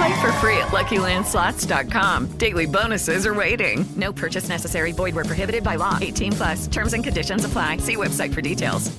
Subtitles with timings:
[0.00, 2.38] Play for free at LuckyLandSlots.com.
[2.38, 3.84] Daily bonuses are waiting.
[3.96, 4.92] No purchase necessary.
[4.92, 5.98] Void were prohibited by law.
[6.00, 6.66] 18 plus.
[6.68, 7.76] Terms and conditions apply.
[7.76, 8.90] See website for details.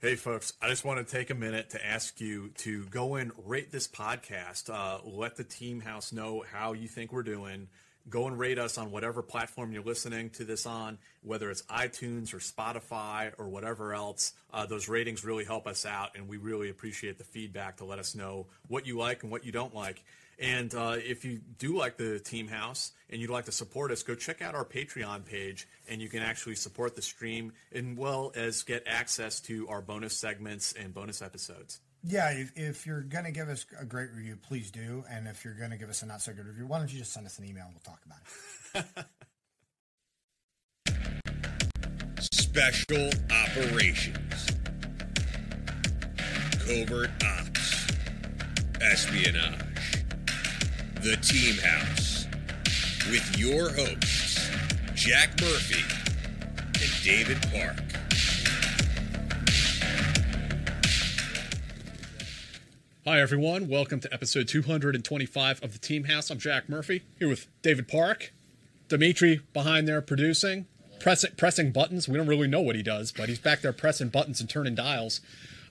[0.00, 3.32] Hey, folks, I just want to take a minute to ask you to go and
[3.46, 4.70] rate this podcast.
[4.72, 7.66] Uh, let the team house know how you think we're doing.
[8.08, 12.32] Go and rate us on whatever platform you're listening to this on, whether it's iTunes
[12.32, 14.34] or Spotify or whatever else.
[14.52, 17.98] Uh, those ratings really help us out, and we really appreciate the feedback to let
[17.98, 20.04] us know what you like and what you don't like.
[20.38, 24.02] And uh, if you do like the Team House and you'd like to support us,
[24.02, 28.32] go check out our Patreon page, and you can actually support the stream as well
[28.36, 31.80] as get access to our bonus segments and bonus episodes.
[32.04, 35.04] Yeah, if, if you're going to give us a great review, please do.
[35.10, 36.98] And if you're going to give us a not so good review, why don't you
[36.98, 38.18] just send us an email and we'll talk about
[38.74, 39.06] it.
[42.20, 44.50] Special Operations,
[46.66, 47.86] Covert Ops,
[48.80, 49.97] Espionage,
[51.00, 52.26] The Team House,
[53.08, 54.50] with your hosts,
[54.96, 55.84] Jack Murphy
[56.74, 57.76] and David Park.
[63.06, 63.68] Hi, everyone.
[63.68, 66.30] Welcome to episode 225 of the Team House.
[66.30, 68.32] I'm Jack Murphy here with David Park,
[68.88, 70.66] Dimitri behind there producing,
[70.98, 72.08] pressing, pressing buttons.
[72.08, 74.74] We don't really know what he does, but he's back there pressing buttons and turning
[74.74, 75.20] dials.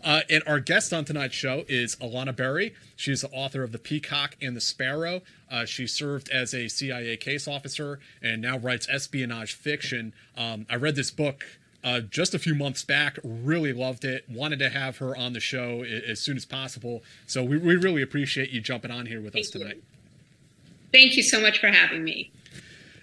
[0.04, 2.74] Uh, and our guest on tonight's show is Ilana Berry.
[2.96, 5.22] She's the author of The Peacock and the Sparrow.
[5.50, 10.14] Uh, she served as a CIA case officer and now writes espionage fiction.
[10.36, 11.46] Um, I read this book
[11.84, 13.18] uh, just a few months back.
[13.24, 14.26] Really loved it.
[14.30, 17.04] Wanted to have her on the show as soon as possible.
[17.26, 19.76] So we, we really appreciate you jumping on here with Thank us tonight.
[19.76, 19.82] You.
[20.92, 22.32] Thank you so much for having me.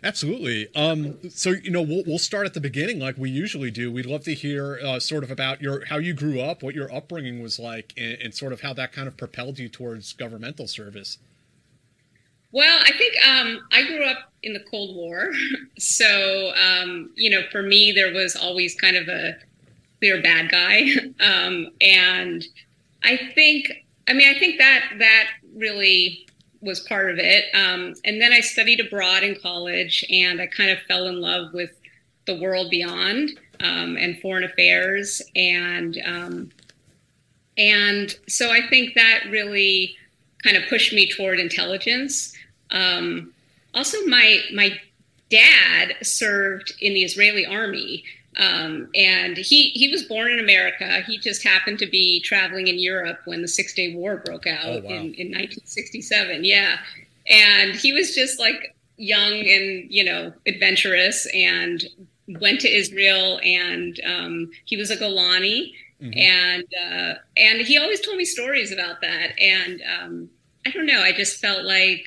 [0.04, 0.69] Absolutely.
[0.76, 3.91] Um, so you know, we'll, we'll start at the beginning, like we usually do.
[3.91, 6.94] We'd love to hear uh, sort of about your how you grew up, what your
[6.94, 10.69] upbringing was like, and, and, sort of how that kind of propelled you towards governmental
[10.69, 11.16] service.
[12.53, 15.32] Well, I think um, I grew up in the Cold War,
[15.78, 19.38] so um, you know, for me, there was always kind of a
[20.00, 20.91] clear bad guy,
[21.21, 22.44] um, and
[23.03, 23.72] I think,
[24.06, 26.24] I mean, I think that that really
[26.65, 27.45] was part of it.
[27.55, 31.53] Um, and then I studied abroad in college, and I kind of fell in love
[31.53, 31.71] with
[32.27, 36.51] the world beyond um, and foreign affairs, and um,
[37.57, 39.97] and so I think that really
[40.43, 42.35] kind of pushed me toward intelligence.
[42.71, 43.33] Um,
[43.75, 44.79] also, my my
[45.31, 48.05] dad served in the Israeli army,
[48.37, 51.03] um, and he he was born in America.
[51.06, 54.65] He just happened to be traveling in Europe when the Six Day War broke out
[54.65, 54.91] oh, wow.
[54.91, 56.45] in, in 1967.
[56.45, 56.78] Yeah,
[57.28, 61.84] and he was just like young and you know adventurous, and
[62.41, 65.72] went to Israel, and um, he was a Golani.
[66.03, 66.19] Mm-hmm.
[66.19, 70.31] And uh, and he always told me stories about that, and um,
[70.66, 71.01] I don't know.
[71.01, 72.05] I just felt like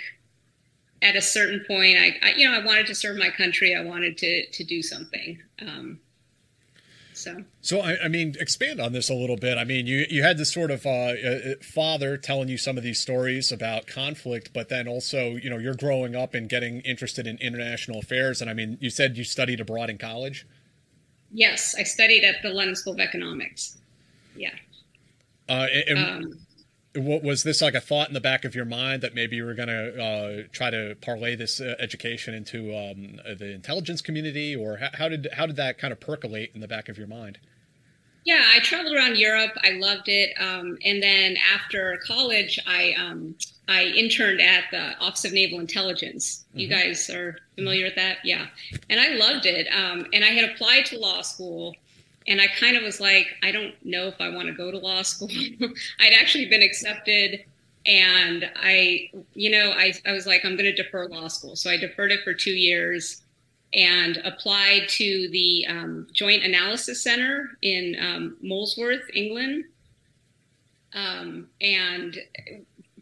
[1.01, 3.73] at a certain point, I, I, you know I wanted to serve my country.
[3.73, 5.41] I wanted to to do something.
[5.61, 5.99] Um,
[7.17, 9.57] so, so I, I, mean, expand on this a little bit.
[9.57, 12.83] I mean, you you had this sort of uh, uh, father telling you some of
[12.83, 17.25] these stories about conflict, but then also, you know, you're growing up and getting interested
[17.25, 18.39] in international affairs.
[18.39, 20.45] And I mean, you said you studied abroad in college.
[21.31, 23.77] Yes, I studied at the London School of Economics.
[24.35, 24.53] Yeah.
[25.49, 26.39] Uh, and, um,
[26.97, 29.45] what was this like a thought in the back of your mind that maybe you
[29.45, 34.55] were going to uh, try to parlay this uh, education into um, the intelligence community,
[34.55, 37.07] or how, how, did how did that kind of percolate in the back of your
[37.07, 37.39] mind?
[38.25, 39.51] Yeah, I traveled around Europe.
[39.63, 43.35] I loved it, um, and then after college, I um,
[43.67, 46.45] I interned at the Office of Naval Intelligence.
[46.49, 46.59] Mm-hmm.
[46.59, 48.47] You guys are familiar with that, yeah?
[48.89, 49.67] And I loved it.
[49.73, 51.75] Um, and I had applied to law school
[52.27, 54.77] and I kind of was like, I don't know if I want to go to
[54.77, 55.29] law school.
[55.99, 57.45] I'd actually been accepted,
[57.85, 61.55] and I, you know, I, I was like, I'm going to defer law school.
[61.55, 63.23] So I deferred it for two years,
[63.73, 69.65] and applied to the um, Joint Analysis Center in um, Molesworth, England,
[70.93, 72.17] um, and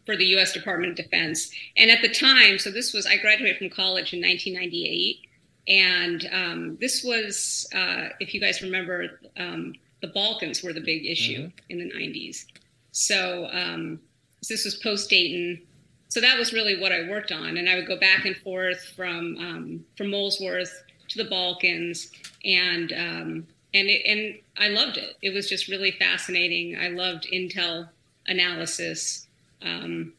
[0.04, 0.52] for the U.S.
[0.52, 1.50] Department of Defense.
[1.76, 5.25] And at the time, so this was I graduated from college in 1998,
[5.68, 11.06] and um, this was, uh, if you guys remember, um, the Balkans were the big
[11.06, 11.70] issue mm-hmm.
[11.70, 12.44] in the 90s.
[12.92, 14.00] So, um,
[14.48, 15.60] this was post Dayton
[16.08, 18.82] so that was really what I worked on, and I would go back and forth
[18.96, 22.10] from um, from Molesworth to the Balkans,
[22.44, 25.16] and um, and it, and I loved it.
[25.22, 26.78] It was just really fascinating.
[26.78, 27.88] I loved intel
[28.26, 29.26] analysis.
[29.62, 30.12] Um,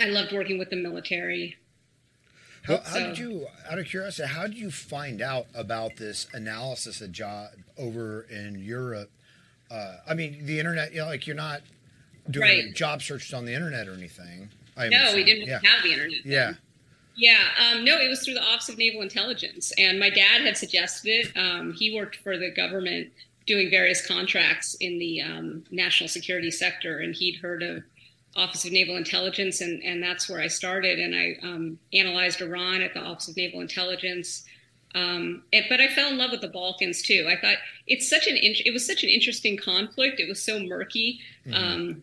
[0.00, 1.56] I loved working with the military.
[2.66, 6.26] How, how so, did you, out of curiosity, how did you find out about this
[6.32, 9.10] analysis of job over in Europe?
[9.70, 11.60] Uh, I mean, the internet, you know, like you're not
[12.30, 12.74] doing right.
[12.74, 14.50] job searches on the internet or anything.
[14.76, 15.60] I no, we didn't yeah.
[15.64, 16.18] have the internet.
[16.24, 16.32] Then.
[16.32, 16.52] Yeah.
[17.18, 20.54] Yeah, um, no, it was through the Office of Naval Intelligence, and my dad had
[20.54, 21.32] suggested it.
[21.34, 23.10] Um, he worked for the government
[23.46, 27.84] doing various contracts in the um, national security sector, and he'd heard of
[28.36, 30.98] Office of Naval Intelligence, and, and that's where I started.
[30.98, 34.44] And I um, analyzed Iran at the Office of Naval Intelligence.
[34.94, 37.28] Um, and, but I fell in love with the Balkans too.
[37.28, 37.56] I thought
[37.86, 40.20] it's such an it was such an interesting conflict.
[40.20, 41.20] It was so murky.
[41.46, 42.02] Mm-hmm um,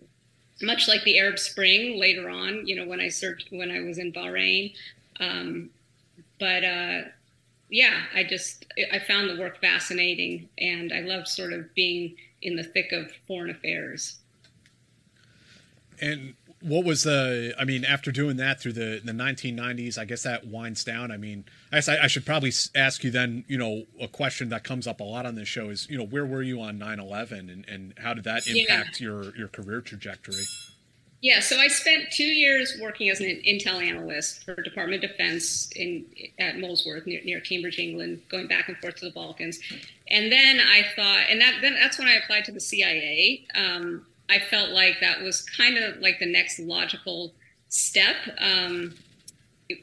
[0.63, 3.97] much like the Arab Spring later on, you know, when I searched when I was
[3.97, 4.73] in Bahrain.
[5.19, 5.69] Um,
[6.39, 7.01] but uh,
[7.69, 12.55] yeah, I just I found the work fascinating, and I loved sort of being in
[12.55, 14.17] the thick of foreign affairs.
[16.03, 17.53] And what was the?
[17.57, 21.11] I mean, after doing that through the the 1990s, I guess that winds down.
[21.11, 23.45] I mean, I guess I, I should probably ask you then.
[23.47, 26.05] You know, a question that comes up a lot on this show is, you know,
[26.05, 29.07] where were you on 9/11, and and how did that impact yeah.
[29.07, 30.43] your your career trajectory?
[31.21, 35.69] Yeah, so I spent two years working as an intel analyst for Department of Defense
[35.73, 36.05] in
[36.37, 39.59] at Molesworth near, near Cambridge, England, going back and forth to the Balkans,
[40.09, 43.45] and then I thought, and that then that's when I applied to the CIA.
[43.55, 47.33] Um, I felt like that was kind of like the next logical
[47.69, 48.15] step.
[48.39, 48.95] Um,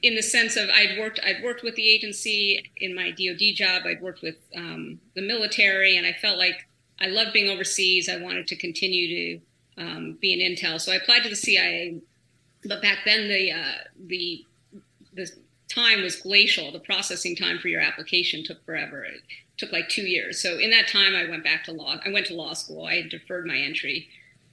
[0.02, 3.82] in the sense of I'd worked I'd worked with the agency in my DoD job.
[3.86, 6.66] I'd worked with um, the military, and I felt like
[7.00, 8.08] I loved being overseas.
[8.08, 9.40] I wanted to continue
[9.76, 12.00] to um, be in intel, so I applied to the CIA.
[12.64, 13.72] But back then, the uh,
[14.06, 14.44] the
[15.14, 15.30] the
[15.68, 16.72] time was glacial.
[16.72, 19.04] The processing time for your application took forever.
[19.04, 19.22] It
[19.56, 20.42] took like two years.
[20.42, 21.96] So in that time, I went back to law.
[22.04, 22.86] I went to law school.
[22.86, 24.08] I deferred my entry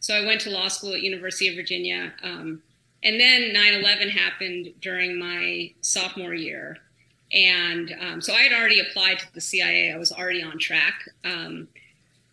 [0.07, 2.13] so I went to law school at University of Virginia.
[2.23, 2.61] Um,
[3.03, 6.77] and then 9-11 happened during my sophomore year.
[7.33, 9.91] And um, so I had already applied to the CIA.
[9.91, 10.93] I was already on track.
[11.25, 11.67] Um,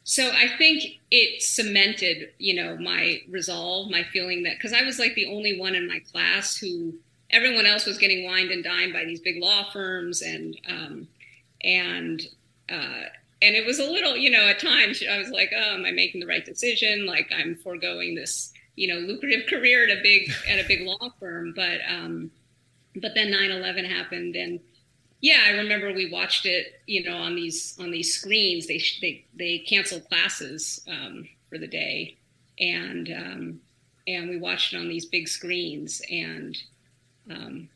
[0.04, 5.00] so I think it cemented, you know, my resolve, my feeling that because I was
[5.00, 6.94] like the only one in my class who
[7.30, 11.08] everyone else was getting wined and dined by these big law firms and um,
[11.64, 12.22] and
[12.68, 13.08] uh,
[13.44, 15.90] and it was a little, you know, at times I was like, oh, am I
[15.90, 17.04] making the right decision?
[17.04, 21.10] Like I'm foregoing this, you know, lucrative career at a big at a big law
[21.20, 21.52] firm.
[21.54, 22.30] But um,
[22.96, 24.60] but then 9/11 happened, and
[25.20, 28.66] yeah, I remember we watched it, you know, on these on these screens.
[28.66, 32.16] They they they canceled classes um, for the day,
[32.58, 33.60] and um,
[34.06, 36.56] and we watched it on these big screens, and
[37.30, 37.68] um,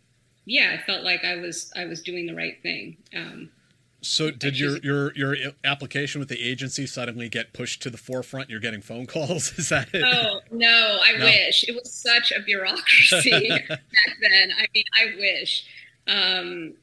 [0.46, 2.96] yeah, I felt like I was I was doing the right thing.
[3.14, 3.50] Um,
[4.00, 8.48] so did your your your application with the agency suddenly get pushed to the forefront?
[8.48, 9.52] You're getting phone calls.
[9.58, 10.02] Is that it?
[10.04, 11.24] Oh no, I no?
[11.24, 13.80] wish it was such a bureaucracy back
[14.20, 14.50] then.
[14.56, 15.66] I mean, I wish.
[16.06, 16.74] Um,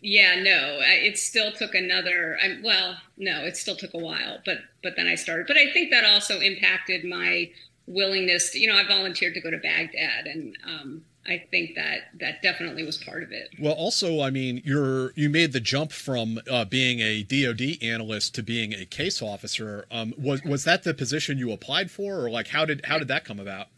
[0.00, 2.36] yeah, no, it still took another.
[2.42, 5.46] I, well, no, it still took a while, but but then I started.
[5.46, 7.50] But I think that also impacted my
[7.86, 8.50] willingness.
[8.50, 12.42] To, you know, I volunteered to go to Baghdad, and um, I think that that
[12.42, 13.48] definitely was part of it.
[13.58, 18.34] Well, also, I mean, you're you made the jump from uh, being a DoD analyst
[18.34, 19.86] to being a case officer.
[19.90, 23.08] Um, was was that the position you applied for, or like how did how did
[23.08, 23.68] that come about?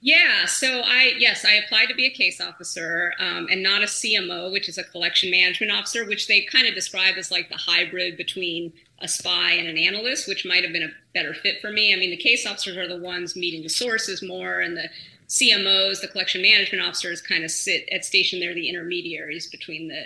[0.00, 3.86] Yeah, so I yes, I applied to be a case officer um, and not a
[3.86, 7.56] CMO, which is a collection management officer, which they kind of describe as like the
[7.56, 11.72] hybrid between a spy and an analyst, which might have been a better fit for
[11.72, 11.92] me.
[11.92, 14.88] I mean, the case officers are the ones meeting the sources more, and the
[15.28, 20.04] CMOs, the collection management officers, kind of sit at station there, the intermediaries between the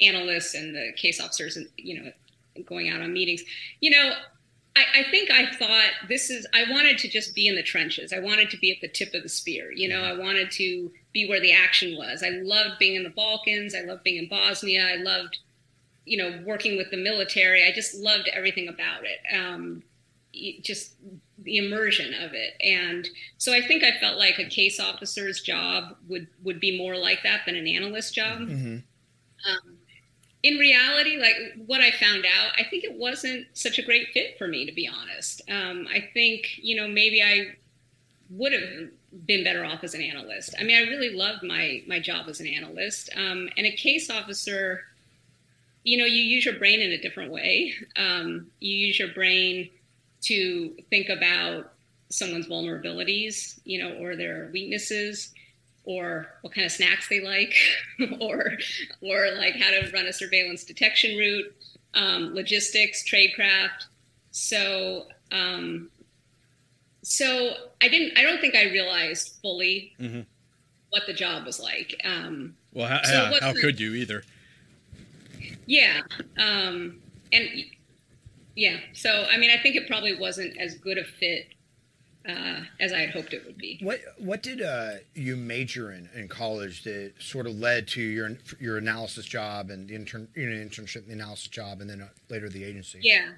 [0.00, 2.12] analysts and the case officers, and you know,
[2.66, 3.42] going out on meetings.
[3.80, 4.12] You know,
[4.76, 6.46] I, I, think I thought this is.
[6.54, 8.12] I wanted to just be in the trenches.
[8.12, 9.72] I wanted to be at the tip of the spear.
[9.72, 12.22] You know, I wanted to be where the action was.
[12.22, 13.74] I loved being in the Balkans.
[13.74, 14.86] I loved being in Bosnia.
[14.86, 15.38] I loved,
[16.04, 17.66] you know, working with the military.
[17.66, 19.18] I just loved everything about it.
[19.34, 19.82] Um,
[20.62, 20.94] just
[21.42, 25.96] the immersion of it and so i think i felt like a case officer's job
[26.08, 28.76] would would be more like that than an analyst job mm-hmm.
[29.48, 29.76] um,
[30.42, 31.34] in reality, like
[31.66, 34.72] what I found out, I think it wasn't such a great fit for me, to
[34.72, 35.42] be honest.
[35.50, 37.56] Um, I think, you know, maybe I
[38.30, 38.90] would have
[39.26, 40.54] been better off as an analyst.
[40.58, 43.10] I mean, I really loved my my job as an analyst.
[43.16, 44.84] Um, and a case officer,
[45.82, 47.74] you know, you use your brain in a different way.
[47.96, 49.68] Um, you use your brain
[50.22, 51.72] to think about
[52.10, 55.32] someone's vulnerabilities, you know, or their weaknesses
[55.84, 57.54] or what kind of snacks they like,
[58.20, 58.52] or
[59.02, 61.54] or like how to run a surveillance detection route,
[61.94, 63.86] um, logistics, tradecraft.
[64.30, 65.90] So um,
[67.02, 68.18] so I didn't.
[68.18, 70.20] I don't think I realized fully mm-hmm.
[70.90, 72.00] what the job was like.
[72.04, 74.22] Um, well, how, so how, how could you either?
[75.66, 76.00] Yeah,
[76.38, 77.00] um,
[77.32, 77.48] and
[78.56, 78.78] yeah.
[78.92, 81.48] So I mean, I think it probably wasn't as good a fit
[82.28, 83.78] uh, as I had hoped it would be.
[83.82, 88.36] What What did uh, you major in in college that sort of led to your
[88.58, 92.08] your analysis job and the intern you know, internship, the analysis job, and then uh,
[92.28, 93.00] later the agency?
[93.02, 93.30] Yeah.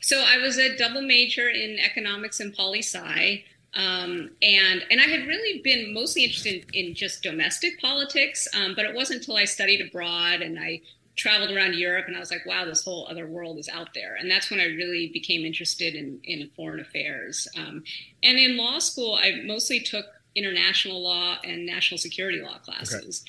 [0.00, 3.44] So I was a double major in economics and poli sci.
[3.74, 8.72] Um, and and I had really been mostly interested in, in just domestic politics, um,
[8.74, 10.80] but it wasn't until I studied abroad and I
[11.16, 14.16] traveled around Europe and I was like, wow, this whole other world is out there.
[14.16, 17.48] And that's when I really became interested in, in foreign affairs.
[17.56, 17.82] Um,
[18.22, 20.04] and in law school, I mostly took
[20.34, 23.24] international law and national security law classes.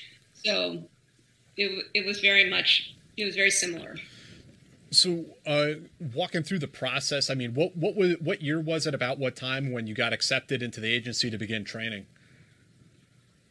[0.46, 0.50] Okay.
[0.50, 0.82] So
[1.56, 3.96] it, it was very much, it was very similar.
[4.90, 5.72] So, uh,
[6.14, 8.94] walking through the process, I mean, what what was what year was it?
[8.94, 12.06] About what time when you got accepted into the agency to begin training?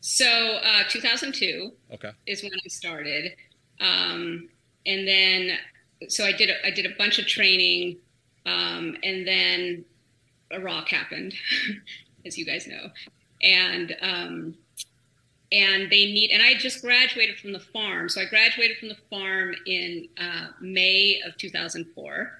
[0.01, 0.25] So,
[0.63, 1.73] uh, 2002.
[1.93, 2.11] Okay.
[2.25, 3.33] Is when I started.
[3.79, 4.49] Um,
[4.85, 5.57] and then,
[6.07, 7.97] so I did, a, I did a bunch of training.
[8.45, 9.85] Um, and then
[10.51, 11.33] Iraq happened,
[12.25, 12.89] as you guys know.
[13.41, 14.55] And, um,
[15.51, 18.09] and they need, and I just graduated from the farm.
[18.09, 22.39] So I graduated from the farm in uh, May of 2004.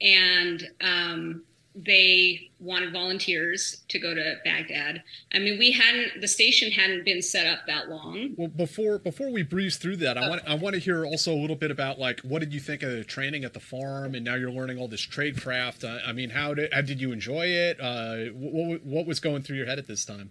[0.00, 1.42] And um,
[1.74, 5.02] they wanted volunteers to go to Baghdad.
[5.32, 8.34] I mean, we hadn't the station hadn't been set up that long.
[8.36, 11.40] Well, before before we breeze through that, I want I want to hear also a
[11.40, 14.24] little bit about like what did you think of the training at the farm, and
[14.24, 15.82] now you're learning all this trade craft.
[15.82, 17.80] Uh, I mean, how did how did you enjoy it?
[17.80, 20.30] Uh, what what was going through your head at this time?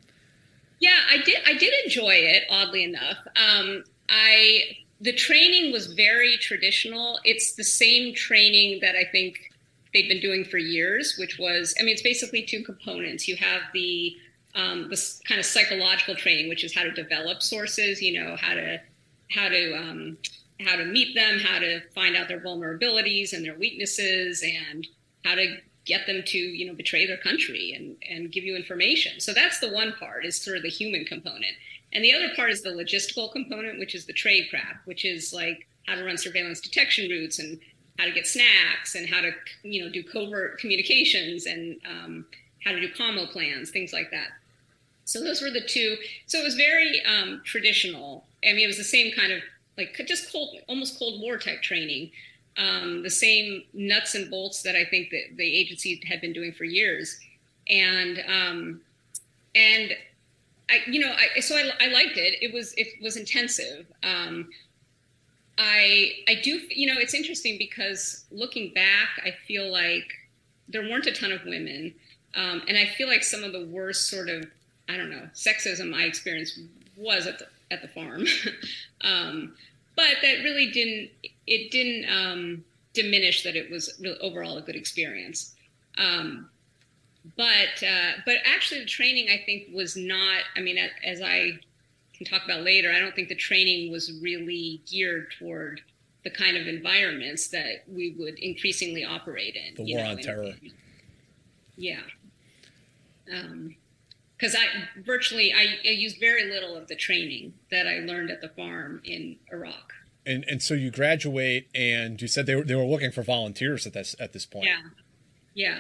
[0.80, 2.44] Yeah, I did I did enjoy it.
[2.50, 7.20] Oddly enough, um, I the training was very traditional.
[7.26, 9.53] It's the same training that I think
[9.94, 13.28] they've been doing for years, which was, I mean, it's basically two components.
[13.28, 14.16] You have the
[14.56, 18.54] um, this kind of psychological training, which is how to develop sources, you know, how
[18.54, 18.80] to
[19.32, 20.18] how to um,
[20.62, 24.88] how to meet them, how to find out their vulnerabilities and their weaknesses, and
[25.26, 29.20] how to get them to you know betray their country and and give you information.
[29.20, 31.56] So that's the one part is sort of the human component,
[31.92, 35.34] and the other part is the logistical component, which is the trade craft, which is
[35.34, 37.60] like how to run surveillance detection routes and
[37.98, 39.32] how to get snacks and how to
[39.64, 42.26] you know do covert communications and um,
[42.64, 44.30] how to do commo plans, things like that.
[45.06, 45.98] So those were the two.
[46.28, 48.26] So it was very um, traditional.
[48.44, 49.42] I mean, it was the same kind of
[49.78, 52.12] like just cold, almost Cold War type training.
[52.58, 56.54] Um, the same nuts and bolts that I think that the agency had been doing
[56.54, 57.20] for years,
[57.68, 58.82] and um,
[59.56, 59.96] and
[60.70, 62.36] I, you know, I, so I, I liked it.
[62.42, 63.88] It was it was intensive.
[64.04, 64.50] Um,
[65.58, 70.12] I I do you know it's interesting because looking back, I feel like
[70.68, 71.94] there weren't a ton of women,
[72.36, 74.46] um, and I feel like some of the worst sort of
[74.90, 76.60] I don't know sexism I experienced
[76.98, 78.26] was at the at the farm,
[79.02, 79.54] um,
[79.96, 81.12] but that really didn't
[81.46, 85.54] it didn't um, diminish that it was really overall a good experience.
[85.98, 86.50] Um,
[87.38, 90.42] but uh, but actually, the training I think was not.
[90.56, 91.60] I mean, as I
[92.24, 95.82] can talk about later, I don't think the training was really geared toward
[96.24, 99.76] the kind of environments that we would increasingly operate in.
[99.76, 100.54] The war know, on terror.
[101.76, 102.00] yeah.
[103.26, 108.32] Because um, I virtually I, I used very little of the training that I learned
[108.32, 109.94] at the farm in Iraq.
[110.26, 113.86] And and so you graduate, and you said they were they were looking for volunteers
[113.86, 114.66] at this at this point.
[114.66, 114.80] Yeah,
[115.54, 115.80] yeah,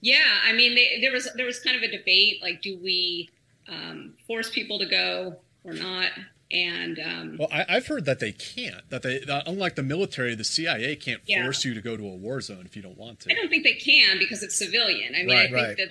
[0.00, 0.40] yeah.
[0.44, 3.30] I mean, they, there was there was kind of a debate like, do we
[3.68, 5.36] um, force people to go?
[5.64, 6.10] Or not.
[6.50, 8.88] And um, well, I, have heard that they can't.
[8.88, 11.44] That they, uh, unlike the military, the CIA can't yeah.
[11.44, 13.30] force you to go to a war zone if you don't want to.
[13.30, 15.14] I don't think they can because it's civilian.
[15.14, 15.76] I mean, right, I think right.
[15.76, 15.88] that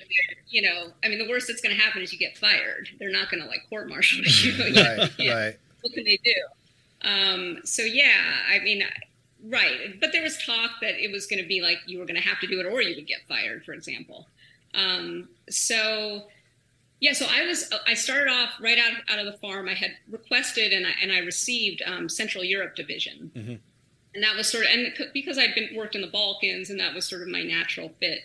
[0.49, 2.89] you know, I mean, the worst that's going to happen is you get fired.
[2.97, 4.73] They're not going to like court martial you.
[4.75, 5.33] right, yeah.
[5.33, 5.57] right.
[5.81, 6.33] What can they do?
[7.03, 8.83] Um, so yeah, I mean,
[9.45, 9.99] right.
[9.99, 12.27] But there was talk that it was going to be like you were going to
[12.27, 14.27] have to do it or you would get fired, for example.
[14.73, 16.23] Um, so
[16.99, 19.69] yeah, so I was I started off right out out of the farm.
[19.69, 23.55] I had requested and I and I received um, Central Europe Division, mm-hmm.
[24.15, 26.95] and that was sort of and because I'd been worked in the Balkans and that
[26.95, 28.21] was sort of my natural fit.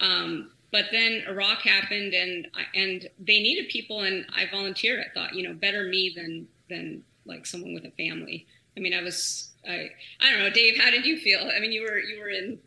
[0.00, 5.00] Um, but then Iraq happened and and they needed people and I volunteered.
[5.00, 8.46] I thought, you know, better me than than like someone with a family.
[8.76, 10.76] I mean, I was I I don't know, Dave.
[10.76, 11.50] How did you feel?
[11.54, 12.58] I mean, you were you were in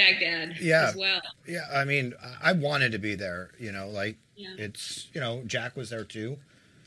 [0.00, 0.88] Baghdad yeah.
[0.88, 1.20] as well.
[1.46, 3.50] Yeah, I mean, I wanted to be there.
[3.58, 4.54] You know, like yeah.
[4.58, 6.38] it's you know, Jack was there too.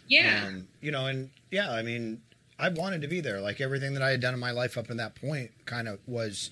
[0.08, 0.46] Yeah.
[0.48, 2.22] Um, you know, and yeah, I mean,
[2.60, 3.40] I wanted to be there.
[3.40, 6.00] Like everything that I had done in my life up in that point, kind of
[6.08, 6.50] was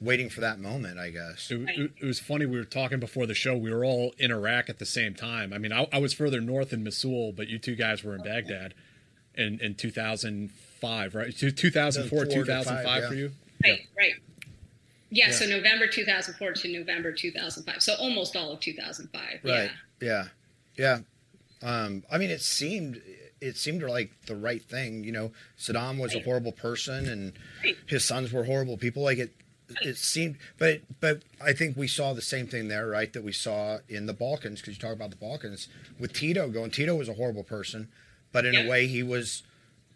[0.00, 1.50] waiting for that moment, I guess.
[1.50, 2.46] It, it, it, was funny.
[2.46, 3.56] We were talking before the show.
[3.56, 5.52] We were all in Iraq at the same time.
[5.52, 8.22] I mean, I, I was further north in Mosul, but you two guys were in
[8.22, 8.74] Baghdad
[9.34, 11.36] in, in 2005, right?
[11.36, 13.08] 2004, 2005 yeah.
[13.08, 13.32] for you?
[13.64, 13.84] Right, yeah.
[13.96, 14.12] right.
[15.10, 17.82] Yeah, yeah, so November 2004 to November 2005.
[17.82, 19.40] So almost all of 2005.
[19.42, 19.70] Right.
[20.00, 20.24] Yeah.
[20.76, 20.98] Yeah.
[21.62, 23.00] Um, I mean, it seemed
[23.40, 25.04] it seemed like the right thing.
[25.04, 26.22] You know, Saddam was right.
[26.22, 27.32] a horrible person, and
[27.64, 27.76] right.
[27.86, 29.02] his sons were horrible people.
[29.02, 29.34] Like it,
[29.82, 30.36] it seemed.
[30.58, 33.12] But but I think we saw the same thing there, right?
[33.12, 36.70] That we saw in the Balkans, because you talk about the Balkans with Tito going.
[36.70, 37.88] Tito was a horrible person,
[38.32, 38.62] but in yeah.
[38.62, 39.42] a way, he was,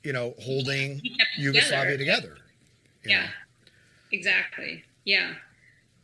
[0.02, 1.00] you know, holding
[1.37, 2.38] Yugoslavia together.
[3.04, 3.28] yeah, know?
[4.11, 4.85] exactly.
[5.04, 5.35] Yeah.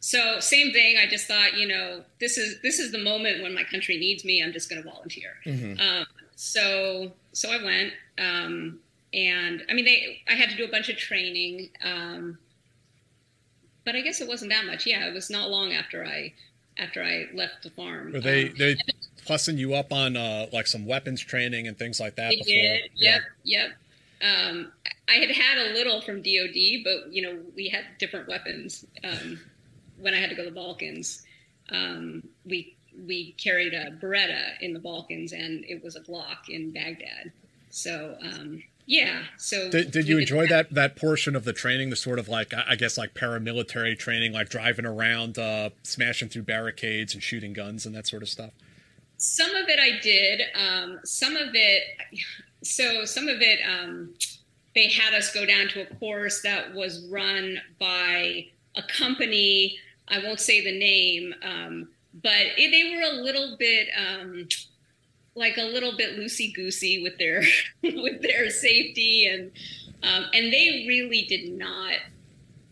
[0.01, 0.97] So same thing.
[0.97, 4.25] I just thought, you know, this is this is the moment when my country needs
[4.25, 4.43] me.
[4.43, 5.31] I'm just going to volunteer.
[5.45, 5.81] Mm-hmm.
[5.81, 8.79] Um, so so I went, um,
[9.13, 12.39] and I mean, they I had to do a bunch of training, um,
[13.85, 14.87] but I guess it wasn't that much.
[14.87, 16.33] Yeah, it was not long after I
[16.79, 18.13] after I left the farm.
[18.13, 18.77] Were they um, they
[19.27, 22.31] plussing you up on uh, like some weapons training and things like that?
[22.31, 22.55] They before?
[22.55, 22.91] did.
[22.95, 23.23] Yep.
[23.43, 23.69] Yeah.
[24.21, 24.49] Yep.
[24.51, 24.73] Um,
[25.09, 28.85] I had had a little from DoD, but you know we had different weapons.
[29.05, 29.41] Um,
[29.99, 31.23] when I had to go to the Balkans,
[31.71, 36.71] um, we we carried a Beretta in the Balkans, and it was a Glock in
[36.71, 37.33] Baghdad.
[37.71, 39.25] So um, yeah.
[39.37, 40.71] So did, did you enjoy that.
[40.71, 44.33] that that portion of the training, the sort of like I guess like paramilitary training,
[44.33, 48.51] like driving around, uh, smashing through barricades and shooting guns and that sort of stuff?
[49.19, 50.43] Some of it I did.
[50.55, 51.83] Um, some of it,
[52.63, 54.15] so some of it, um,
[54.79, 59.77] they had us go down to a course that was run by a company
[60.11, 61.89] I won't say the name, um,
[62.23, 64.49] but it, they were a little bit um,
[65.35, 67.43] like a little bit loosey goosey with their
[67.83, 69.51] with their safety and
[70.03, 71.97] um, and they really did not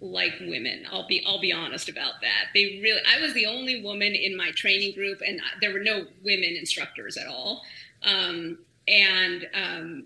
[0.00, 0.86] like women.
[0.90, 2.46] I'll be I'll be honest about that.
[2.54, 6.06] They really I was the only woman in my training group, and there were no
[6.24, 7.62] women instructors at all.
[8.02, 10.04] Um, and um,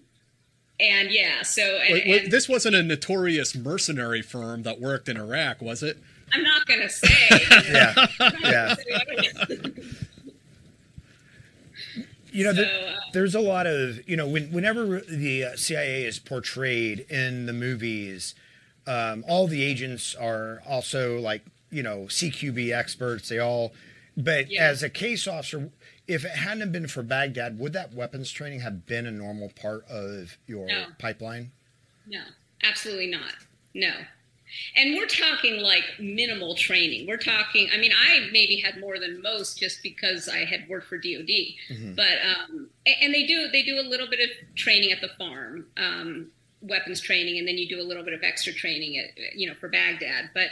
[0.81, 5.09] and yeah, so and, wait, wait, and, this wasn't a notorious mercenary firm that worked
[5.09, 5.99] in Iraq, was it?
[6.33, 7.09] I'm not going to say.
[7.73, 8.07] yeah.
[8.43, 8.75] yeah.
[12.33, 16.19] you know, so, uh, there's a lot of, you know, when, whenever the CIA is
[16.19, 18.35] portrayed in the movies,
[18.87, 23.29] um, all the agents are also like, you know, CQB experts.
[23.29, 23.73] They all,
[24.17, 24.65] but yeah.
[24.65, 25.71] as a case officer,
[26.11, 29.87] if it hadn't been for Baghdad, would that weapons training have been a normal part
[29.89, 30.87] of your no.
[30.99, 31.53] pipeline?
[32.07, 32.23] No,
[32.63, 33.35] absolutely not.
[33.75, 33.93] No,
[34.77, 37.07] and we're talking like minimal training.
[37.07, 40.89] We're talking, I mean, I maybe had more than most just because I had worked
[40.89, 41.29] for DOD.
[41.71, 41.95] Mm-hmm.
[41.95, 42.69] But, um,
[43.01, 46.31] and they do, they do a little bit of training at the farm, um,
[46.63, 49.55] weapons training, and then you do a little bit of extra training at, you know,
[49.55, 50.31] for Baghdad.
[50.35, 50.49] But,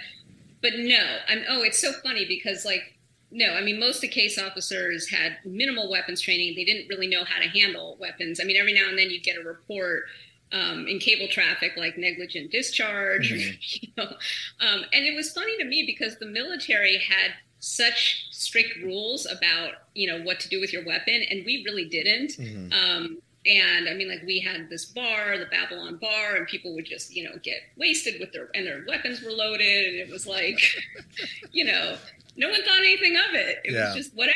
[0.63, 2.95] but no, I'm, oh, it's so funny because like,
[3.31, 6.55] no, I mean, most of the case officers had minimal weapons training.
[6.57, 8.41] They didn't really know how to handle weapons.
[8.41, 10.05] I mean, every now and then you'd get a report
[10.53, 13.33] um, in cable traffic, like negligent discharge.
[13.33, 13.57] Mm-hmm.
[13.83, 14.17] you know?
[14.61, 19.73] um, and it was funny to me because the military had such strict rules about
[19.95, 22.33] you know what to do with your weapon, and we really didn't.
[22.39, 22.73] Mm-hmm.
[22.73, 26.85] Um, and I mean, like we had this bar, the Babylon bar, and people would
[26.85, 30.27] just you know get wasted with their and their weapons were loaded, and it was
[30.27, 30.61] like,
[31.53, 31.97] you know,
[32.37, 33.59] no one thought anything of it.
[33.65, 33.87] It yeah.
[33.87, 34.35] was just whatever.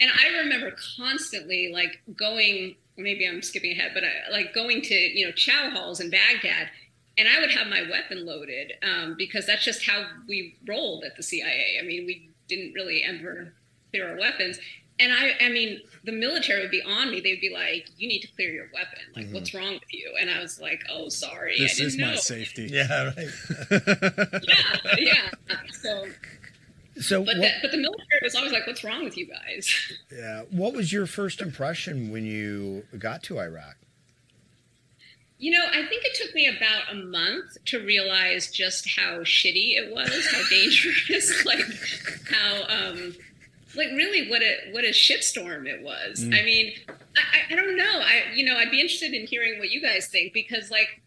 [0.00, 4.94] And I remember constantly like going maybe I'm skipping ahead, but I, like going to
[4.94, 6.68] you know chow halls in Baghdad,
[7.18, 11.16] and I would have my weapon loaded um, because that's just how we rolled at
[11.16, 11.78] the CIA.
[11.80, 13.54] I mean, we didn't really ever
[13.90, 14.58] clear our weapons.
[15.02, 17.20] And I, I mean, the military would be on me.
[17.20, 19.00] They'd be like, "You need to clear your weapon.
[19.16, 19.34] Like, mm-hmm.
[19.34, 22.06] what's wrong with you?" And I was like, "Oh, sorry, this is know.
[22.06, 23.28] my safety." Yeah, right.
[24.48, 25.56] yeah, yeah.
[25.72, 26.06] So
[27.00, 29.92] so, but, what, the, but the military was always like, "What's wrong with you guys?"
[30.12, 30.42] Yeah.
[30.50, 33.76] What was your first impression when you got to Iraq?
[35.38, 39.76] You know, I think it took me about a month to realize just how shitty
[39.76, 41.64] it was, how dangerous, like
[42.30, 43.16] how, um,
[43.74, 46.24] like really what a what a shitstorm it was.
[46.24, 46.38] Mm.
[46.38, 48.00] I mean, I, I don't know.
[48.00, 51.00] I you know, I'd be interested in hearing what you guys think because like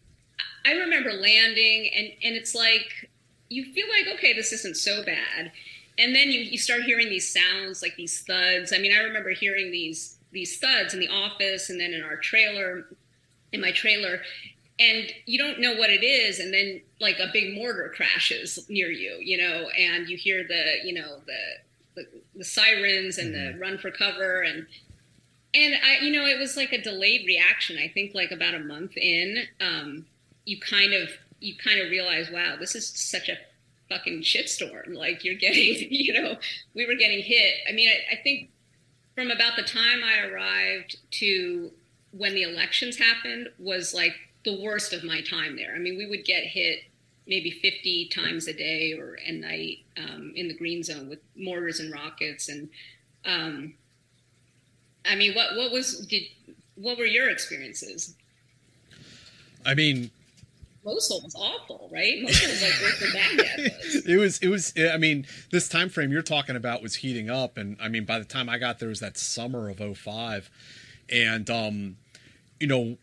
[0.64, 3.10] I remember landing, and and it's like
[3.48, 5.52] you feel like okay, this isn't so bad,
[5.98, 8.72] and then you you start hearing these sounds like these thuds.
[8.72, 12.16] I mean, I remember hearing these these thuds in the office, and then in our
[12.16, 12.86] trailer,
[13.52, 14.20] in my trailer,
[14.78, 18.90] and you don't know what it is and then like a big mortar crashes near
[18.90, 21.38] you you know and you hear the you know the
[21.94, 23.58] the, the sirens and mm-hmm.
[23.58, 24.66] the run for cover and
[25.54, 28.60] and i you know it was like a delayed reaction i think like about a
[28.60, 30.06] month in um,
[30.44, 31.08] you kind of
[31.40, 33.36] you kind of realize wow this is such a
[33.88, 36.36] fucking shitstorm like you're getting you know
[36.74, 38.50] we were getting hit i mean I, I think
[39.14, 41.70] from about the time i arrived to
[42.12, 45.74] when the elections happened was like the worst of my time there.
[45.74, 46.80] I mean, we would get hit
[47.26, 51.80] maybe 50 times a day or a night um, in the green zone with mortars
[51.80, 52.48] and rockets.
[52.48, 52.68] And
[53.24, 53.74] um,
[55.04, 56.22] I mean, what what was did
[56.76, 58.14] what were your experiences?
[59.64, 60.10] I mean,
[60.84, 62.22] Mosul was awful, right?
[62.22, 64.06] Mosul was like worse than Baghdad was.
[64.06, 64.38] It was.
[64.38, 64.72] It was.
[64.94, 68.18] I mean, this time frame you're talking about was heating up, and I mean, by
[68.20, 70.50] the time I got there was that summer of 05.
[71.10, 71.96] and um,
[72.60, 72.96] you know,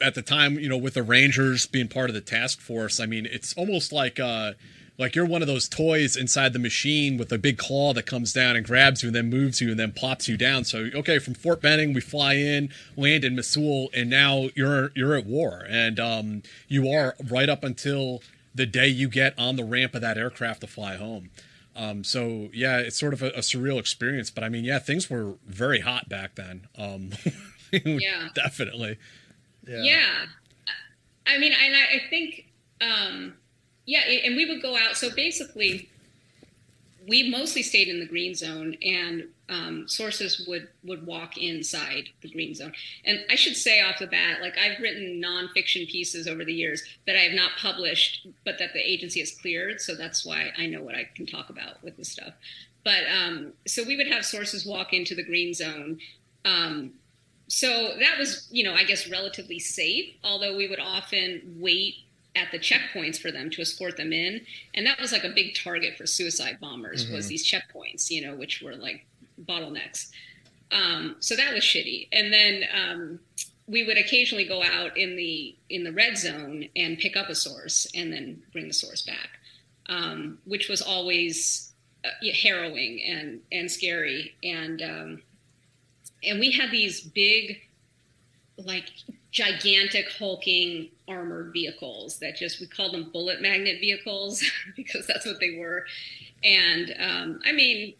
[0.00, 3.06] at the time, you know, with the Rangers being part of the task force, I
[3.06, 4.52] mean, it's almost like uh,
[4.98, 8.32] like you're one of those toys inside the machine with a big claw that comes
[8.32, 10.64] down and grabs you and then moves you and then plops you down.
[10.64, 15.14] So okay, from Fort Benning we fly in, land in Mosul, and now you're you're
[15.14, 18.22] at war, and um, you are right up until
[18.54, 21.30] the day you get on the ramp of that aircraft to fly home.
[21.76, 24.30] Um, so yeah, it's sort of a, a, surreal experience.
[24.30, 26.66] But I mean, yeah, things were very hot back then.
[26.76, 27.10] Um,
[27.72, 28.98] yeah, definitely.
[29.70, 29.82] Yeah.
[29.82, 30.26] yeah.
[31.26, 32.46] I mean, and I, I think,
[32.80, 33.34] um,
[33.86, 34.96] yeah, and we would go out.
[34.96, 35.88] So basically,
[37.08, 42.28] we mostly stayed in the green zone, and um, sources would would walk inside the
[42.28, 42.72] green zone.
[43.04, 46.82] And I should say off the bat, like I've written nonfiction pieces over the years
[47.06, 49.80] that I have not published, but that the agency has cleared.
[49.80, 52.34] So that's why I know what I can talk about with this stuff.
[52.84, 55.98] But um, so we would have sources walk into the green zone.
[56.44, 56.92] Um,
[57.50, 61.96] so that was, you know, I guess relatively safe, although we would often wait
[62.36, 64.42] at the checkpoints for them to escort them in.
[64.72, 67.14] And that was like a big target for suicide bombers mm-hmm.
[67.14, 69.04] was these checkpoints, you know, which were like
[69.44, 70.10] bottlenecks.
[70.70, 72.06] Um, so that was shitty.
[72.12, 73.20] And then um,
[73.66, 77.34] we would occasionally go out in the in the red zone and pick up a
[77.34, 79.40] source and then bring the source back,
[79.86, 81.72] um, which was always
[82.04, 84.36] uh, harrowing and and scary.
[84.44, 85.22] And um,
[86.24, 87.60] and we had these big,
[88.58, 88.90] like
[89.32, 94.42] gigantic hulking armored vehicles that just we called them bullet magnet vehicles
[94.76, 95.84] because that's what they were.
[96.42, 97.94] And um, I mean,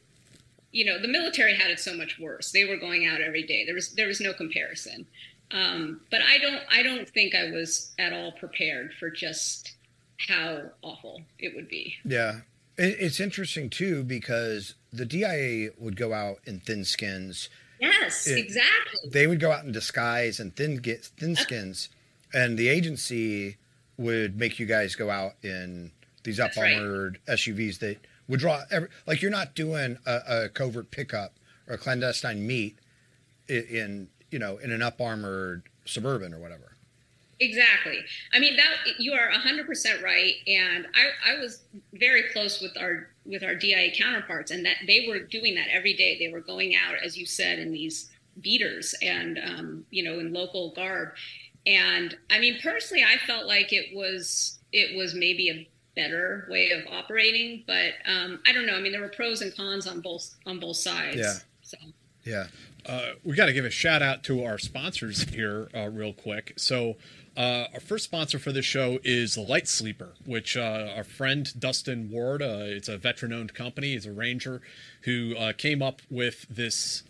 [0.73, 2.53] you know, the military had it so much worse.
[2.53, 3.65] They were going out every day.
[3.65, 5.07] There was there was no comparison.
[5.53, 9.75] Um, but I don't I don't think I was at all prepared for just
[10.29, 11.97] how awful it would be.
[12.05, 12.41] Yeah.
[12.77, 19.11] It's interesting too because the DIA would go out in thin skins Yes, it, exactly.
[19.11, 21.89] They would go out in disguise and thin get thin skins,
[22.33, 23.57] and the agency
[23.97, 25.93] would make you guys go out in
[26.25, 27.39] these up armored right.
[27.39, 31.35] SUVs that would draw every, like you're not doing a, a, covert pickup
[31.67, 32.79] or a clandestine meet
[33.49, 36.77] in, in you know in an up armored suburban or whatever.
[37.41, 37.99] Exactly.
[38.35, 41.63] I mean that you are 100% right and I, I was
[41.95, 45.95] very close with our with our DIA counterparts and that they were doing that every
[45.95, 46.19] day.
[46.19, 50.33] They were going out as you said in these beaters and um, you know in
[50.33, 51.11] local garb.
[51.67, 56.71] And I mean personally I felt like it was it was maybe a better way
[56.71, 58.75] of operating, but um, I don't know.
[58.75, 61.17] I mean there were pros and cons on both on both sides.
[61.17, 61.35] Yeah.
[61.63, 61.77] So.
[62.25, 62.47] Yeah.
[62.87, 66.55] Uh, we got to give a shout out to our sponsors here, uh, real quick.
[66.57, 66.97] So,
[67.37, 72.11] uh, our first sponsor for this show is Lite Sleeper, which uh, our friend Dustin
[72.11, 74.61] Ward, uh, it's a veteran-owned company, he's a ranger
[75.03, 77.03] who uh, came up with this.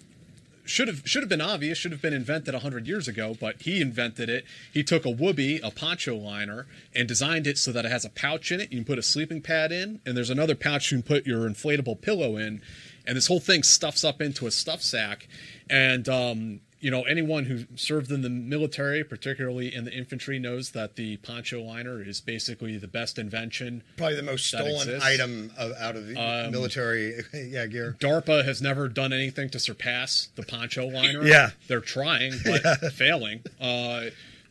[0.67, 1.79] Should have should have been obvious.
[1.79, 4.45] Should have been invented hundred years ago, but he invented it.
[4.73, 8.11] He took a woobie, a poncho liner, and designed it so that it has a
[8.11, 8.71] pouch in it.
[8.71, 11.49] You can put a sleeping pad in, and there's another pouch you can put your
[11.49, 12.63] inflatable pillow in,
[13.05, 15.27] and this whole thing stuffs up into a stuff sack.
[15.69, 20.71] And um, you know, anyone who served in the military, particularly in the infantry, knows
[20.71, 23.83] that the poncho liner is basically the best invention.
[23.97, 27.97] Probably the most stolen item of, out of the um, military yeah, gear.
[28.01, 31.23] DARPA has never done anything to surpass the poncho liner.
[31.25, 31.51] yeah.
[31.69, 32.89] They're trying, but yeah.
[32.91, 33.43] failing.
[33.61, 34.07] Uh,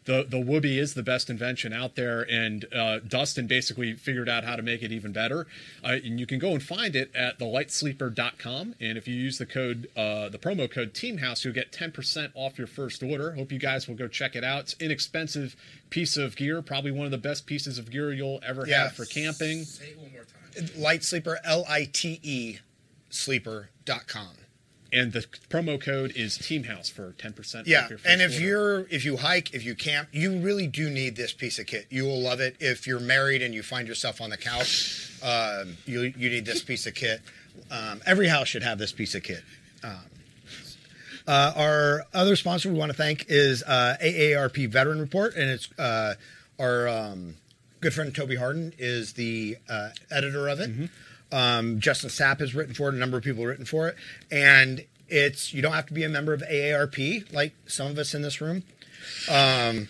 [0.10, 4.44] the the Woobie is the best invention out there, and uh, Dustin basically figured out
[4.44, 5.46] how to make it even better.
[5.84, 8.74] Uh, and you can go and find it at thelitesleeper.com.
[8.80, 12.58] And if you use the code, uh, the promo code Teamhouse, you'll get 10% off
[12.58, 13.34] your first order.
[13.34, 14.62] Hope you guys will go check it out.
[14.62, 15.56] It's inexpensive
[15.92, 18.84] piece of gear, probably one of the best pieces of gear you'll ever Yeah.
[18.86, 19.64] have for camping.
[19.66, 20.70] Say it one more time.
[20.82, 22.58] Lite Sleeper, L I T E
[23.12, 24.36] sleeper.com.
[24.92, 28.44] And the promo code is Teamhouse for 10% Yeah, off your first and if order.
[28.46, 31.86] you're if you hike, if you camp, you really do need this piece of kit.
[31.90, 32.56] You will love it.
[32.60, 36.64] If you're married and you find yourself on the couch, um, you you need this
[36.64, 37.22] piece of kit.
[37.70, 39.44] Um, every house should have this piece of kit.
[39.84, 40.00] Um,
[41.28, 45.70] uh, our other sponsor we want to thank is uh, AARP Veteran Report, and it's
[45.78, 46.16] uh,
[46.60, 47.36] our um,
[47.82, 50.90] good friend Toby Harnden is the uh, editor of it.
[51.32, 52.96] Um, Justin Sapp has written for it.
[52.96, 53.96] A number of people have written for it,
[54.32, 58.14] and it's you don't have to be a member of AARP like some of us
[58.14, 58.64] in this room.
[59.30, 59.88] Um,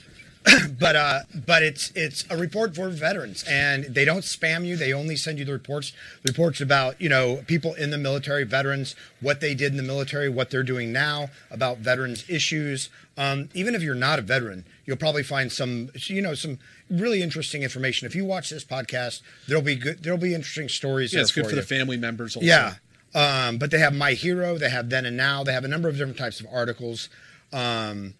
[0.80, 4.75] but uh, but it's it's a report for veterans, and they don't spam you.
[4.78, 5.91] They only send you the reports.
[6.23, 9.84] The reports about you know people in the military, veterans, what they did in the
[9.84, 12.89] military, what they're doing now, about veterans issues.
[13.17, 16.58] Um, even if you're not a veteran, you'll probably find some you know some
[16.89, 18.06] really interesting information.
[18.06, 20.04] If you watch this podcast, there'll be good.
[20.04, 21.13] There'll be interesting stories.
[21.13, 21.56] yeah, there it's good for, you.
[21.56, 22.45] the family members also.
[22.45, 22.75] Yeah.
[23.15, 25.89] Um, but they have My Hero, they have Then and Now, they have a number
[25.89, 27.10] of different types of articles.
[27.52, 28.13] Um,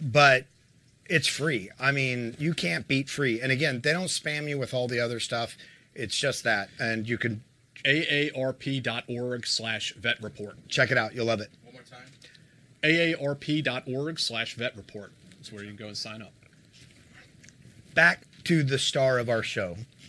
[0.00, 0.46] but
[1.06, 1.70] it's free.
[1.78, 3.40] I mean, you can't beat free.
[3.40, 5.56] And again, they don't spam you with all the other stuff.
[5.94, 6.68] It's just that.
[6.78, 7.42] And you can
[7.84, 10.56] aarp.org slash vet report.
[10.68, 11.14] check it out.
[11.14, 11.50] You'll love it.
[11.64, 12.06] One more time.
[12.82, 16.32] aarp.org slash vet report is where you can go and sign up.
[17.94, 19.76] Back to the star of our show.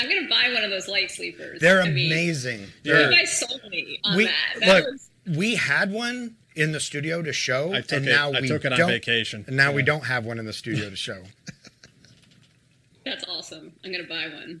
[0.00, 1.60] I'm gonna buy one of those light sleepers.
[1.60, 2.60] They're I mean, amazing.
[2.84, 4.34] You They're- guys sold me on we, that.
[4.60, 8.10] That look, was we had one in the studio to show, I took and it-
[8.10, 9.44] now I we took it on vacation.
[9.46, 11.22] And now we don't have one in the studio to show.
[13.04, 13.72] that's awesome.
[13.84, 14.60] I'm gonna buy one.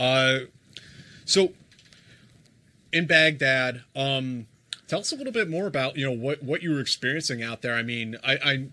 [0.00, 0.46] Uh,
[1.26, 1.52] so
[2.92, 4.46] in Baghdad, um,
[4.88, 7.62] tell us a little bit more about you know what what you were experiencing out
[7.62, 7.74] there.
[7.74, 8.68] I mean, I I,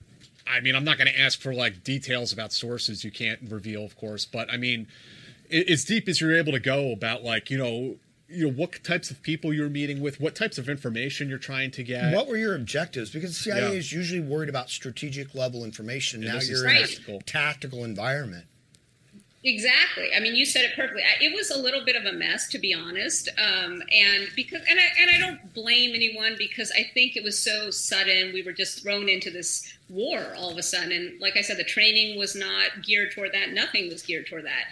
[0.58, 3.84] I mean, I'm not going to ask for like details about sources you can't reveal,
[3.84, 4.88] of course, but I mean,
[5.52, 7.98] as deep as you're able to go about like you know.
[8.30, 11.72] You know what types of people you're meeting with, what types of information you're trying
[11.72, 12.14] to get.
[12.14, 13.10] What were your objectives?
[13.10, 13.70] Because CIA Yeah.
[13.70, 16.22] is usually worried about strategic level information.
[16.22, 16.76] Yeah, now you're in
[17.08, 18.44] a tactical environment.
[19.48, 20.10] Exactly.
[20.14, 21.04] I mean, you said it perfectly.
[21.22, 23.30] It was a little bit of a mess, to be honest.
[23.38, 27.40] Um, and because, and I and I don't blame anyone because I think it was
[27.40, 28.34] so sudden.
[28.34, 31.56] We were just thrown into this war all of a sudden, and like I said,
[31.56, 33.54] the training was not geared toward that.
[33.54, 34.66] Nothing was geared toward that.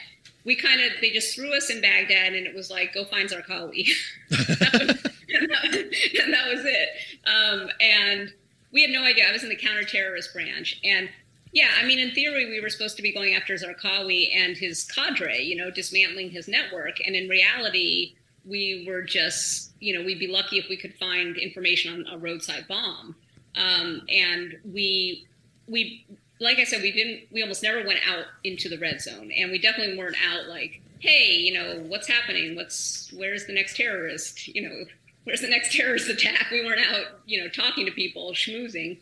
[0.43, 3.29] We kind of they just threw us in Baghdad, and it was like, go find
[3.29, 3.87] Zarqawi.
[4.29, 6.89] and, that, was it.
[7.25, 8.33] Um, and
[8.73, 9.23] we had no idea.
[9.25, 11.09] I was in the counterterrorist branch, and
[11.55, 14.83] yeah, I mean, in theory, we were supposed to be going after Zarqawi and his
[14.83, 16.97] cadre, you know, dismantling his network.
[17.07, 21.37] And in reality, we were just, you know, we'd be lucky if we could find
[21.37, 23.15] information on a roadside bomb.
[23.55, 25.25] Um, and we,
[25.65, 26.05] we,
[26.41, 29.31] like I said, we didn't, we almost never went out into the red zone.
[29.31, 32.57] And we definitely weren't out like, hey, you know, what's happening?
[32.57, 34.49] What's, where's the next terrorist?
[34.49, 34.83] You know,
[35.23, 36.47] where's the next terrorist attack?
[36.51, 38.97] We weren't out, you know, talking to people, schmoozing.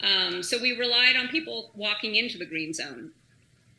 [0.00, 3.12] Um, so we relied on people walking into the green zone.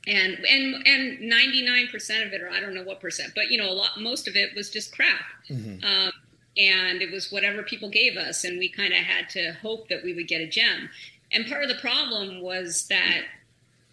[0.07, 3.69] And and and 99% of it, or I don't know what percent, but you know,
[3.69, 5.25] a lot, most of it was just crap.
[5.49, 5.83] Mm-hmm.
[5.83, 6.11] Um,
[6.57, 10.03] and it was whatever people gave us, and we kind of had to hope that
[10.03, 10.89] we would get a gem.
[11.31, 13.23] And part of the problem was that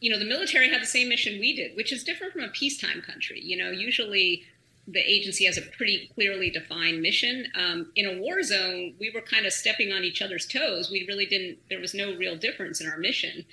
[0.00, 2.48] you know the military had the same mission we did, which is different from a
[2.48, 3.40] peacetime country.
[3.40, 4.44] You know, usually
[4.86, 7.46] the agency has a pretty clearly defined mission.
[7.54, 10.90] Um, in a war zone, we were kind of stepping on each other's toes.
[10.90, 11.58] We really didn't.
[11.70, 13.44] There was no real difference in our mission,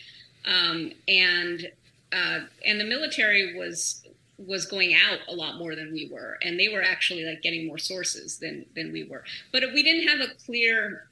[0.46, 1.72] um, and
[2.12, 4.04] uh, and the military was
[4.38, 7.68] was going out a lot more than we were, and they were actually like getting
[7.68, 9.24] more sources than than we were.
[9.52, 11.08] But we didn't have a clear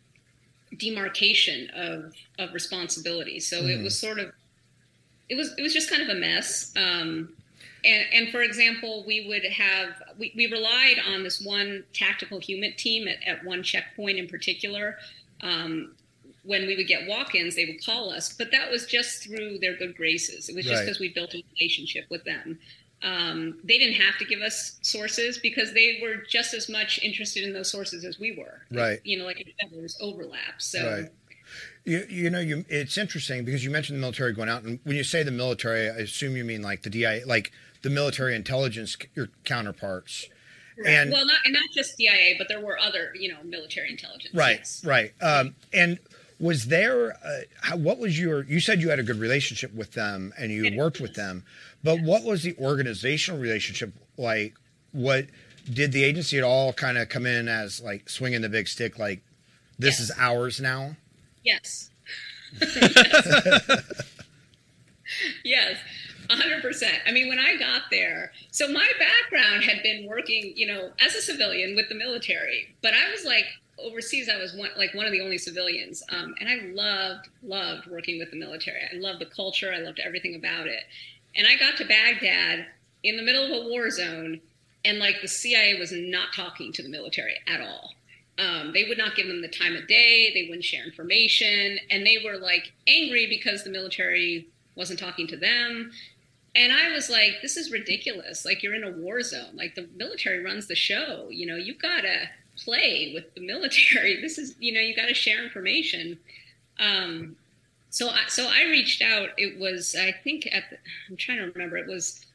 [0.78, 3.70] demarcation of of responsibility, so mm.
[3.70, 4.34] it was sort of
[5.30, 6.74] it was it was just kind of a mess.
[6.76, 7.34] Um,
[7.84, 12.74] and, and, for example, we would have we, we relied on this one tactical human
[12.76, 14.98] team at, at one checkpoint in particular.
[15.42, 15.96] Um,
[16.44, 19.76] when we would get walk-ins, they would call us, but that was just through their
[19.76, 20.50] good graces.
[20.50, 21.10] It was just because right.
[21.10, 22.58] we built a relationship with them.
[23.02, 27.44] Um, they didn't have to give us sources because they were just as much interested
[27.44, 28.62] in those sources as we were.
[28.72, 29.00] Right.
[29.04, 30.60] You know, like there was overlap.
[30.60, 30.90] So.
[30.90, 31.10] Right.
[31.86, 34.96] You, you know, you, it's interesting because you mentioned the military going out, and when
[34.96, 38.98] you say the military, I assume you mean like the DIA, like the military intelligence
[39.16, 40.28] your counterparts.
[40.78, 40.90] Right.
[40.90, 44.34] And well, not and not just CIA, but there were other, you know, military intelligence.
[44.34, 44.86] Right, yes.
[44.86, 45.14] right.
[45.22, 46.00] Um, and
[46.40, 47.18] was there?
[47.24, 48.44] Uh, how, what was your?
[48.44, 51.44] You said you had a good relationship with them and you worked with them,
[51.84, 52.06] but yes.
[52.06, 54.54] what was the organizational relationship like?
[54.94, 55.26] What
[55.72, 58.98] did the agency at all kind of come in as like swinging the big stick,
[58.98, 59.22] like
[59.78, 60.10] this yes.
[60.10, 60.96] is ours now?
[61.44, 61.90] Yes.
[65.44, 65.78] yes.
[66.30, 66.84] 100%.
[67.08, 71.16] I mean, when I got there, so my background had been working, you know, as
[71.16, 73.46] a civilian with the military, but I was like
[73.80, 76.04] overseas, I was one, like one of the only civilians.
[76.10, 78.82] Um, and I loved, loved working with the military.
[78.82, 80.84] I loved the culture, I loved everything about it.
[81.36, 82.66] And I got to Baghdad
[83.04, 84.42] in the middle of a war zone,
[84.86, 87.92] and like the CIA was not talking to the military at all.
[88.38, 90.32] Um, they would not give them the time of day.
[90.34, 95.38] They wouldn't share information, and they were like angry because the military wasn't talking to
[95.38, 95.92] them.
[96.56, 98.46] And I was like, this is ridiculous.
[98.46, 99.56] Like you're in a war zone.
[99.56, 101.28] Like the military runs the show.
[101.30, 104.22] You know, you gotta play with the military.
[104.22, 106.18] This is, you know, you gotta share information.
[106.80, 107.36] Um,
[107.92, 109.30] so, I, so I reached out.
[109.38, 110.78] It was, I think, at the,
[111.10, 111.78] I'm trying to remember.
[111.78, 112.26] It was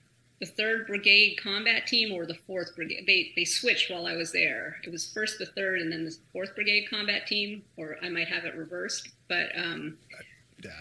[0.40, 4.32] the third brigade combat team or the fourth brigade they they switched while i was
[4.32, 8.08] there it was first the third and then the fourth brigade combat team or i
[8.08, 9.96] might have it reversed but um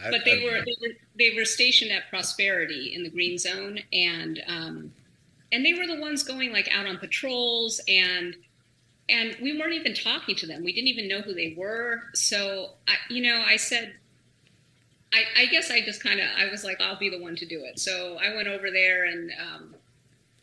[0.03, 3.79] I, but they were they were they were stationed at prosperity in the green zone
[3.91, 4.93] and um
[5.51, 8.35] and they were the ones going like out on patrols and
[9.09, 12.71] and we weren't even talking to them we didn't even know who they were so
[12.87, 13.93] i you know i said
[15.13, 17.45] I, I guess I just kind of I was like I'll be the one to
[17.45, 17.79] do it.
[17.79, 19.75] So I went over there and um,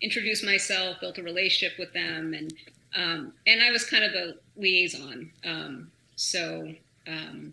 [0.00, 2.54] introduced myself, built a relationship with them, and
[2.94, 5.30] um, and I was kind of the liaison.
[5.44, 6.72] Um, so
[7.08, 7.52] um,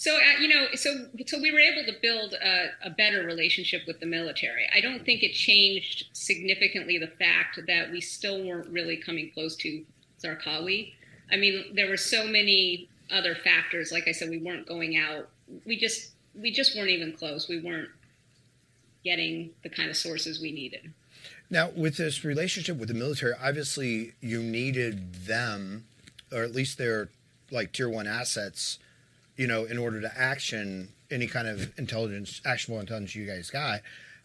[0.00, 3.82] so uh, you know so so we were able to build a, a, better relationship
[3.86, 4.66] with the military.
[4.74, 9.56] I don't think it changed significantly the fact that we still weren't really coming close
[9.56, 9.84] to
[10.22, 10.94] Zarqawi.
[11.30, 13.92] I mean, there were so many other factors.
[13.92, 15.28] Like I said, we weren't going out
[15.64, 17.48] we just we just weren't even close.
[17.48, 17.88] We weren't
[19.04, 20.92] getting the kind of sources we needed.
[21.48, 25.84] Now, with this relationship with the military, obviously you needed them,
[26.32, 27.08] or at least their
[27.50, 28.78] like tier one assets,
[29.40, 33.80] you know, in order to action any kind of intelligence, actionable intelligence you guys got.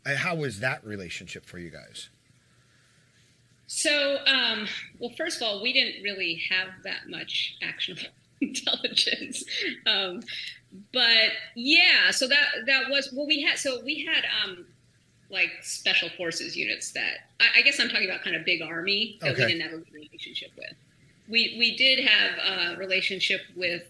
[0.06, 2.10] Uh, how was that relationship for you guys?
[3.66, 4.68] So, um,
[5.00, 8.10] well, first of all, we didn't really have that much actionable
[8.42, 9.46] intelligence.
[9.86, 10.20] Um,
[10.92, 14.66] but yeah, so that that was well, we had so we had um
[15.30, 19.18] like special forces units that I, I guess I'm talking about kind of big army
[19.22, 19.46] that okay.
[19.46, 20.74] we didn't have a relationship with.
[21.30, 23.84] We we did have a relationship with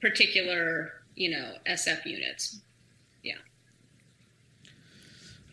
[0.00, 2.60] particular you know SF units.
[3.22, 3.34] Yeah.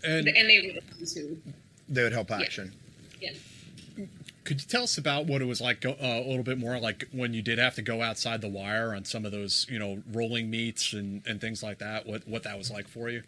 [0.04, 1.38] And, and they were the ones who
[1.90, 2.74] they would help action.
[3.20, 3.32] Yeah.
[3.98, 4.06] yeah.
[4.44, 7.08] Could you tell us about what it was like uh, a little bit more, like
[7.12, 10.04] when you did have to go outside the wire on some of those, you know,
[10.12, 12.06] rolling meets and, and things like that?
[12.06, 13.24] What what that was like for you?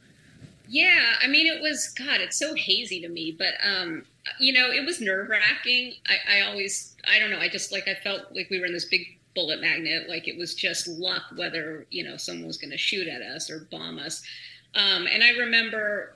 [0.69, 2.19] Yeah, I mean, it was God.
[2.19, 4.05] It's so hazy to me, but um,
[4.39, 5.93] you know, it was nerve wracking.
[6.07, 7.39] I, I always, I don't know.
[7.39, 10.09] I just like I felt like we were in this big bullet magnet.
[10.09, 13.51] Like it was just luck whether you know someone was going to shoot at us
[13.51, 14.23] or bomb us.
[14.73, 16.15] Um, and I remember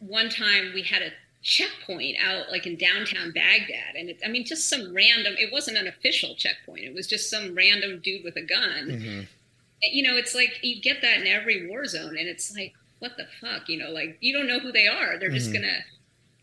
[0.00, 1.10] one time we had a
[1.42, 5.34] checkpoint out like in downtown Baghdad, and it, I mean, just some random.
[5.38, 6.80] It wasn't an official checkpoint.
[6.84, 8.88] It was just some random dude with a gun.
[8.88, 9.20] Mm-hmm.
[9.82, 13.18] You know, it's like you get that in every war zone, and it's like, what
[13.18, 13.68] the fuck?
[13.68, 15.18] You know, like you don't know who they are.
[15.18, 15.54] They're just Mhm.
[15.54, 15.78] gonna.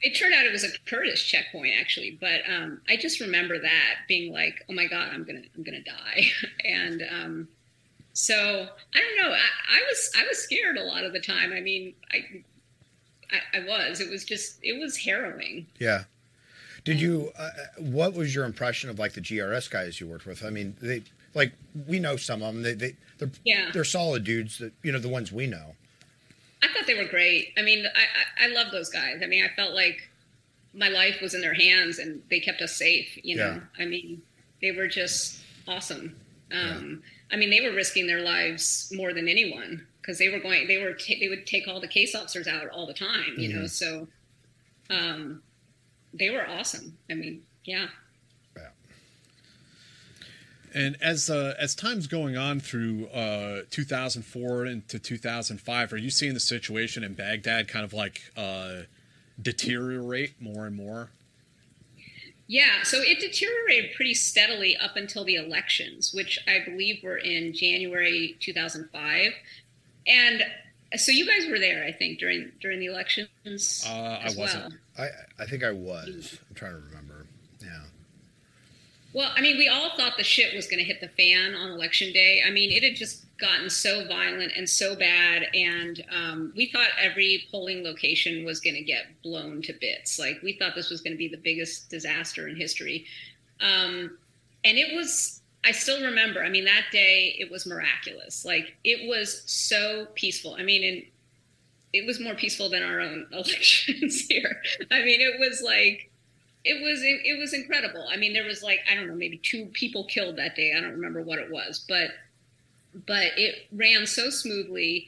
[0.01, 3.95] It turned out it was a Kurdish checkpoint actually, but um, I just remember that
[4.07, 6.23] being like, oh my god, I'm gonna, I'm gonna die,
[6.65, 7.47] and um,
[8.13, 9.33] so I don't know.
[9.33, 11.51] I, I was, I was scared a lot of the time.
[11.53, 12.17] I mean, I,
[13.31, 13.99] I, I was.
[14.01, 15.67] It was just, it was harrowing.
[15.79, 16.03] Yeah.
[16.85, 17.31] Did you?
[17.37, 20.43] Uh, what was your impression of like the GRS guys you worked with?
[20.43, 21.03] I mean, they
[21.35, 21.51] like
[21.87, 22.63] we know some of them.
[22.63, 23.69] They they they're Yeah.
[23.73, 24.57] they're solid dudes.
[24.59, 25.75] That you know the ones we know.
[26.61, 27.53] I thought they were great.
[27.57, 29.21] I mean, I, I, I love those guys.
[29.23, 30.09] I mean, I felt like
[30.73, 33.17] my life was in their hands and they kept us safe.
[33.23, 33.83] You know, Yeah.
[33.83, 34.21] I mean,
[34.61, 36.15] they were just awesome.
[36.51, 37.01] Um,
[37.31, 40.67] I mean, they were risking their lives more than anyone because they were going.
[40.67, 43.35] They were ta- they would take all the case officers out all the time.
[43.37, 43.69] You know, Mhm.
[43.69, 44.07] so
[44.89, 45.41] um,
[46.13, 46.97] they were awesome.
[47.09, 47.87] I mean, yeah.
[50.73, 56.33] And as uh, as time's going on through uh, 2004 into 2005, are you seeing
[56.33, 58.81] the situation in Baghdad kind of like uh,
[59.41, 61.09] deteriorate more and more?
[62.47, 67.53] Yeah, so it deteriorated pretty steadily up until the elections, which I believe were in
[67.53, 69.33] January 2005.
[70.07, 70.43] And
[70.95, 74.73] so you guys were there, I think, during during the elections Uh, I wasn't.
[74.97, 75.07] well.
[75.37, 76.39] I I think I was.
[76.49, 77.08] I'm trying to remember.
[79.13, 81.71] Well, I mean, we all thought the shit was going to hit the fan on
[81.71, 82.43] election day.
[82.45, 86.89] I mean, it had just gotten so violent and so bad, and um, we thought
[87.01, 90.19] every polling location was going to get blown to bits.
[90.19, 93.05] Like we thought this was going to be the biggest disaster in history,
[93.61, 94.17] um,
[94.63, 95.37] and it was.
[95.61, 96.41] I still remember.
[96.41, 98.45] I mean, that day it was miraculous.
[98.45, 100.55] Like it was so peaceful.
[100.57, 101.03] I mean, and
[101.91, 104.61] it was more peaceful than our own elections here.
[104.91, 106.08] I mean, it was like
[106.69, 108.05] it was it, was incredible.
[108.11, 110.73] I mean, there was like I don't know, maybe two people killed that day.
[110.75, 112.11] I don't remember what it was, but
[113.07, 115.07] but it ran so smoothly,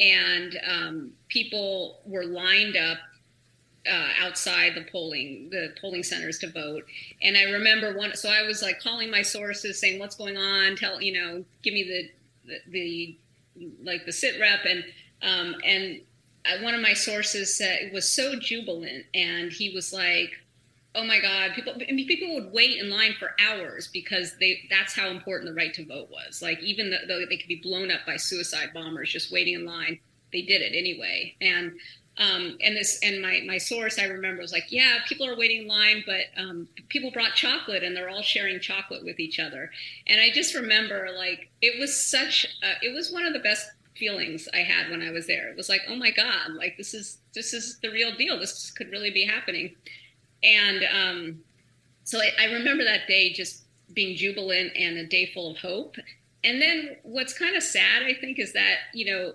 [0.00, 2.98] and um, people were lined up
[3.90, 6.84] uh, outside the polling the polling centers to vote.
[7.20, 8.16] And I remember one.
[8.16, 10.76] So I was like calling my sources, saying, "What's going on?
[10.76, 12.10] Tell you know, give me the
[12.46, 13.16] the,
[13.56, 14.84] the like the sit rep and
[15.20, 16.00] um, and
[16.62, 20.30] one of my sources said it was so jubilant, and he was like,
[20.94, 25.48] "Oh my God!" People, people would wait in line for hours because they—that's how important
[25.48, 26.42] the right to vote was.
[26.42, 29.64] Like, even though, though they could be blown up by suicide bombers just waiting in
[29.64, 29.98] line,
[30.32, 31.34] they did it anyway.
[31.40, 31.72] And
[32.18, 35.62] um, and this and my my source I remember was like, "Yeah, people are waiting
[35.62, 39.70] in line, but um, people brought chocolate, and they're all sharing chocolate with each other."
[40.06, 43.66] And I just remember like it was such, a, it was one of the best
[43.96, 45.48] feelings I had when I was there.
[45.48, 48.38] It was like, oh my god, like this is this is the real deal.
[48.38, 49.74] This could really be happening.
[50.42, 51.40] And um,
[52.04, 53.62] so I, I remember that day just
[53.92, 55.96] being jubilant and a day full of hope.
[56.44, 59.34] And then what's kind of sad, I think, is that you know,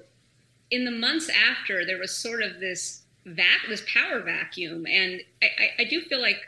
[0.72, 5.45] in the months after, there was sort of this vac, this power vacuum, and I,
[5.45, 6.41] I, I do feel like,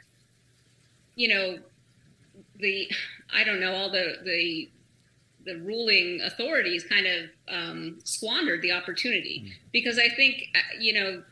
[1.16, 1.60] you know,
[2.60, 2.90] the
[3.34, 4.70] I don't know all the the
[5.46, 9.54] the ruling authorities kind of um, squandered the opportunity.
[9.72, 11.24] Because I think uh, you know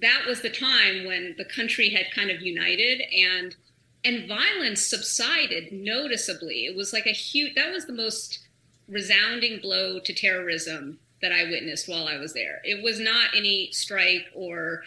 [0.00, 3.56] that was the time when the country had kind of united and
[4.04, 6.66] and violence subsided noticeably.
[6.66, 8.40] It was like a huge that was the most
[8.88, 12.60] resounding blow to terrorism that I witnessed while I was there.
[12.64, 14.82] It was not any strike or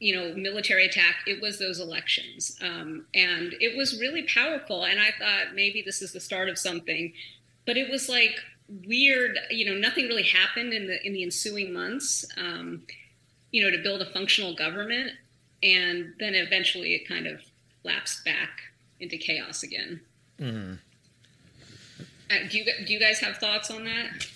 [0.00, 4.98] you know military attack it was those elections um, and it was really powerful and
[4.98, 7.12] i thought maybe this is the start of something
[7.64, 8.36] but it was like
[8.86, 12.82] weird you know nothing really happened in the in the ensuing months um,
[13.54, 15.12] you know to build a functional government
[15.62, 17.40] and then eventually it kind of
[17.84, 18.50] lapsed back
[19.00, 20.00] into chaos again
[20.40, 20.74] Mm-hmm.
[22.30, 24.26] uh, do you do you guys have thoughts on that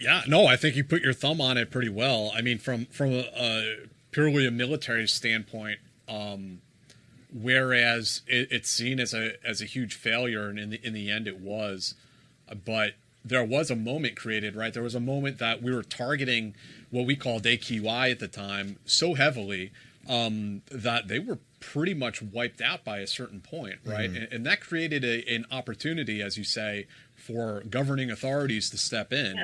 [0.00, 2.32] Yeah, no, I think you put your thumb on it pretty well.
[2.34, 3.76] I mean, from from a, a
[4.10, 5.78] purely a military standpoint,
[6.08, 6.60] um,
[7.32, 11.10] whereas it, it's seen as a as a huge failure, and in the in the
[11.10, 11.94] end, it was.
[12.50, 14.74] Uh, But there was a moment created, right?
[14.74, 16.54] There was a moment that we were targeting
[16.94, 19.72] what we called AQI at the time so heavily
[20.08, 24.10] um, that they were pretty much wiped out by a certain point, right?
[24.12, 24.16] Mhm.
[24.24, 26.86] And, and that created a, an opportunity, as you say,
[27.16, 29.38] for governing authorities to step in.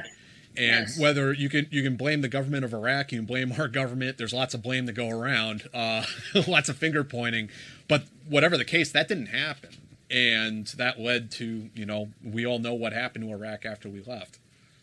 [0.56, 0.98] And Yes.
[0.98, 4.18] whether you can you can blame the government of Iraq, you can blame our government.
[4.18, 6.04] There's lots of blame to go around, uh,
[6.46, 7.48] lots of finger pointing.
[7.88, 9.70] But whatever the case, that didn't happen,
[10.10, 14.02] and that led to you know we all know what happened to Iraq after we
[14.02, 14.38] left.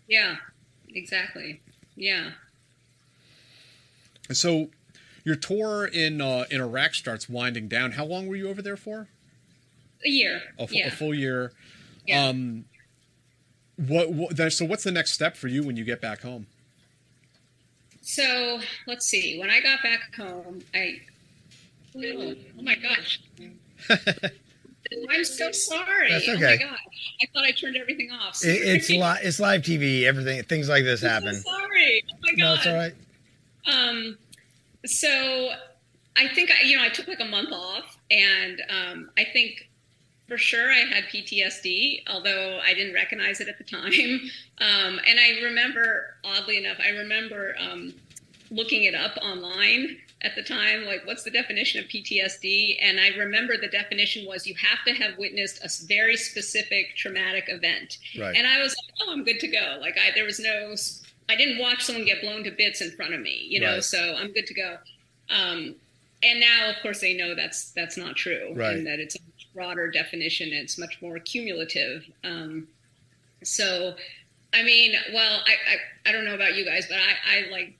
[0.07, 0.37] yeah
[0.89, 1.61] exactly
[1.95, 2.31] yeah
[4.31, 4.69] So,
[5.23, 7.93] your tour in uh, in Iraq starts winding down.
[7.93, 9.07] How long were you over there for?
[10.05, 10.41] A year.
[10.59, 10.87] A, yeah.
[10.87, 11.51] a full year.
[12.05, 12.27] Yeah.
[12.27, 12.65] Um,
[13.77, 16.47] what, what so what's the next step for you when you get back home?
[18.01, 19.37] So let's see.
[19.39, 21.01] When I got back home, I
[21.95, 23.21] oh, oh my gosh.
[25.09, 26.09] I'm so sorry.
[26.11, 26.57] That's Oh my okay.
[26.57, 26.79] gosh.
[27.21, 28.43] I thought I turned everything off.
[28.45, 28.99] It, it's Sorry.
[28.99, 30.03] li- it's live TV.
[30.03, 31.41] Everything things like this I'm so happen.
[31.41, 32.03] sorry.
[32.09, 32.37] Oh my god.
[32.37, 32.93] No, it's all right.
[33.67, 34.17] Um,
[34.85, 35.51] so
[36.15, 39.69] I think I, you know, I took like a month off, and um, I think
[40.27, 44.21] for sure I had PTSD, although I didn't recognize it at the time.
[44.59, 47.93] Um, and I remember, oddly enough, I remember um,
[48.49, 52.77] looking it up online at the time, like what's the definition of PTSD?
[52.81, 57.45] And I remember the definition was you have to have witnessed a very specific traumatic
[57.49, 57.99] event.
[58.17, 58.35] Right.
[58.35, 59.77] And I was like, oh, I'm good to go.
[59.79, 60.73] Like I, there was no,
[61.29, 63.83] I didn't watch someone get blown to bits in front of me, you know, Right.
[63.83, 64.77] so I'm good to go.
[65.29, 65.75] Um,
[66.23, 68.75] and now, of course, they know that's that's not true, Right.
[68.77, 70.53] and that it's a much broader definition.
[70.53, 72.05] It's much more cumulative.
[72.23, 72.67] Um,
[73.43, 73.95] so,
[74.53, 77.73] I mean, well, I, I I don't know about you guys, but I, I like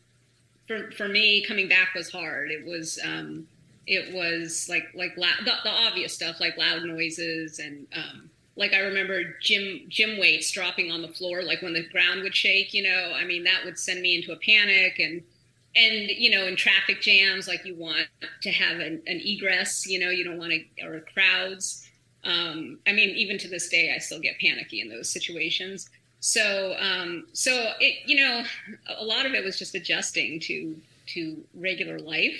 [0.67, 2.51] for for me coming back was hard.
[2.51, 3.47] It was um,
[3.87, 8.73] it was like like loud, the, the obvious stuff like loud noises and um, like
[8.73, 12.73] I remember gym gym weights dropping on the floor like when the ground would shake.
[12.73, 15.23] You know, I mean that would send me into a panic and
[15.75, 18.07] and you know in traffic jams like you want
[18.41, 19.87] to have an, an egress.
[19.87, 21.87] You know, you don't want to or crowds.
[22.23, 25.89] Um, I mean, even to this day, I still get panicky in those situations.
[26.19, 28.43] So, um, so it, you know,
[28.97, 30.75] a lot of it was just adjusting to
[31.07, 32.37] to regular life,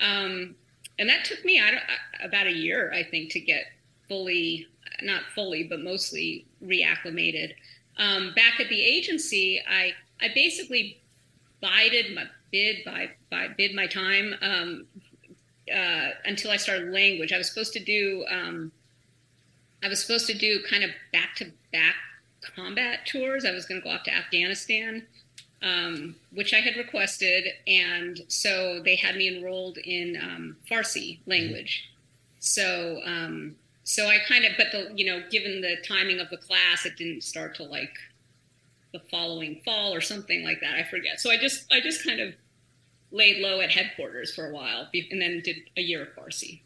[0.00, 0.54] um,
[0.98, 1.82] and that took me I don't,
[2.22, 3.64] about a year, I think, to get
[4.08, 4.66] fully,
[5.02, 7.54] not fully, but mostly reacclimated.
[7.98, 11.00] Um, back at the agency, I I basically
[11.60, 14.86] bided my bid by by bid my time um,
[15.74, 17.32] uh, until I started language.
[17.32, 18.24] I was supposed to do.
[18.30, 18.72] Um,
[19.82, 21.94] I was supposed to do kind of back to back
[22.54, 23.44] combat tours.
[23.44, 25.06] I was going to go off to Afghanistan,
[25.62, 31.90] um, which I had requested, and so they had me enrolled in um, Farsi language.
[32.38, 33.56] So, um,
[33.86, 36.96] so I kind of, but the you know, given the timing of the class, it
[36.96, 37.96] didn't start till like
[38.92, 40.74] the following fall or something like that.
[40.74, 41.20] I forget.
[41.20, 42.34] So I just, I just kind of
[43.12, 46.62] laid low at headquarters for a while, and then did a year of Farsi.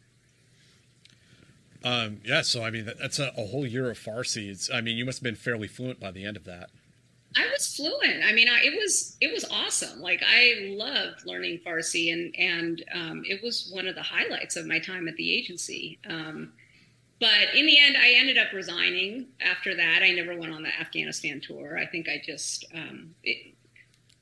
[1.83, 4.49] Um, yeah, so I mean that, that's a, a whole year of Farsi.
[4.49, 6.71] It's, I mean, you must have been fairly fluent by the end of that.
[7.37, 8.23] I was fluent.
[8.25, 10.01] I mean, I, it was it was awesome.
[10.01, 14.65] Like I loved learning Farsi, and and um, it was one of the highlights of
[14.65, 15.99] my time at the agency.
[16.09, 16.53] Um,
[17.21, 20.01] but in the end, I ended up resigning after that.
[20.01, 21.77] I never went on the Afghanistan tour.
[21.77, 23.53] I think I just um, it,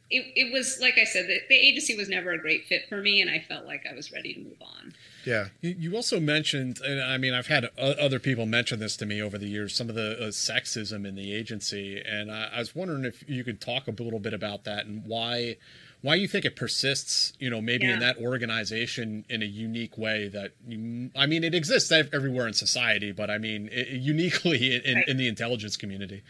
[0.10, 2.98] it it was like I said, the, the agency was never a great fit for
[2.98, 4.94] me, and I felt like I was ready to move on.
[5.26, 5.48] Yeah.
[5.62, 9.06] You, you also mentioned, and I mean, I've had o- other people mention this to
[9.06, 12.60] me over the years, some of the uh, sexism in the agency, and I, I
[12.60, 15.56] was wondering if you could talk a little bit about that and why,
[16.02, 17.34] why you think it persists.
[17.40, 21.54] You know, maybe in that organization in a unique way that you, I mean, it
[21.54, 26.24] exists everywhere in society, but I mean, it, uniquely in, in, in the intelligence community.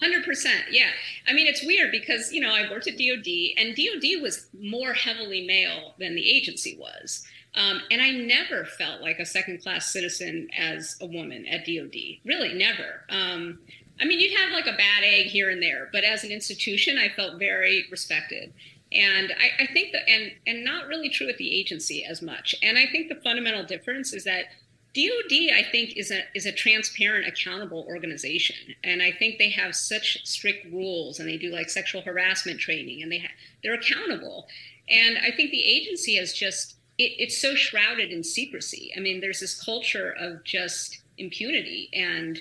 [0.00, 0.90] Hundred percent, yeah.
[1.26, 3.26] I mean, it's weird because you know I worked at DoD,
[3.56, 7.26] and DoD was more heavily male than the agency was,
[7.56, 11.96] um, and I never felt like a second-class citizen as a woman at DoD.
[12.24, 13.02] Really, never.
[13.08, 13.58] Um,
[14.00, 16.96] I mean, you'd have like a bad egg here and there, but as an institution,
[16.96, 18.52] I felt very respected.
[18.92, 22.54] And I, I think that, and and not really true at the agency as much.
[22.62, 24.46] And I think the fundamental difference is that
[24.94, 29.76] DoD, I think, is a is a transparent, accountable organization, and I think they have
[29.76, 34.48] such strict rules, and they do like sexual harassment training, and they ha- they're accountable.
[34.88, 38.92] And I think the agency has just it, it's so shrouded in secrecy.
[38.96, 42.38] I mean, there's this culture of just impunity and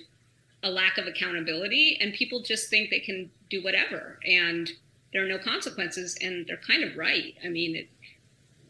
[0.64, 4.72] a lack of accountability, and people just think they can do whatever, and
[5.14, 7.36] there are no consequences, and they're kind of right.
[7.43, 7.89] I mean, it,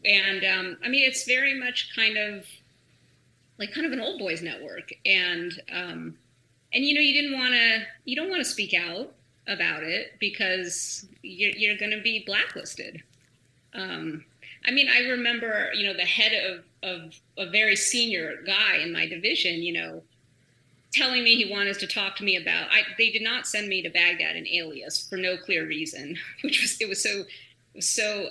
[0.04, 2.46] and um, I mean, it's very much kind of
[3.58, 6.16] like kind of an old boys network and um
[6.72, 9.12] and you know you didn't want to you don't want to speak out
[9.46, 13.02] about it because you're, you're going to be blacklisted
[13.74, 14.24] um
[14.66, 18.92] i mean i remember you know the head of of a very senior guy in
[18.92, 20.02] my division you know
[20.92, 23.82] telling me he wanted to talk to me about I, they did not send me
[23.82, 27.26] to baghdad in alias for no clear reason which was it was so it
[27.76, 28.28] was so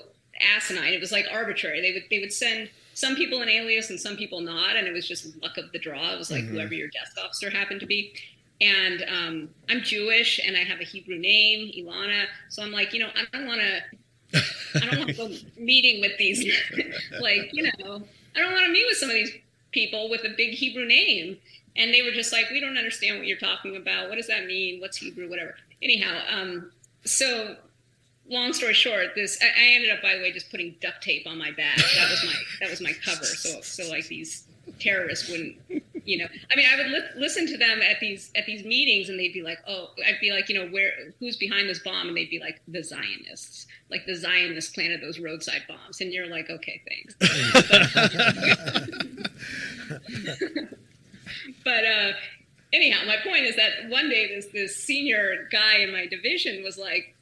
[0.56, 4.00] asinine it was like arbitrary they would they would send some people in alias and
[4.00, 6.50] some people not and it was just luck of the draw it was like Mhm.
[6.50, 8.14] whoever your desk officer happened to be
[8.60, 13.00] and um, i'm jewish and i have a hebrew name ilana so i'm like you
[13.00, 13.82] know i don't want to
[14.76, 16.44] I don't want to go meeting with these,
[17.22, 18.04] like, you know,
[18.36, 19.32] I don't want to meet with some of these
[19.72, 21.38] people with a big Hebrew name.
[21.78, 24.10] And they were just like, we don't understand what you're talking about.
[24.10, 24.82] What does that mean?
[24.82, 25.30] What's Hebrew?
[25.30, 25.56] Whatever.
[25.82, 26.72] Anyhow, um,
[27.06, 27.56] so
[28.30, 31.28] long story short, this I, I ended up, by the way, just putting duct tape
[31.28, 31.78] on my back.
[31.78, 33.24] That was my that was my cover.
[33.24, 34.46] So so like these
[34.80, 35.56] terrorists wouldn't,
[36.04, 36.26] you know.
[36.52, 39.34] I mean, I would li- listen to them at these at these meetings, and they'd
[39.34, 42.30] be like, "Oh," I'd be like, "You know, where who's behind this bomb?" And they'd
[42.30, 46.82] be like, "The Zionists." Like the Zionists planted those roadside bombs, and you're like, "Okay,
[46.88, 47.16] thanks."
[51.64, 52.12] but uh,
[52.74, 56.78] anyhow, my point is that one day this this senior guy in my division was
[56.78, 57.16] like,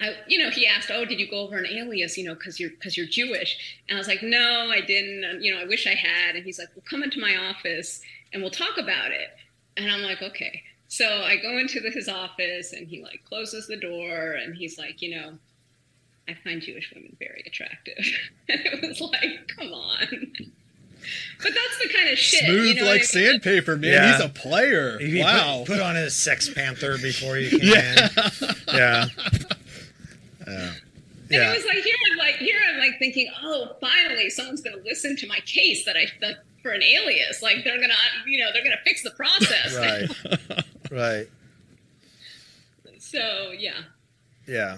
[0.00, 2.18] I, you know, he asked, "Oh, did you go over an alias?
[2.18, 5.42] You know, because you're because you're Jewish?" And I was like, "No, I didn't.
[5.42, 8.00] You know, I wish I had." And he's like, "Well, come into my office
[8.32, 9.28] and we'll talk about it."
[9.76, 13.66] And I'm like, "Okay." So I go into the, his office and he like closes
[13.66, 15.38] the door and he's like, "You know,
[16.28, 18.04] I find Jewish women very attractive."
[18.48, 20.52] and it was like, "Come on."
[21.42, 22.44] But that's the kind of shit.
[22.44, 23.04] Smooth you know like I mean?
[23.04, 23.92] sandpaper, man.
[23.92, 24.12] Yeah.
[24.16, 24.98] He's a player.
[24.98, 25.64] He put- wow.
[25.66, 28.08] Put, on his Sex Panther before you came Yeah.
[28.40, 28.48] in.
[28.68, 29.06] Yeah.
[30.46, 30.72] Yeah.
[31.34, 34.76] And it was like here I'm like here I'm like thinking, oh, finally someone's going
[34.76, 37.40] to listen to my case that I that for an alias.
[37.40, 37.94] Like they're gonna
[38.26, 39.74] you know they're gonna fix the process.
[39.74, 40.60] Right.
[40.90, 41.28] right.
[42.98, 43.80] so yeah.
[44.46, 44.76] Yeah.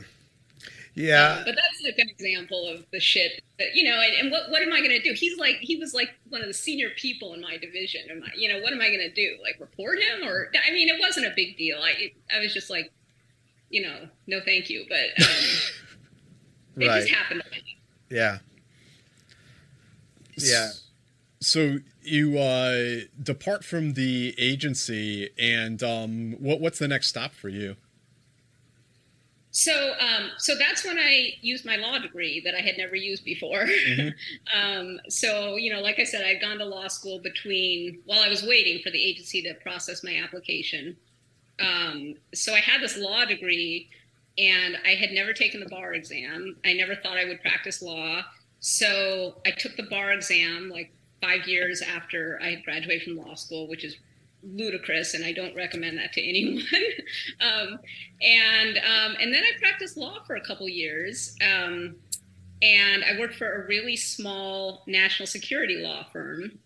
[0.95, 1.43] Yeah.
[1.45, 4.01] But that's like an example of the shit that you know.
[4.01, 5.13] And, and what what am I going to do?
[5.15, 8.03] He's like he was like one of the senior people in my division.
[8.11, 9.37] Am I you know what am I going to do?
[9.43, 11.79] Like report him or I mean it wasn't a big deal.
[11.83, 12.93] I I was just like
[13.71, 14.85] you know no thank you.
[14.89, 15.35] But um,
[16.83, 17.01] it Right.
[17.01, 17.43] just happened.
[18.11, 18.39] Yeah.
[20.37, 20.71] Yeah.
[21.41, 27.49] So you uh, depart from the agency, and um, what what's the next stop for
[27.49, 27.77] you?
[29.57, 33.25] So, um, so that's when I used my law degree that I had never used
[33.25, 33.69] before.
[34.55, 38.29] um, so, you know, like I said, I'd gone to law school between while I
[38.29, 40.97] was waiting for the agency to process my application.
[41.61, 43.89] Um, so I had this law degree,
[44.39, 46.57] and I had never taken the bar exam.
[46.65, 48.23] I never thought I would practice law.
[48.59, 50.93] So I took the bar exam like
[51.23, 53.99] five years after I had graduated from law school, which is
[54.45, 56.63] ludicrous, and I don't recommend that to anyone.
[57.41, 57.79] um,
[58.23, 61.97] and um, and then I practiced law for a couple years, um,
[62.63, 66.59] and I worked for a really small national security law firm.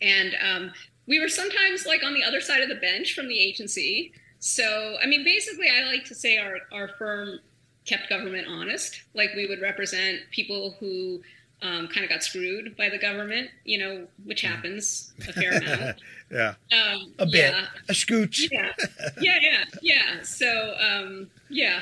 [0.00, 0.72] And um,
[1.06, 4.12] we were sometimes like on the other side of the bench from the agency.
[4.38, 7.40] So I mean, basically, I like to say our our firm
[7.84, 9.02] kept government honest.
[9.14, 11.22] Like we would represent people who
[11.62, 15.96] um, kind of got screwed by the government, you know, which happens a fair amount.
[16.30, 16.56] Yeah.
[16.72, 17.54] Um, A bit.
[17.54, 17.64] yeah.
[17.88, 18.50] A scooch.
[18.52, 18.70] Yeah,
[19.18, 20.22] yeah, yeah, yeah.
[20.22, 21.80] So, um, yeah.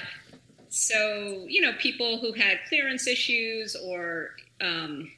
[0.69, 5.11] So, you know, people who had clearance issues or um,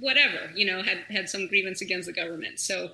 [0.00, 2.58] whatever, you know, had had some grievance against the government.
[2.58, 2.92] So,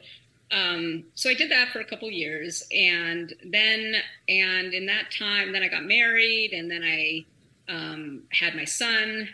[0.50, 3.94] um, so I did that for a couple years, and then,
[4.28, 7.24] and in that time, then I got married, and then I
[7.68, 9.28] um, had my son,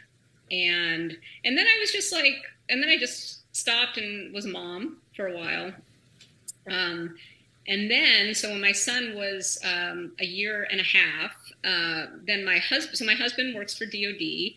[0.51, 2.36] and and then I was just like,
[2.68, 5.72] and then I just stopped and was mom for a while.
[6.70, 7.16] Um,
[7.68, 11.32] and then, so when my son was um, a year and a half,
[11.64, 14.55] uh, then my husband, so my husband works for DOD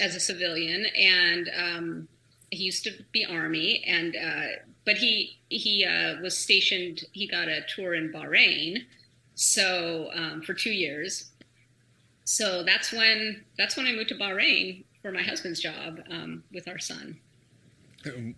[0.00, 2.08] as a civilian, and um,
[2.50, 4.46] he used to be Army, and uh,
[4.84, 7.04] but he he uh, was stationed.
[7.12, 8.84] He got a tour in Bahrain,
[9.34, 11.30] so um, for two years.
[12.24, 16.66] So that's when that's when I moved to Bahrain for my husband's job um, with
[16.66, 17.20] our son.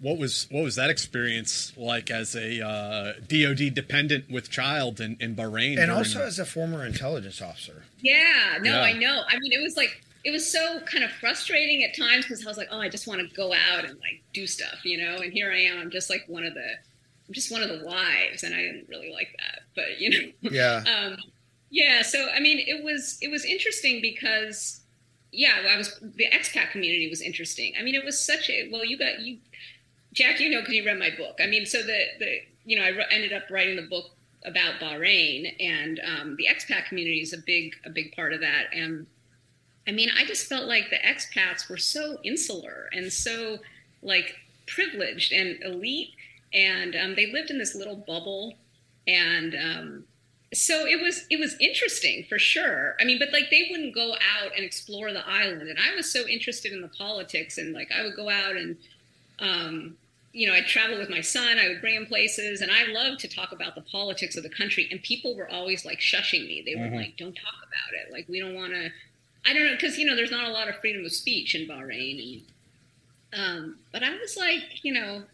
[0.01, 5.17] What was what was that experience like as a uh, DoD dependent with child in,
[5.19, 5.71] in Bahrain?
[5.71, 7.85] And during- also as a former intelligence officer.
[8.01, 8.81] Yeah, no, Yeah.
[8.83, 9.23] I know.
[9.27, 12.49] I mean, it was like it was so kind of frustrating at times because I
[12.49, 15.17] was like, oh, I just want to go out and like do stuff, you know.
[15.17, 16.69] And here I am, I'm just like one of the,
[17.29, 20.51] I'm just one of the wives, and I didn't really like that, but you know.
[20.51, 20.85] Yeah.
[20.99, 21.17] um,
[21.71, 22.03] yeah.
[22.03, 24.78] So I mean, it was it was interesting because,
[25.33, 27.75] yeah, I was the expat community was interesting.
[27.79, 29.39] I mean, it was such a well, you got you,
[30.13, 31.39] Jack, you know, because you read my book.
[31.43, 34.11] I mean, so the the you know, I re- ended up writing the book
[34.45, 38.67] about Bahrain, and um, the expat community is a big a big part of that.
[38.73, 39.07] And
[39.87, 43.59] I mean, I just felt like the expats were so insular and so
[44.03, 44.35] like
[44.67, 46.11] privileged and elite,
[46.55, 48.55] and um, they lived in this little bubble,
[49.07, 50.05] and um,
[50.55, 52.97] so it was it was interesting for sure.
[53.01, 56.11] I mean, but like they wouldn't go out and explore the island, and I was
[56.11, 58.77] so interested in the politics, and like I would go out and
[59.41, 59.97] um,
[60.33, 63.21] you know, I'd travel with my son, I would bring him places, and I loved
[63.21, 64.89] to talk about the politics of the country.
[64.91, 66.63] And people were always like shushing me.
[66.65, 66.97] They were Mhm.
[66.97, 68.13] like, don't talk about it.
[68.13, 68.91] Like, we don't want to.
[69.47, 71.67] I don't know because you know there's not a lot of freedom of speech in
[71.69, 72.43] Bahrain,
[73.33, 75.25] and um, but I was like, you know,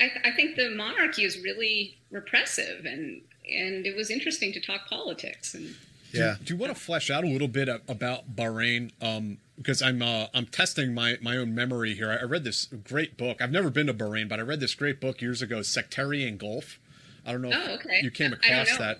[0.00, 4.88] I, I think the monarchy is really repressive, and and it was interesting to talk
[4.88, 5.74] politics and.
[6.14, 6.34] Yeah.
[6.40, 8.90] Do, do you want to flesh out a little bit about Bahrain?
[9.00, 12.10] Um, because I'm uh, I'm testing my my own memory here.
[12.10, 13.40] I, I read this great book.
[13.40, 16.78] I've never been to Bahrain, but I read this great book years ago, Sectarian Gulf.
[17.24, 18.00] I don't know oh, okay.
[18.02, 18.98] you came across know, that.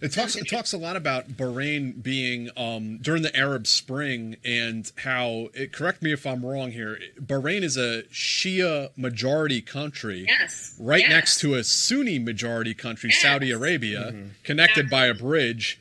[0.00, 4.90] It talks it talks a lot about Bahrain being um, during the Arab Spring and
[4.98, 5.72] how it.
[5.72, 6.98] Correct me if I'm wrong here.
[7.20, 11.10] Bahrain is a Shia majority country, yes, right yes.
[11.10, 13.22] next to a Sunni majority country, yes.
[13.22, 14.28] Saudi Arabia, mm-hmm.
[14.42, 15.80] connected by a bridge.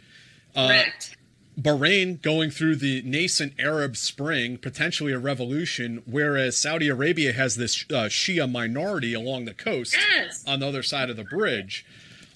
[0.56, 1.18] Uh, Correct.
[1.62, 7.86] Bahrain going through the nascent Arab Spring, potentially a revolution, whereas Saudi Arabia has this
[7.90, 10.44] uh, Shia minority along the coast yes.
[10.48, 11.86] on the other side of the bridge.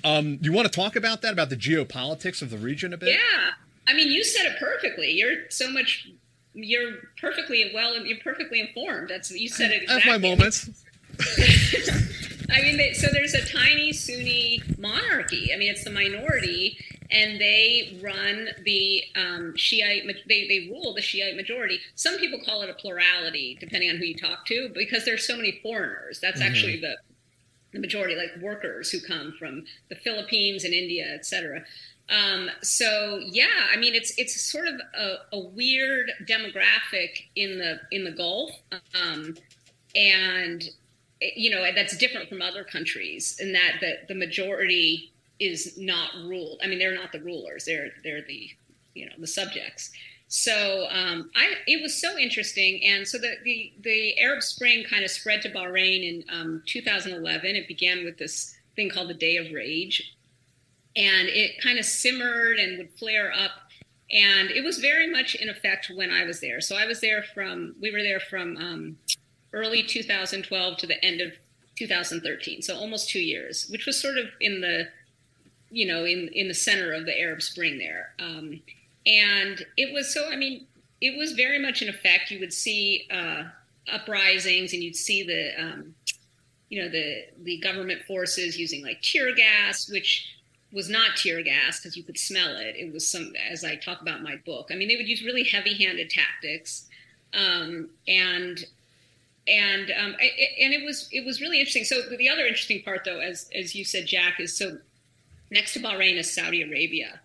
[0.04, 3.10] Um, you want to talk about that, about the geopolitics of the region a bit?
[3.10, 3.52] Yeah.
[3.88, 5.12] I mean, you said it perfectly.
[5.12, 6.08] You're so much,
[6.54, 9.10] you're perfectly well, you're perfectly informed.
[9.10, 10.10] That's You said it exactly.
[10.10, 10.70] I have my moments.
[12.52, 15.52] I mean, they, so there's a tiny Sunni monarchy.
[15.54, 16.78] I mean, it's the minority
[17.12, 20.04] and they run the um, Shiite.
[20.28, 21.80] They they rule the Shiite majority.
[21.96, 25.36] Some people call it a plurality, depending on who you talk to, because there's so
[25.36, 26.20] many foreigners.
[26.20, 26.48] That's mm-hmm.
[26.48, 26.98] actually the
[27.74, 31.64] the majority, like workers who come from the Philippines and India, et cetera.
[32.10, 37.80] Um, so yeah, I mean it's it's sort of a, a, weird demographic in the
[37.92, 38.52] in the Gulf,
[38.94, 39.36] um,
[39.96, 40.64] and
[41.20, 46.60] you know that's different from other countries in that the the majority is not ruled.
[46.64, 48.50] I mean, they're not the rulers; they're they're the
[48.94, 49.92] you know the subjects.
[50.28, 55.04] So um, I, it was so interesting, and so the, the, the Arab Spring kind
[55.04, 57.56] of spread to Bahrain in um, 2011.
[57.56, 60.16] It began with this thing called the Day of Rage,
[60.96, 63.52] and it kind of simmered and would flare up,
[64.12, 66.60] and it was very much in effect when I was there.
[66.60, 68.98] So I was there from we were there from um,
[69.54, 71.34] early 2012 to the end of
[71.78, 74.88] 2013, so almost two years, which was sort of in the
[75.70, 78.14] you know, in in the center of the Arab Spring there.
[78.20, 78.62] Um,
[79.06, 80.30] and it was so.
[80.30, 80.66] I mean,
[81.02, 82.32] it was very much in effect.
[82.32, 83.44] You would see uh,
[83.92, 85.96] uprisings, and you'd see the, um,
[86.70, 90.36] you know, the the government forces using like tear gas, which
[90.72, 92.76] was not tear gas because you could smell it.
[92.76, 94.70] It was some, as I talk about my book.
[94.72, 96.88] I mean, they would use really heavy-handed tactics,
[97.34, 98.66] um, and
[99.48, 100.16] and um,
[100.60, 101.84] and it was it was really interesting.
[101.84, 104.78] So the other interesting part, though, as as you said, Jack, is so
[105.52, 107.20] Next to Bahrain is Saudi Arabia,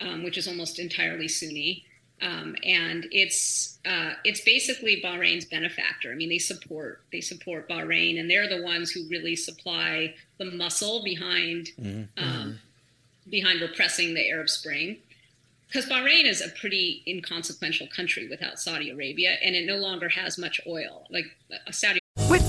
[0.00, 1.86] um, which is almost entirely Sunni.
[2.22, 6.12] Um, and it's uh, it's basically Bahrain's benefactor.
[6.12, 10.44] I mean, they support they support Bahrain, and they're the ones who really supply the
[10.44, 12.22] muscle behind mm-hmm.
[12.22, 12.58] Um,
[13.28, 14.98] behind repressing the Arab Spring.
[15.68, 20.36] Because Bahrain is a pretty inconsequential country without Saudi Arabia, and it no longer has
[20.36, 21.06] much oil.
[21.10, 21.99] Like uh, Saudi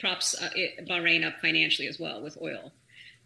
[0.00, 2.72] props uh, it, Bahrain up financially as well with oil.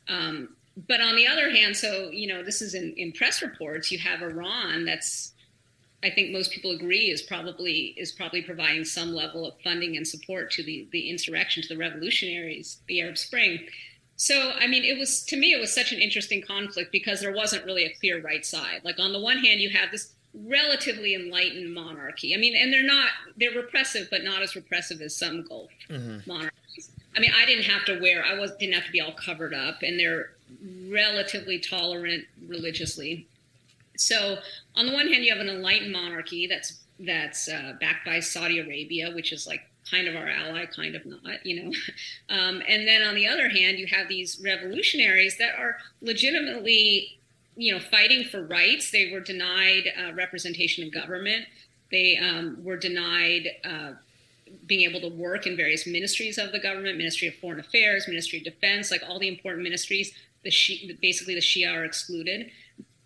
[0.09, 0.57] Um,
[0.89, 3.91] but on the other hand, so you know, this is in, in press reports.
[3.93, 4.85] You have Iran.
[4.85, 5.33] That's
[6.03, 10.07] I think most people agree is probably is probably providing some level of funding and
[10.07, 13.61] support to the the insurrection, to the revolutionaries, the Arab Spring.
[14.17, 17.35] So, I mean, it was to me, it was such an interesting conflict because there
[17.35, 18.83] wasn't really a clear right side.
[18.85, 22.35] Like on the one hand, you have this relatively enlightened monarchy.
[22.35, 26.29] I mean, and they're not they're repressive, but not as repressive as some Gulf Mm-hmm.
[26.31, 26.51] monarchies.
[27.17, 29.55] I mean, I didn't have to wear I was didn't have to be all covered
[29.55, 30.31] up, and they're
[30.89, 33.27] relatively tolerant religiously.
[33.97, 34.39] So,
[34.75, 38.59] on the one hand, you have an enlightened monarchy that's that's uh, backed by Saudi
[38.59, 41.73] Arabia, which is like kind of our ally, kind of not, you know.
[42.31, 47.19] Um, and then on the other hand, you have these revolutionaries that are legitimately,
[47.55, 48.91] you know, fighting for rights.
[48.91, 51.45] They were denied uh, representation in government.
[51.91, 53.93] They um, were denied uh,
[54.67, 58.39] being able to work in various ministries of the government, Ministry of Foreign Affairs, Ministry
[58.39, 60.13] of Defense, like all the important ministries.
[60.45, 62.51] The Shi- basically the Shia are excluded.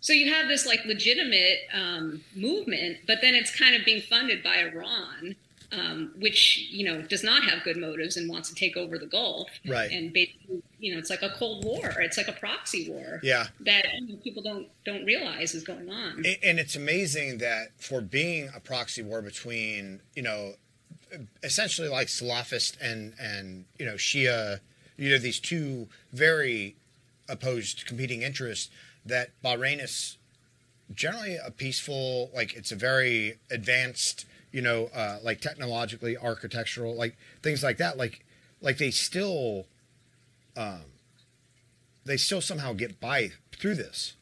[0.01, 4.41] So you have this like legitimate um, movement, but then it's kind of being funded
[4.43, 5.35] by Iran,
[5.71, 9.05] um, which you know does not have good motives and wants to take over the
[9.05, 9.49] Gulf.
[9.67, 9.91] Right.
[9.91, 11.89] And basically, you know, it's like a Cold War.
[11.99, 13.19] It's like a proxy war.
[13.23, 13.47] Yeah.
[13.61, 16.25] That you know, people don't don't realize is going on.
[16.25, 20.53] A- And it's amazing that for being a proxy war between, you know,
[21.43, 24.59] essentially like Salafist and and you know Shia,
[24.97, 26.75] you know these two very
[27.27, 28.69] opposed competing interests.
[29.05, 30.17] That Bahrain is
[30.93, 37.17] generally a peaceful, like it's a very advanced, you know, uh, like technologically, architectural, like
[37.41, 37.97] things like that.
[37.97, 38.25] Like
[38.61, 39.65] like they still,
[40.57, 40.81] um,
[42.05, 44.13] they still somehow get by through this.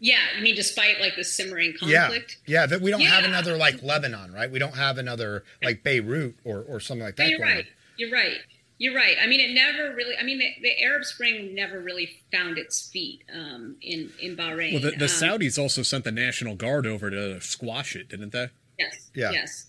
[0.00, 2.38] Yeah, you mean despite like the simmering conflict?
[2.46, 2.66] yeah.
[2.66, 4.50] That we don't have another like Lebanon, right?
[4.50, 7.30] We don't have another like Beirut or, or something like No, that.
[7.30, 7.56] you're going on.
[7.56, 7.66] right.
[7.96, 8.38] You're right.
[8.80, 9.16] You're right.
[9.20, 10.14] I mean, it never really.
[10.16, 14.74] I mean, the, the Arab Spring never really found its feet um, in in Bahrain.
[14.74, 18.30] Well, the, the Um, Saudis also sent the National Guard over to squash it, didn't
[18.30, 18.50] they?
[18.78, 19.10] Yes.
[19.14, 19.32] Yeah.
[19.32, 19.66] Yes.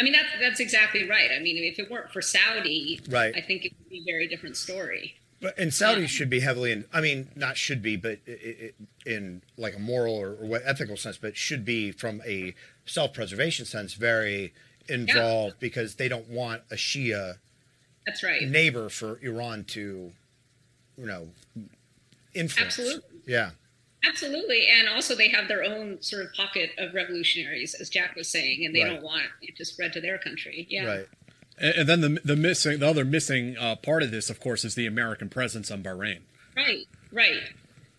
[0.00, 1.30] I mean, that's that's exactly right.
[1.30, 3.32] I mean, if it weren't for Saudi, Right.
[3.36, 5.14] I think it would be a very different story.
[5.40, 6.84] But and Saudis should be heavily in.
[6.92, 8.18] I mean, not should be, but
[9.06, 13.94] in like a moral or, or ethical sense, but should be from a self-preservation sense
[13.94, 14.52] very
[14.88, 17.36] involved because they don't want a Shia
[18.06, 18.42] That's right.
[18.48, 20.12] neighbor for Iran to,
[20.98, 21.28] you know,
[22.34, 22.78] influence.
[22.78, 23.20] Absolutely.
[23.26, 23.50] Yeah.
[24.02, 28.28] Absolutely, and also they have their own sort of pocket of revolutionaries, as Jack was
[28.28, 28.94] saying, and they Right.
[28.94, 30.66] don't want it to spread to their country.
[30.70, 30.84] Yeah.
[30.86, 31.08] Right.
[31.60, 34.64] And, and then the the missing the other missing uh, part of this, of course,
[34.64, 36.20] is the American presence on Bahrain.
[36.56, 37.40] Right, right,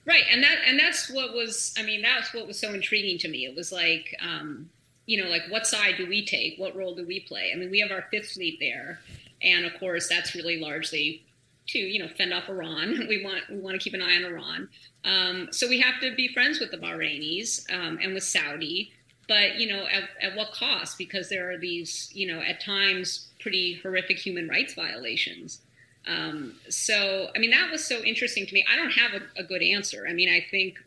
[0.06, 1.74] right, and that and that's what was.
[1.78, 3.46] I mean, that's what was so intriguing to me.
[3.46, 4.70] It was like, um,
[5.06, 6.58] you know, like what side do we take?
[6.58, 7.52] What role do we play?
[7.54, 9.00] I mean, we have our Fifth Fleet there,
[9.42, 11.24] and of course, that's really largely
[11.68, 13.06] to you know fend off Iran.
[13.08, 14.70] We want we want to keep an eye on Iran.
[15.04, 18.92] Um, so we have to be friends with the Bahrainis um, and with Saudi,
[19.28, 20.98] but you know, at, at what cost?
[20.98, 25.60] Because there are these, you know, at times pretty horrific human rights violations.
[26.08, 28.66] Um, so, I mean, that was so interesting to me.
[28.72, 30.06] I don't have a, a good answer.
[30.10, 30.80] I mean, I think,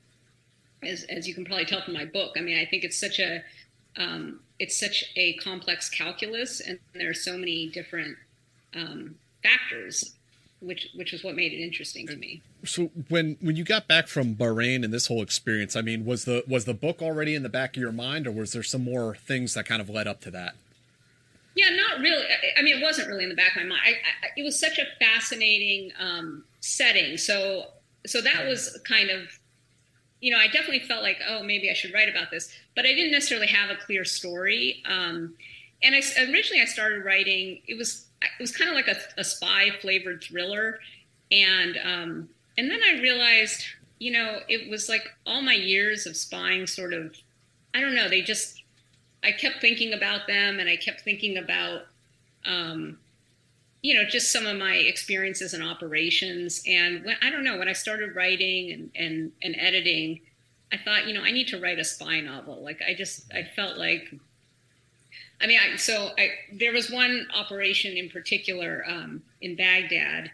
[0.82, 3.18] as, as you can probably tell from my book, I mean, I think it's such
[3.18, 3.42] a,
[3.96, 8.16] um, it's such a complex calculus, and there are so many different
[8.74, 10.14] um, factors,
[10.61, 12.40] which which was what made it interesting to me.
[12.64, 16.24] So when when you got back from Bahrain and this whole experience, I mean, was
[16.24, 18.84] the was the book already in the back of your mind, or was there some
[18.84, 20.55] more things that kind of led up to that?
[21.55, 22.24] Yeah, not really.
[22.59, 23.82] I- mean, it wasn't really in the back of my mind.
[23.84, 27.16] I, I, it was such a fascinating um, setting.
[27.16, 27.66] So,
[28.07, 29.28] so that was kind of,
[30.20, 32.88] you know, I definitely felt like, oh, maybe I should write about this, but I
[32.88, 34.82] didn't necessarily have a clear story.
[34.86, 35.34] Um,
[35.82, 35.98] and I
[36.30, 37.61] originally I started writing.
[37.68, 40.80] It was it was kind of like a, a spy flavored thriller,
[41.30, 43.62] and um, and then I realized,
[43.98, 47.14] you know, it was like all my years of spying sort of,
[47.74, 48.62] I don't know, they just
[49.24, 51.86] I kept thinking about them and I kept thinking about,
[52.44, 52.98] um,
[53.82, 56.62] you know, just some of my experiences and operations.
[56.66, 60.20] And when, I don't know, when I started writing and, and, and editing,
[60.72, 62.62] I thought, you know, I need to write a spy novel.
[62.62, 64.14] Like I just, I felt like,
[65.40, 70.30] I mean, I, so I, there was one operation in particular um, in Baghdad.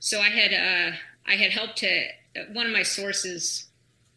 [0.00, 2.06] So I had, uh, I had helped to,
[2.52, 3.66] one of my sources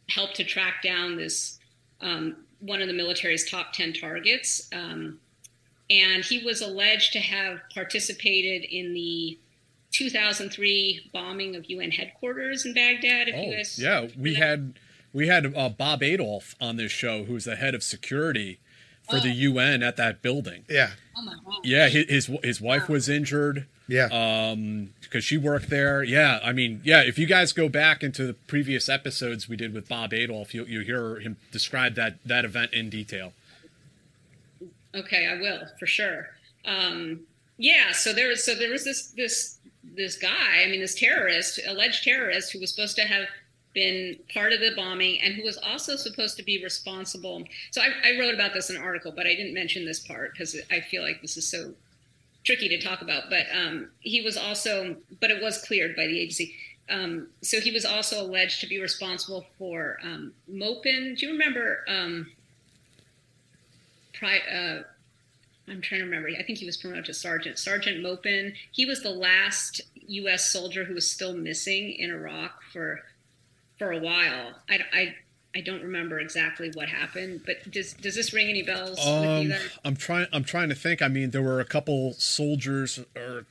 [0.10, 1.60] helped to track down this
[2.02, 4.68] um, one of the military's top 10 targets.
[4.74, 5.20] Um,
[5.90, 9.38] and he was alleged to have participated in the
[9.92, 13.28] 2003 bombing of UN headquarters in Baghdad.
[13.30, 14.80] If you Oh, guys, yeah, we had
[15.14, 18.60] we had uh, Bob Adolph on this show, who's the head of security
[19.10, 20.66] for the UN at that building.
[20.70, 20.92] Yeah.
[21.18, 21.60] Oh my God.
[21.64, 23.68] Yeah, his his, his wife was injured.
[23.88, 24.08] Yeah.
[24.12, 26.04] Um, because she worked there.
[26.04, 27.02] Yeah, I mean, yeah.
[27.02, 30.66] If you guys go back into the previous episodes we did with Bob Adolph, you
[30.66, 33.34] you hear him describe that that event in detail.
[34.94, 36.30] Okay, I will for sure.
[36.66, 37.22] Um,
[37.58, 40.64] yeah, so there was so there was this this this guy.
[40.64, 43.28] I mean, this terrorist, alleged terrorist, who was supposed to have
[43.76, 47.44] been part of the bombing and who was also supposed to be responsible.
[47.70, 50.32] So I, I wrote about this in an article, but I didn't mention this part
[50.32, 51.74] because I feel like this is so
[52.44, 53.30] tricky to talk about.
[53.30, 56.56] But um, he was also, but it was cleared by the agency.
[56.90, 61.16] Um, so he was also alleged to be responsible for um, Maupin.
[61.16, 61.84] Do you remember?
[61.88, 62.32] Um,
[64.14, 64.84] pri- uh,
[65.68, 66.30] I'm trying to remember.
[66.30, 67.58] I think he was promoted to sergeant.
[67.58, 68.54] Sergeant Maupin.
[68.72, 70.50] He was the last U.S.
[70.50, 73.02] soldier who was still missing in Iraq for
[73.78, 74.54] for a while.
[74.70, 75.16] I, I,
[75.56, 79.00] I don't remember exactly what happened, but does does this ring any bells?
[79.06, 79.54] Um,
[79.84, 80.28] I'm trying.
[80.34, 81.02] I'm trying to think.
[81.02, 83.46] I mean, there were a couple soldiers, or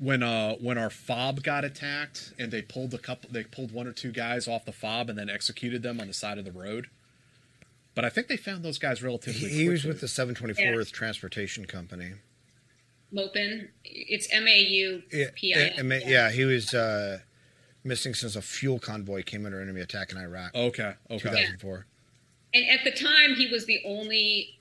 [0.00, 3.28] when uh when our fob got attacked, and they pulled a couple.
[3.30, 6.14] They pulled one or two guys off the fob and then executed them on the
[6.14, 6.88] side of the road.
[7.94, 9.50] But I think they found those guys relatively.
[9.50, 10.82] He, he was with the 724th Yeah.
[10.90, 12.12] Transportation Company.
[13.12, 13.68] Maupin.
[13.84, 15.02] It's M A U
[15.34, 17.18] P I Yeah, yeah, yeah, he was uh,
[17.84, 20.54] missing since a fuel convoy came under enemy attack in Iraq.
[20.54, 21.18] Okay, okay.
[21.18, 21.86] 2004.
[22.54, 24.58] And at the time, he was the only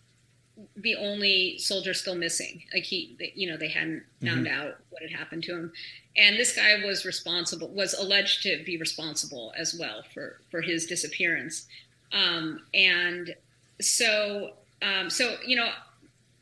[0.75, 2.61] the only soldier still missing.
[2.73, 4.51] Like he, they- you know, they hadn't found Mhm.
[4.51, 5.73] out what had happened to him,
[6.15, 10.85] and this guy was responsible, was alleged to be responsible as well for for his
[10.85, 11.67] disappearance.
[12.11, 13.35] Um, and
[13.79, 15.71] so, um, so you know,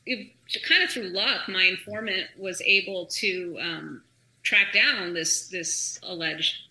[0.06, 0.32] it,
[0.64, 4.04] kind of through luck, my informant was able to um,
[4.44, 6.64] track down this this alleged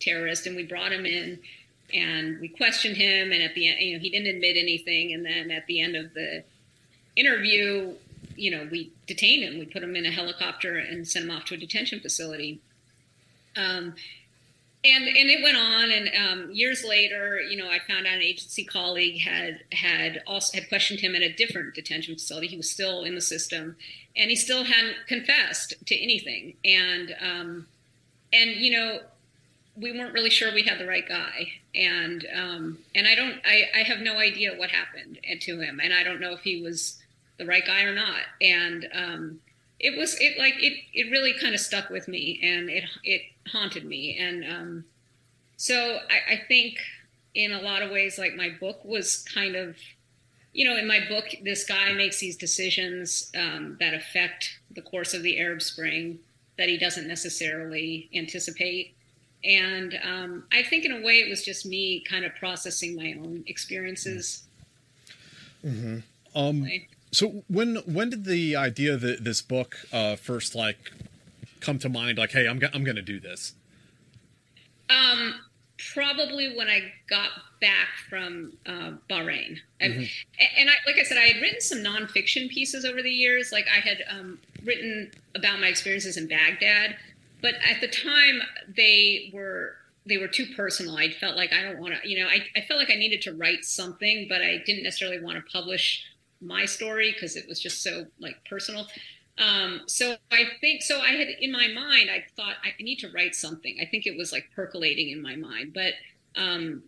[0.00, 1.38] terrorist, and we brought him in
[1.94, 3.32] and we questioned him.
[3.32, 5.12] And at the end, you know, he didn't admit anything.
[5.12, 6.44] And then at the end of the
[7.14, 7.94] interview,
[8.36, 9.58] you know, we detained him.
[9.58, 12.60] We put him in a helicopter and sent him off to a detention facility.
[13.56, 13.94] Um,
[14.84, 15.90] and and it went on.
[15.90, 20.58] And um, years later, you know, I found out an agency colleague had had also
[20.58, 22.46] had questioned him at a different detention facility.
[22.46, 23.76] He was still in the system,
[24.14, 26.56] and he still hadn't confessed to anything.
[26.64, 27.66] And um,
[28.32, 29.00] and you know,
[29.76, 31.52] we weren't really sure we had the right guy.
[31.74, 35.92] And um, and I don't, I, I have no idea what happened to him, and
[35.92, 36.98] I don't know if he was
[37.38, 38.22] the right guy or not.
[38.40, 39.40] And um,
[39.78, 43.22] it was it like it it really kind of stuck with me, and it it
[43.48, 44.18] haunted me.
[44.18, 44.84] And um,
[45.56, 46.78] so I, I think
[47.34, 49.76] in a lot of ways, like my book was kind of
[50.56, 55.12] you know, in my book, this guy makes these decisions um, that affect the course
[55.12, 56.18] of the Arab Spring
[56.56, 58.95] that he doesn't necessarily anticipate.
[59.46, 63.14] And um, I think, in a way, it was just me kind of processing my
[63.18, 64.42] own experiences.
[65.64, 65.98] Mm-hmm.
[66.34, 66.68] Um,
[67.12, 70.90] so when when did the idea that this book uh, first like
[71.60, 72.18] come to mind?
[72.18, 73.54] Like, hey, I'm go- I'm going to do this.
[74.90, 75.34] Um,
[75.94, 77.30] probably when I got
[77.60, 80.10] back from uh, Bahrain, and, Mhm.
[80.58, 83.50] and I, like I said, I had written some nonfiction pieces over the years.
[83.52, 86.96] Like I had um, written about my experiences in Baghdad,
[87.42, 88.40] but at the time
[88.76, 89.76] they were
[90.06, 90.96] they were too personal.
[90.96, 93.22] I felt like I don't want to, you know, I, I felt like I needed
[93.22, 96.04] to write something, but I didn't necessarily want to publish
[96.40, 98.86] my story because it was just so like personal.
[99.38, 101.00] Um, so I think so.
[101.00, 103.78] I had in my mind, I thought I need to write something.
[103.80, 105.94] I think it was like percolating in my mind, but
[106.36, 106.84] um,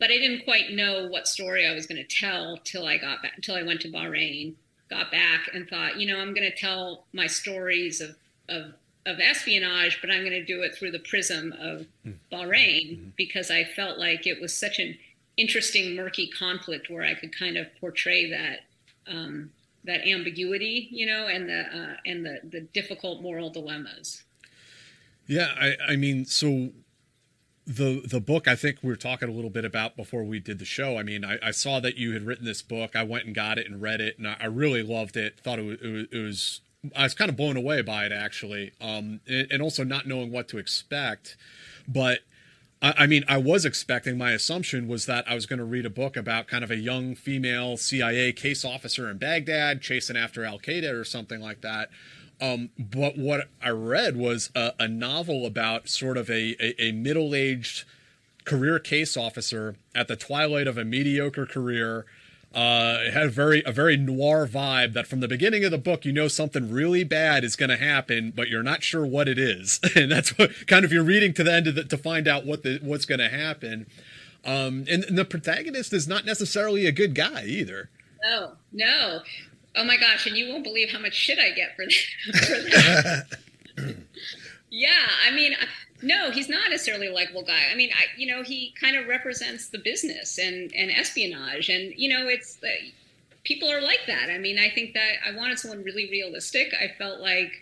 [0.00, 3.22] but I didn't quite know what story I was going to tell till I got
[3.22, 4.54] back, until I went to Bahrain,
[4.90, 8.16] got back, and thought, you know, I'm going to tell my stories of
[8.48, 8.74] of
[9.06, 11.86] of espionage, but I'm going to do it through the prism of
[12.32, 14.96] Bahrain because I felt like it was such an
[15.36, 18.60] interesting, murky conflict where I could kind of portray that
[19.06, 19.50] um,
[19.84, 24.22] that ambiguity, you know, and the uh, and the the difficult moral dilemmas.
[25.26, 26.70] Yeah, I, I mean, so
[27.66, 30.58] the the book I think we were talking a little bit about before we did
[30.58, 30.98] the show.
[30.98, 32.96] I mean, I, I saw that you had written this book.
[32.96, 35.40] I went and got it and read it, and I, I really loved it.
[35.40, 36.60] Thought it was, it was, it was
[36.94, 40.30] I was kind of blown away by it actually, um, and, and also not knowing
[40.30, 41.36] what to expect.
[41.86, 42.20] But
[42.82, 44.18] I, I mean, I was expecting.
[44.18, 46.76] My assumption was that I was going to read a book about kind of a
[46.76, 51.88] young female CIA case officer in Baghdad chasing after Al Qaeda or something like that.
[52.40, 56.92] Um, but what I read was a, a novel about sort of a, a, a
[56.92, 57.84] middle aged
[58.44, 62.04] career case officer at the twilight of a mediocre career.
[62.54, 65.78] Uh, it had a very a very noir vibe that from the beginning of the
[65.78, 69.28] book you know something really bad is going to happen, but you're not sure what
[69.28, 71.98] it is, and that's what kind of you're reading to the end of the, to
[71.98, 73.86] find out what the what's going to happen.
[74.44, 77.90] Um, and, and the protagonist is not necessarily a good guy either.
[78.22, 79.20] No, no.
[79.76, 83.26] Oh my gosh, and you won't believe how much shit I get for that.
[83.76, 83.96] For that.
[84.70, 85.54] yeah, I mean,
[86.04, 87.62] no, he's not necessarily a likable guy.
[87.70, 91.92] I mean, I, you know, he kind of represents the business and, and espionage, and
[91.96, 92.68] you know, it's uh,
[93.44, 94.30] people are like that.
[94.30, 96.72] I mean, I think that I wanted someone really realistic.
[96.74, 97.60] I felt like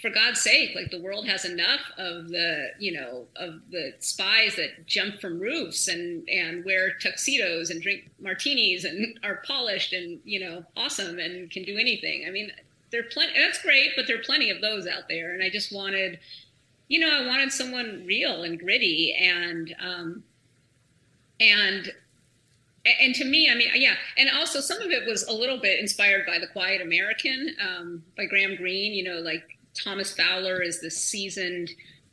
[0.00, 4.56] for God's sake, like the world has enough of the, you know, of the spies
[4.56, 10.20] that jump from roofs and and wear tuxedos and drink martinis and are polished and
[10.24, 12.24] you know awesome and can do anything.
[12.26, 12.50] I mean,
[12.94, 13.32] there are plenty.
[13.36, 15.34] That's great, but there are plenty of those out there.
[15.34, 16.20] And I just wanted,
[16.88, 20.24] you know, I wanted someone real and gritty and um,
[21.40, 21.92] and
[23.00, 25.80] and to me, I mean, yeah, and also some of it was a little bit
[25.80, 28.92] inspired by The Quiet American um, by Graham Greene.
[28.92, 29.42] You know, like
[29.74, 31.70] Thomas Fowler is the seasoned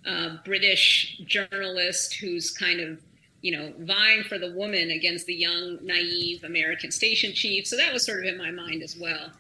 [0.08, 3.02] uh, British journalist who's kind of
[3.42, 7.68] you know vying for the woman against the young naive American station chief.
[7.68, 9.32] So that was sort of in my mind as well.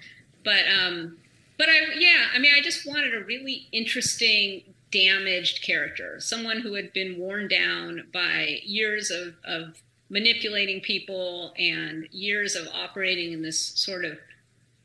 [0.43, 1.17] But um,
[1.57, 6.73] but I yeah, I mean, I just wanted a really interesting damaged character, someone who
[6.73, 13.41] had been worn down by years of, of manipulating people and years of operating in
[13.41, 14.17] this sort of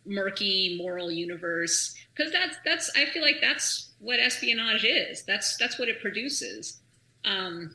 [0.07, 5.22] murky moral universe because that's that's I feel like that's what espionage is.
[5.24, 6.80] That's that's what it produces.
[7.24, 7.74] Um,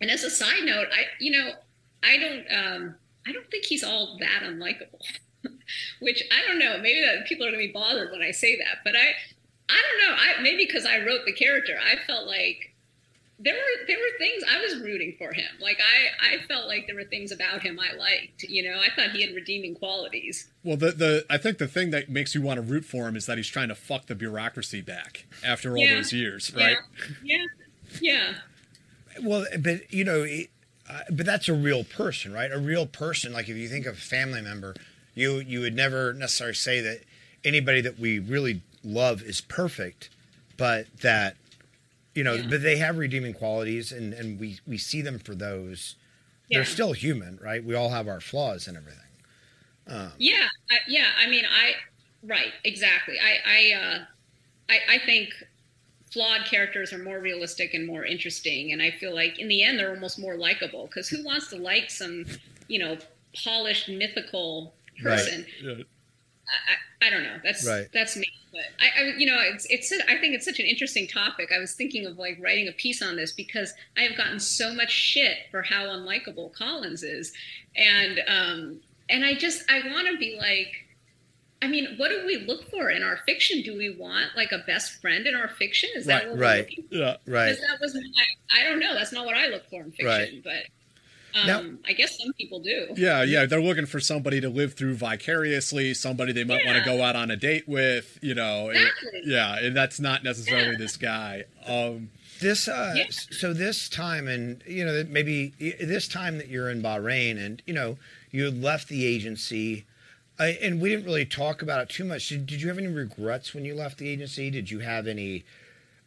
[0.00, 1.52] and as a side note, I you know
[2.02, 2.94] I don't um,
[3.26, 5.00] I don't think he's all that unlikable.
[6.00, 6.78] Which I don't know.
[6.78, 9.12] Maybe that people are going to be bothered when I say that, but I
[9.70, 10.16] I don't know.
[10.16, 12.74] I maybe because I wrote the character, I felt like
[13.42, 15.48] there were there were things I was rooting for him.
[15.60, 18.42] Like I I felt like there were things about him I liked.
[18.42, 20.48] You know, I thought he had redeeming qualities.
[20.62, 23.16] Well, the the I think the thing that makes you want to root for him
[23.16, 25.94] is that he's trying to fuck the bureaucracy back after all Yeah.
[25.96, 26.76] those years, right?
[27.24, 27.46] Yeah, yeah,
[28.00, 28.34] yeah.
[29.22, 30.50] Well, but you know, it-
[30.88, 32.50] uh, but that's a real person, right?
[32.50, 33.32] A real person.
[33.32, 34.74] Like if you think of a family member,
[35.14, 37.02] you you would never necessarily say that
[37.44, 40.10] anybody that we really love is perfect,
[40.56, 41.36] but that
[42.14, 45.96] you know, but they have redeeming qualities, and and we we see them for those.
[46.48, 46.58] Yeah.
[46.58, 47.62] They're still human, right?
[47.62, 49.00] We all have our flaws and everything.
[49.86, 51.06] Um, yeah, I, yeah.
[51.18, 51.74] I mean, I
[52.22, 53.16] right exactly.
[53.18, 53.98] I I uh,
[54.68, 55.30] I, I think
[56.10, 59.78] flawed characters are more realistic and more interesting, and I feel like in the end
[59.78, 62.24] they're almost more likable because who wants to like some
[62.66, 62.98] you know
[63.44, 65.46] polished mythical person?
[67.02, 67.36] I, I don't know.
[67.42, 67.86] That's Right.
[67.92, 68.26] that's me.
[68.52, 69.92] But I, I, you know, it's it's.
[70.08, 71.50] I think it's such an interesting topic.
[71.54, 74.74] I was thinking of like writing a piece on this because I have gotten so
[74.74, 77.32] much shit for how unlikable Collins is,
[77.76, 80.86] and um, and I just I want to be like.
[81.62, 83.60] I mean, what do we look for in our fiction?
[83.60, 85.90] Do we want like a best friend in our fiction?
[85.94, 86.58] Is that Right, what we're right.
[86.60, 86.94] looking for?
[86.94, 87.50] Yeah, right.
[87.50, 88.94] Because that was I, I don't know.
[88.94, 90.42] That's not what I look for in fiction, Right.
[90.42, 90.62] but
[91.34, 92.88] um, Now- I guess some people do.
[92.96, 96.84] Yeah, yeah, they're looking for somebody to live through vicariously, somebody they might want to
[96.84, 98.70] go out on a date with, you know.
[98.70, 98.92] it-
[99.24, 101.44] yeah, and that's not necessarily this guy.
[101.66, 102.10] Um,
[102.40, 107.36] This uh, so this time and you know maybe this time that you're in Bahrain
[107.44, 107.98] and you know
[108.30, 109.84] you had left the agency
[110.38, 112.30] I, and we didn't really talk about it too much.
[112.30, 114.48] Did, did you have any regrets when you left the agency?
[114.50, 115.44] Did you have any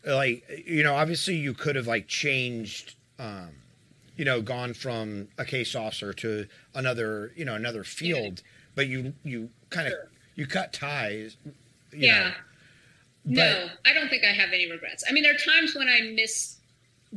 [0.03, 3.49] like you know obviously you could have like changed um,
[4.15, 8.41] you know gone from a case officer to another you know another field,
[8.75, 9.93] but you you kind of
[10.35, 11.37] you cut ties.
[11.45, 11.51] You
[11.91, 12.31] yeah.
[13.25, 13.43] Know.
[13.43, 15.03] no, I don't think I have any regrets.
[15.07, 16.57] I mean, there are times when I miss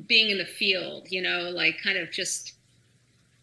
[0.07, 2.53] being in the field, you know, like kind of just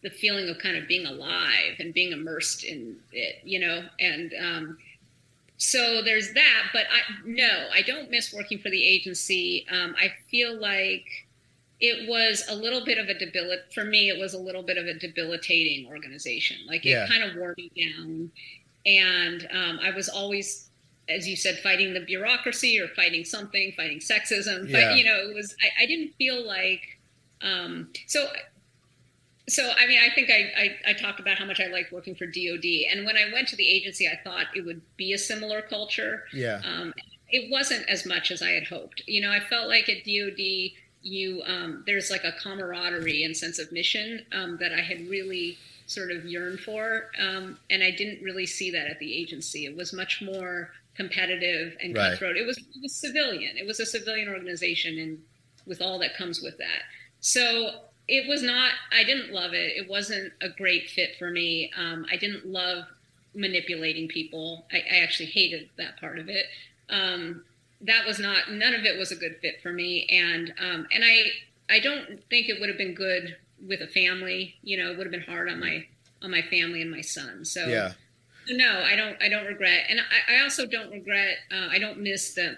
[0.03, 4.33] the feeling of kind of being alive and being immersed in it, you know, and
[4.39, 4.77] um,
[5.57, 6.63] so there's that.
[6.73, 9.65] But I no, I don't miss working for the agency.
[9.71, 11.05] Um, I feel like
[11.85, 14.07] it was a little bit of a debilit for me.
[14.07, 16.55] It was a little bit of a debilitating organization.
[16.65, 17.07] Like it Yeah.
[17.07, 18.31] kind of wore me down,
[18.85, 20.69] and um, I was always,
[21.09, 24.69] as you said, fighting the bureaucracy or fighting something, fighting sexism.
[24.69, 24.71] Yeah.
[24.89, 25.55] But you know, it was.
[25.61, 26.81] I, I didn't feel like.
[27.41, 28.29] Um, so
[29.49, 30.51] so I mean, I think I,
[30.85, 33.49] I I talked about how much I liked working for DoD, and when I went
[33.49, 36.23] to the agency, I thought it would be a similar culture.
[36.31, 36.61] Yeah.
[36.63, 36.93] Um,
[37.29, 39.03] it wasn't as much as I had hoped.
[39.05, 40.71] You know, I felt like at DoD,
[41.03, 45.57] you um, there's like a camaraderie and sense of mission um, that I had really
[45.85, 49.65] sort of yearned for, um, and I didn't really see that at the agency.
[49.65, 52.11] It was much more competitive and Right.
[52.11, 52.37] cutthroat.
[52.37, 53.57] It was it was civilian.
[53.57, 55.19] It was a civilian organization, and
[55.65, 56.83] with all that comes with that.
[57.19, 58.71] So it was not.
[58.91, 59.73] I didn't love it.
[59.77, 61.71] It wasn't a great fit for me.
[61.77, 62.85] Um, I didn't love
[63.35, 64.65] manipulating people.
[64.71, 66.45] I, I actually hated that part of it.
[67.83, 68.49] That was not.
[68.51, 70.07] None of it was a good fit for me.
[70.09, 71.27] And um, and I
[71.69, 73.35] I don't think it would have been good
[73.67, 74.55] with a family.
[74.63, 75.85] You know, it would have been hard on my
[76.21, 77.43] on my family and my son.
[77.45, 77.93] So Yeah.
[78.49, 79.21] no, I don't.
[79.21, 81.37] I don't regret, and I, I also don't regret.
[81.51, 82.57] Uh, I don't miss the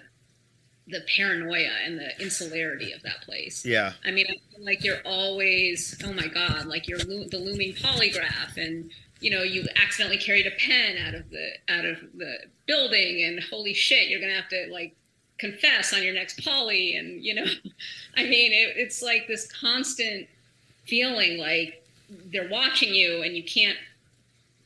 [0.88, 3.66] the paranoia and the insularity of that place.
[3.66, 3.94] Yeah.
[4.04, 8.56] I mean, I like you're always, oh my god, like you're lo- the looming polygraph,
[8.56, 8.90] and
[9.20, 12.36] you know, you accidentally carried a pen out of the out of the
[12.66, 14.94] building, and holy shit, you're gonna have to like
[15.38, 17.44] confess on your next poly and you know
[18.16, 20.26] i mean it, it's like this constant
[20.84, 21.84] feeling like
[22.32, 23.76] they're watching you and you can't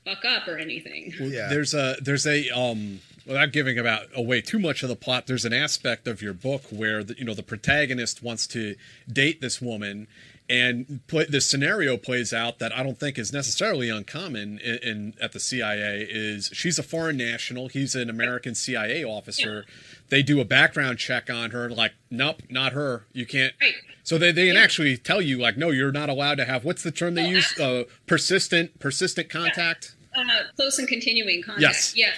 [0.04, 1.12] fuck up or anything.
[1.18, 1.48] Well, yeah.
[1.48, 5.44] There's a there's a um without giving about away too much of the plot, there's
[5.44, 8.76] an aspect of your book where the, you know the protagonist wants to
[9.10, 10.06] date this woman,
[10.50, 15.14] and play, this scenario plays out that I don't think is necessarily uncommon in, in
[15.22, 16.04] at the CIA.
[16.10, 19.64] Is she's a foreign national, he's an American CIA officer.
[20.08, 23.06] They do a background check on her, like, nope, not her.
[23.12, 23.54] You can't.
[24.02, 26.64] So they, they can actually tell you, like, no, you're not allowed to have.
[26.64, 27.56] What's the term they use?
[27.60, 29.94] Uh, persistent persistent contact.
[30.16, 30.22] uh,
[30.56, 31.62] close and continuing contact.
[31.62, 31.94] Yes.
[31.96, 32.10] Yeah.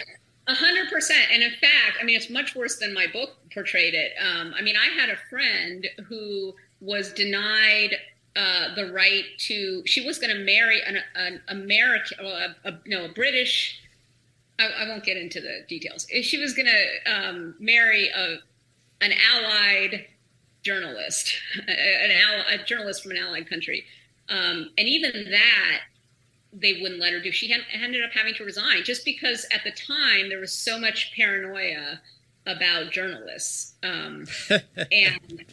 [0.49, 1.27] A hundred percent.
[1.31, 4.13] And in fact, I mean, it's much worse than my book portrayed it.
[4.21, 7.95] Um, I mean, I had a friend who was denied
[8.37, 9.83] uh, the right to.
[9.87, 13.81] She was going to marry an, an American, uh, a, no, a British.
[14.59, 16.07] I, I won't get into the details.
[16.23, 18.39] She was going to um, marry a
[19.01, 20.07] an allied
[20.63, 21.35] journalist,
[21.67, 23.85] an ally, a journalist from an allied country,
[24.29, 25.81] um, and even that
[26.53, 27.33] they wouldn't let her do.
[27.33, 30.79] She had, ended up having to resign just because at the time there was so
[30.79, 32.01] much paranoia
[32.47, 33.75] about journalists.
[33.83, 34.27] Um,
[34.93, 35.45] and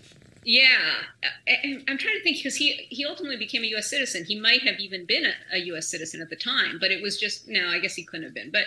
[0.49, 1.03] yeah,
[1.47, 3.87] I, I'm trying to think because he he ultimately became a U.S.
[3.87, 4.25] citizen.
[4.25, 5.87] He might have even been a, a U.S.
[5.87, 7.67] citizen at the time, but it was just no.
[7.67, 8.49] I guess he couldn't have been.
[8.49, 8.63] But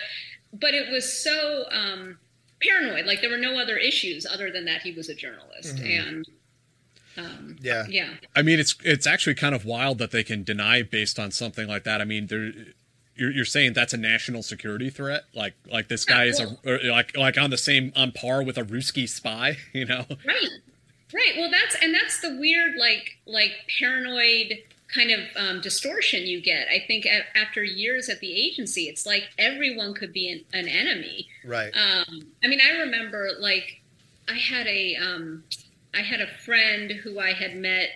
[0.53, 2.19] but it was so um,
[2.61, 3.05] paranoid.
[3.05, 6.09] Like there were no other issues other than that he was a journalist Mhm.
[6.09, 6.27] and.
[7.15, 7.85] Um, yeah.
[7.89, 8.09] Yeah.
[8.35, 11.67] I mean, it's it's actually kind of wild that they can deny based on something
[11.67, 11.99] like that.
[12.01, 12.51] I mean, there.
[13.15, 16.57] You're, you're saying that's a national security threat, like like this guy is a
[16.89, 20.05] like like on the same on par with a Ruski spy, you know?
[20.25, 20.49] Right.
[21.13, 21.33] Right.
[21.37, 24.63] Well, that's and that's the weird, like, like paranoid
[24.93, 26.67] kind of um, distortion you get.
[26.67, 30.67] I think a after years at the agency, it's like everyone could be an, an
[30.67, 31.27] enemy.
[31.45, 31.71] Right.
[31.75, 33.81] Um, I mean, I remember like
[34.27, 35.43] I had a um,
[35.93, 37.89] I had a friend who I had met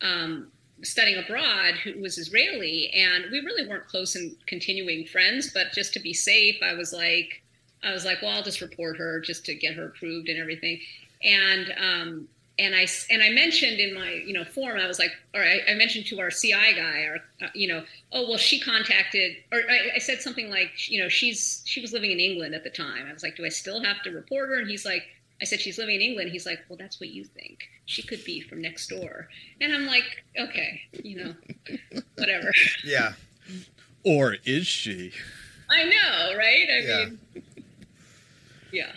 [0.00, 0.48] um,
[0.82, 5.50] studying abroad who was Israeli, and we really weren't close and continuing friends.
[5.52, 7.42] But just to be safe, I was like,
[7.82, 10.80] I was like, well, I'll just report her just to get her approved and everything.
[11.22, 12.28] And um,
[12.62, 15.60] and I and I mentioned in my you know form, I was like, or I,
[15.68, 19.58] I mentioned to our CI guy, or uh, you know, oh well, she contacted, or
[19.70, 22.70] I, I said something like, you know, she's she was living in England at the
[22.70, 23.06] time.
[23.08, 24.58] I was like, do I still have to report her?
[24.58, 25.02] And he's like,
[25.40, 26.30] I said she's living in England.
[26.30, 27.68] He's like, well, that's what you think.
[27.86, 29.28] She could be from next door.
[29.60, 31.34] And I'm like, okay, you know,
[32.16, 32.50] whatever.
[32.84, 33.12] Yeah.
[34.04, 35.12] Or is she?
[35.70, 36.66] I know, right?
[36.70, 37.04] I Yeah.
[37.06, 37.18] mean,
[38.72, 38.92] yeah.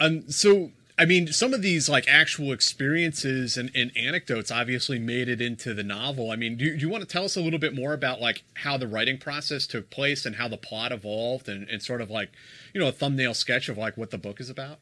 [0.00, 5.28] Um, so I mean, some of these like actual experiences and, and anecdotes obviously made
[5.28, 6.32] it into the novel.
[6.32, 8.42] I mean, do, do you want to tell us a little bit more about like
[8.54, 12.10] how the writing process took place and how the plot evolved and, and sort of
[12.10, 12.30] like,
[12.74, 14.80] you know, a thumbnail sketch of like what the book is about?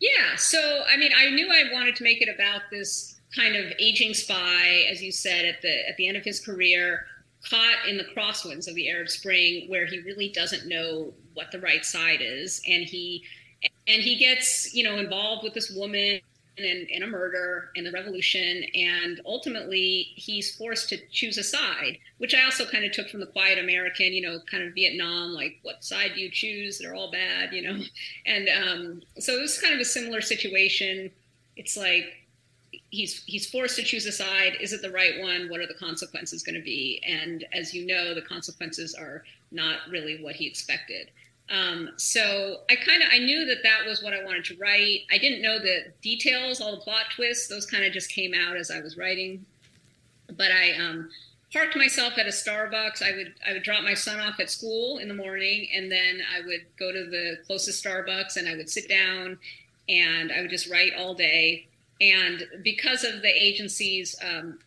[0.00, 0.36] Yeah.
[0.36, 4.14] So, I mean, I knew I wanted to make it about this kind of aging
[4.14, 7.06] spy, as you said, at the at the end of his career,
[7.48, 11.60] caught in the crosswinds of the Arab Spring, where he really doesn't know what the
[11.60, 13.24] right side is, and he
[13.88, 16.20] and he gets you know involved with this woman
[16.58, 18.64] and, and a murder and the revolution.
[18.74, 23.20] And ultimately he's forced to choose a side which i also kind of took from
[23.20, 26.78] the quiet american you know kind of vietnam like what side do you choose?
[26.78, 27.80] They're all bad you know?
[28.26, 31.10] And um, so it was kind of a similar situation.
[31.56, 32.04] It's like
[32.90, 34.56] he's he's forced to choose a side.
[34.60, 35.48] Is it the right one?
[35.48, 37.02] What are the consequences going to be?
[37.06, 41.10] And as you know the consequences are not really what he expected
[41.50, 45.02] um, so I kind of I knew that that was what I wanted to write.
[45.10, 47.48] I didn't know the details, all the plot twists.
[47.48, 49.44] Those kind of just came out as I was writing.
[50.36, 51.08] But I um,
[51.52, 53.02] parked myself at a Starbucks.
[53.02, 56.20] I would I would drop my son off at school in the morning, and then
[56.36, 59.38] I would go to the closest Starbucks, and I would sit down,
[59.88, 61.66] and I would just write all day.
[62.00, 64.60] And because of the agency's um,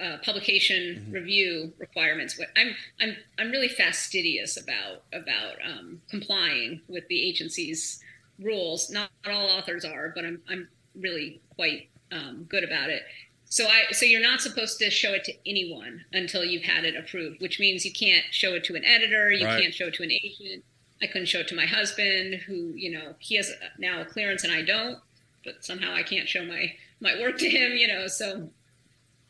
[0.00, 2.38] uh, publication review requirements.
[2.56, 8.00] I'm I'm I'm really fastidious about about um, complying with the agency's
[8.38, 8.90] rules.
[8.90, 13.02] Not, not all authors are, but I'm I'm really quite um, good about it.
[13.48, 16.96] So I so you're not supposed to show it to anyone until you've had it
[16.96, 19.62] approved, which means you can't show it to an editor, you Right.
[19.62, 20.64] can't show it to an agent.
[21.02, 24.44] I couldn't show it to my husband, who you know he has now a clearance
[24.44, 24.98] and I don't,
[25.44, 28.08] but somehow I can't show my my work to him, you know.
[28.08, 28.50] So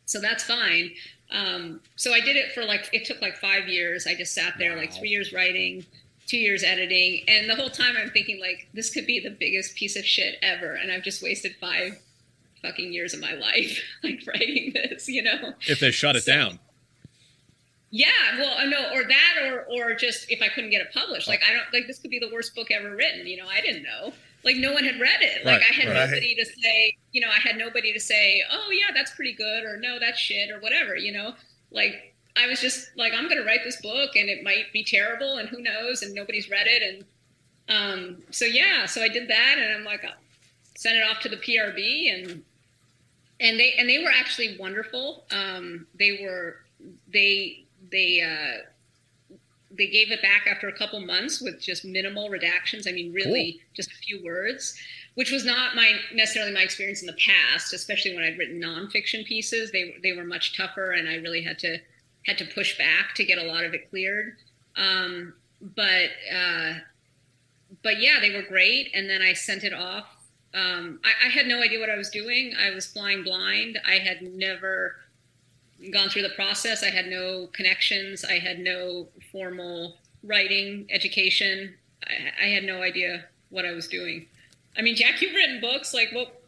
[0.07, 0.91] so that's fine.
[1.29, 4.07] Um, so I did it for like it took like five years.
[4.07, 5.85] I just sat there like three years writing,
[6.25, 9.75] two years editing, and the whole time I'm thinking like this could be the biggest
[9.75, 11.99] piece of shit ever, and I've just wasted five
[12.63, 15.53] fucking years of my life like writing this, you know?
[15.67, 16.57] If they shut it down.
[17.89, 18.07] Yeah,
[18.37, 21.41] well, uh, no, or that, or or just if I couldn't get it published, like
[21.47, 23.25] I don't like this could be the worst book ever written.
[23.27, 24.11] You know, I didn't know.
[24.43, 25.45] like no one had read it.
[25.45, 26.09] Like Right, I had right.
[26.09, 29.63] nobody to say, you know, I had nobody to say, oh yeah, that's pretty good,
[29.63, 30.95] or no, that's shit, or whatever.
[30.95, 31.33] You know,
[31.71, 34.83] like I was just like, I'm going to write this book, and it might be
[34.83, 37.05] terrible, and who knows, and nobody's read it, and
[37.69, 40.13] um, so yeah, so I did that, and I'm like, I'll
[40.75, 42.43] sent it off to the PRB, and
[43.39, 45.25] and they and they were actually wonderful.
[45.31, 46.57] Um, they were
[47.11, 49.35] they they uh,
[49.71, 52.87] they gave it back after a couple months with just minimal redactions.
[52.87, 54.77] I mean, really just a few words,
[55.17, 59.25] which was not my necessarily my experience in the past, especially when I'd written nonfiction
[59.25, 59.71] pieces.
[59.71, 61.79] They they were much tougher, and I really had to
[62.27, 64.35] had to push back to get a lot of it cleared.
[64.75, 66.73] Um, but uh,
[67.81, 68.91] but yeah, they were great.
[68.93, 70.05] And then I sent it off.
[70.53, 72.53] Um, I, I had no idea what I was doing.
[72.55, 73.79] I was flying blind.
[73.87, 74.97] I had never
[75.91, 76.83] gone through the process.
[76.83, 78.23] I had no connections.
[78.23, 81.73] I had no formal writing education.
[82.05, 84.27] I, I had no idea what I was doing.
[84.77, 85.93] I mean, Jack, you've written books.
[85.93, 86.41] Like, what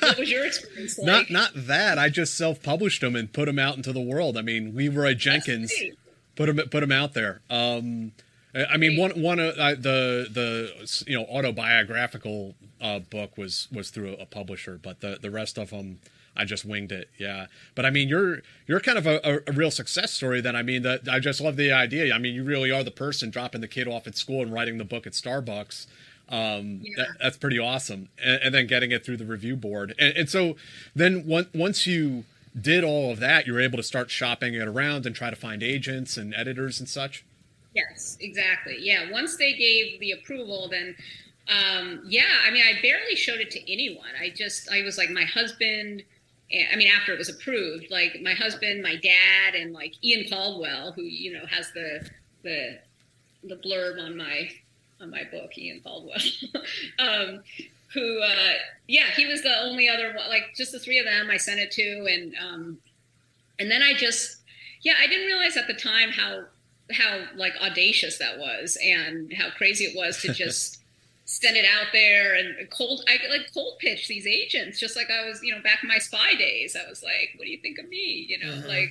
[0.00, 1.06] what was your experience like?
[1.06, 1.98] Not not that.
[1.98, 4.36] I just self-published them and put them out into the world.
[4.36, 5.98] I mean, Leeroy Jenkins great.
[6.36, 7.40] put them put them out there.
[7.50, 8.12] Um,
[8.54, 13.90] I mean, one one of uh, the the you know autobiographical uh, book was was
[13.90, 16.00] through a, publisher, but the the rest of them.
[16.40, 17.46] I just winged it, yeah.
[17.74, 20.40] But I mean, you're you're kind of a, a, a real success story.
[20.40, 22.14] Then I mean, that I just love the idea.
[22.14, 24.78] I mean, you really are the person dropping the kid off at school and writing
[24.78, 25.88] the book at Starbucks.
[26.28, 28.08] Um, that, that's pretty awesome.
[28.22, 29.94] And, and then getting it through the review board.
[29.98, 30.56] And, and so
[30.94, 32.24] then one, once you
[32.60, 35.36] did all of that, you were able to start shopping it around and try to
[35.36, 37.24] find agents and editors and such.
[37.74, 38.76] Yes, exactly.
[38.80, 40.96] Yeah, once they gave the approval, then
[41.48, 44.08] um, yeah, I mean, I barely showed it to anyone.
[44.20, 46.02] I just, I was like my husband.
[46.50, 50.92] I mean, after it was approved, like my husband, my dad, and like Ian Caldwell,
[50.92, 52.08] who you know has the
[52.42, 52.78] the
[53.44, 54.50] the blurb on my
[55.00, 56.16] on my book, Ian Caldwell.
[56.98, 57.40] um,
[57.94, 58.52] who, uh,
[58.86, 60.28] yeah, he was the only other one.
[60.28, 62.78] Like just the three of them, I sent it to, and um,
[63.58, 64.38] and then I just,
[64.82, 66.44] yeah, I didn't realize at the time how
[66.92, 70.80] how like audacious that was and how crazy it was to just
[71.26, 75.28] send it out there and cold I like cold pitch these agents just like I
[75.28, 77.78] was you know back in my spy days I was like what do you think
[77.78, 78.66] of me you know Mhm.
[78.68, 78.88] like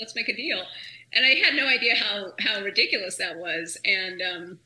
[0.00, 0.62] let's make a deal
[1.12, 4.58] and I had no idea how how ridiculous that was and um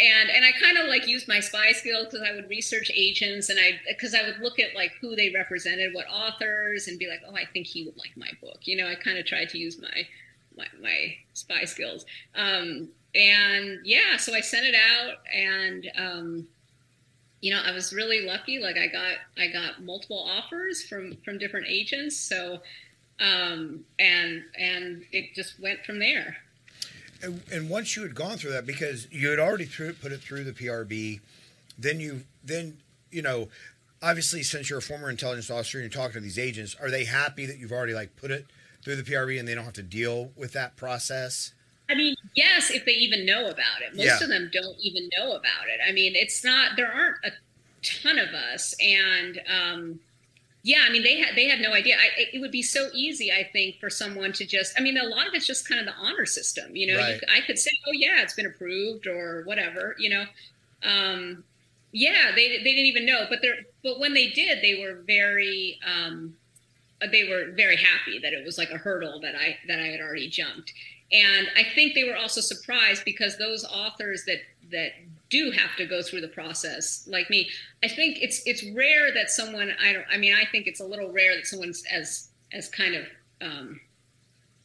[0.00, 3.48] and and I kind of like used my spy skills because I would research agents
[3.48, 7.08] and I because I would look at like who they represented, what authors, and be
[7.08, 8.60] like, oh, I think he would like my book.
[8.62, 10.06] You know, I kind of tried to use my
[10.56, 12.04] my, my spy skills.
[12.34, 16.48] Um, and yeah, so I sent it out, and um,
[17.40, 18.58] you know, I was really lucky.
[18.58, 22.16] Like I got I got multiple offers from from different agents.
[22.16, 22.60] So
[23.20, 26.36] um, and and it just went from there.
[27.22, 30.20] And, and once you had gone through that, because you had already through, put it
[30.20, 31.20] through the PRB,
[31.78, 32.78] then you then
[33.10, 33.48] you know,
[34.02, 37.04] obviously since you're a former intelligence officer and you're talking to these agents, are they
[37.04, 38.46] happy that you've already like put it
[38.82, 41.52] through the PRB and they don't have to deal with that process?
[41.88, 43.96] I mean, yes, if they even know about it.
[43.96, 44.22] Most Yeah.
[44.22, 45.80] of them don't even know about it.
[45.86, 46.76] I mean, it's not.
[46.76, 47.32] There aren't a
[47.82, 50.00] ton of us, and um,
[50.62, 51.96] yeah, I mean, they had they had no idea.
[51.96, 54.78] I, it would be so easy, I think, for someone to just.
[54.78, 56.76] I mean, a lot of it's just kind of the honor system.
[56.76, 57.14] You know, Right.
[57.14, 59.96] you, I could say, oh yeah, it's been approved or whatever.
[59.98, 60.24] You know,
[60.82, 61.44] um,
[61.92, 65.78] yeah, they they didn't even know, but they're but when they did, they were very.
[65.86, 66.36] Um,
[67.12, 70.00] they were very happy that it was like a hurdle that I that I had
[70.00, 70.72] already jumped.
[71.12, 74.38] And I think they were also surprised because those authors that
[74.70, 74.92] that
[75.30, 77.48] do have to go through the process, like me,
[77.82, 80.84] I think it's it's rare that someone I don't I mean I think it's a
[80.84, 83.06] little rare that someone's as as kind of
[83.40, 83.80] um,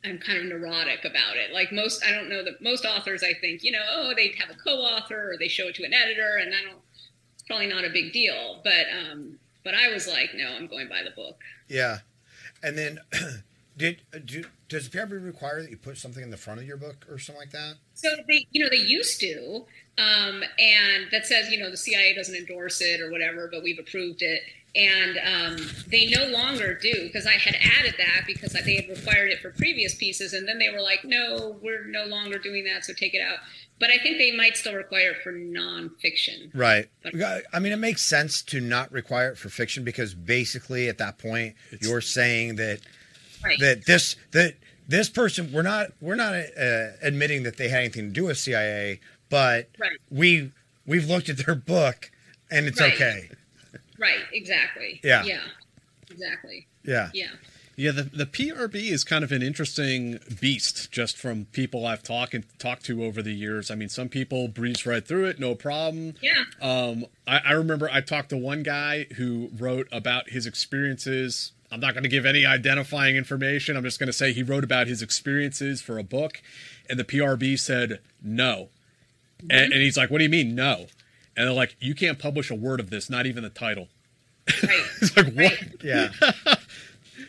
[0.04, 1.52] I'm kind of neurotic about it.
[1.54, 3.24] Like most, I don't know that most authors.
[3.24, 5.94] I think you know, oh, they have a co-author or they show it to an
[5.94, 6.82] editor, and I don't.
[7.34, 10.88] It's probably not a big deal, but um, but I was like, no, I'm going
[10.88, 11.42] by the book.
[11.68, 12.00] Yeah,
[12.62, 13.00] and then
[13.78, 16.78] did do, does the PRB require that you put something in the front of your
[16.78, 17.76] book or something like that?
[17.94, 19.66] So they, you know, they used to,
[19.98, 23.80] um, and that says, you know, the CIA doesn't endorse it or whatever, but we've
[23.80, 24.42] approved it,
[24.76, 25.18] and
[25.60, 29.40] um, they no longer do because I had added that because they had required it
[29.40, 32.92] for previous pieces, and then they were like, no, we're no longer doing that, so
[32.94, 33.38] take it out.
[33.80, 36.50] But I think they might still require it for nonfiction.
[36.54, 36.88] Right.
[37.04, 40.98] But- I mean, it makes sense to not require it for fiction because basically, at
[40.98, 42.80] that point, you're saying that
[43.44, 43.60] Right.
[43.60, 44.56] that this that
[44.88, 48.38] this person we're not we're not uh, admitting that they had anything to do with
[48.40, 49.00] CIA,
[49.30, 49.98] but Right.
[50.10, 50.52] we
[50.86, 52.12] we've looked at their book
[52.52, 52.94] and it's Right.
[52.94, 53.30] okay.
[53.98, 54.20] Right.
[54.32, 55.00] Exactly.
[55.04, 55.24] Yeah.
[55.24, 55.42] Yeah.
[56.12, 56.68] Exactly.
[56.84, 57.10] Yeah.
[57.14, 57.28] Yeah.
[57.78, 62.34] Yeah, the, the PRB is kind of an interesting beast, just from people I've talked
[62.34, 63.70] and talked to over the years.
[63.70, 66.14] I mean, some people breeze right through it, no problem.
[66.22, 66.44] Yeah.
[66.62, 71.52] Um, I, I remember I talked to one guy who wrote about his experiences.
[71.70, 73.76] I'm not going to give any identifying information.
[73.76, 76.42] I'm just going to say he wrote about his experiences for a book,
[76.90, 78.70] and the PRB said no.
[79.50, 79.72] And, mm-hmm.
[79.74, 80.88] and he's like, "What do you mean no?"
[81.38, 83.88] And they're like, "You can't publish a word of this, not even the title."
[84.64, 84.84] Right.
[85.02, 85.84] it's like what?
[85.84, 86.12] Yeah.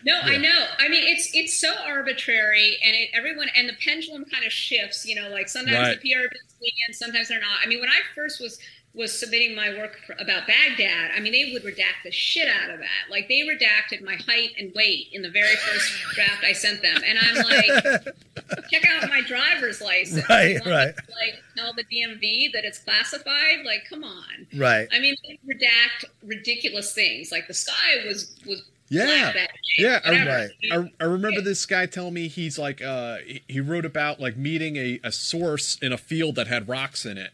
[0.04, 0.66] No, I know.
[0.78, 5.04] I mean, it's it's so arbitrary, and it, everyone and the pendulum kind of shifts.
[5.04, 6.00] You know, like sometimes Right.
[6.00, 7.58] the PR is lenient, sometimes they're not.
[7.64, 8.58] I mean, when I first was
[8.96, 12.70] was submitting my work for, about Baghdad, I mean, they would redact the shit out
[12.70, 13.10] of that.
[13.10, 17.02] Like they redacted my height and weight in the very first draft I sent them,
[17.06, 18.04] and I'm like,
[18.70, 20.26] check out my driver's license.
[20.28, 20.96] Right, right.
[20.96, 23.64] to, Like tell the DMV that it's classified.
[23.64, 24.46] Like, come on.
[24.56, 24.88] Right.
[24.92, 27.30] I mean, they redact ridiculous things.
[27.30, 29.48] Like the sky was was Yeah, day,
[29.78, 30.00] yeah.
[30.04, 30.50] I, whatever.
[30.72, 34.38] I, I remember this guy telling me he's like uh, he, he wrote about like
[34.38, 37.32] meeting a, a source in a field that had rocks in it,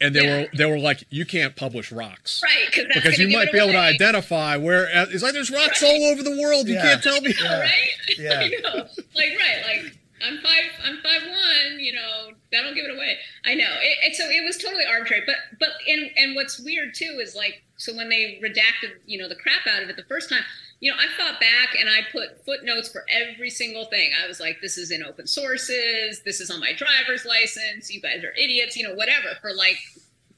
[0.00, 0.36] and they Yeah.
[0.42, 3.58] were they were like, you can't publish rocks Right, that's because you might it be
[3.58, 6.68] able to identify where uh, it's like there's rocks all over the world.
[6.68, 6.82] You Yeah.
[6.82, 7.34] can't tell me.
[7.42, 7.60] Yeah.
[7.60, 7.72] right?
[8.18, 8.40] Yeah.
[8.40, 8.74] I know.
[9.14, 13.18] Like right, like I'm five I'm five one, you know, that'll give it away.
[13.44, 13.70] I know.
[13.80, 15.22] It, it, so it was totally arbitrary.
[15.26, 19.28] But but and and what's weird too is like so when they redacted, you know,
[19.28, 20.42] the crap out of it the first time,
[20.80, 24.12] you know, I fought back and I put footnotes for every single thing.
[24.22, 28.00] I was like, this is in open sources, this is on my driver's license, you
[28.00, 29.78] guys are idiots, you know, whatever, for like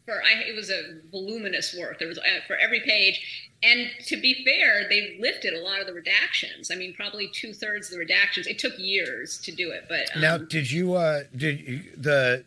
[0.07, 1.99] for I, it was a voluminous work.
[1.99, 5.87] There was uh, for every page, and to be fair, they lifted a lot of
[5.87, 6.73] the redactions.
[6.73, 8.47] I mean, probably two thirds of the redactions.
[8.47, 12.45] It took years to do it, but um, Now, did you uh did you, the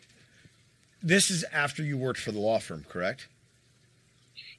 [1.02, 3.28] this is after you worked for the law firm, correct?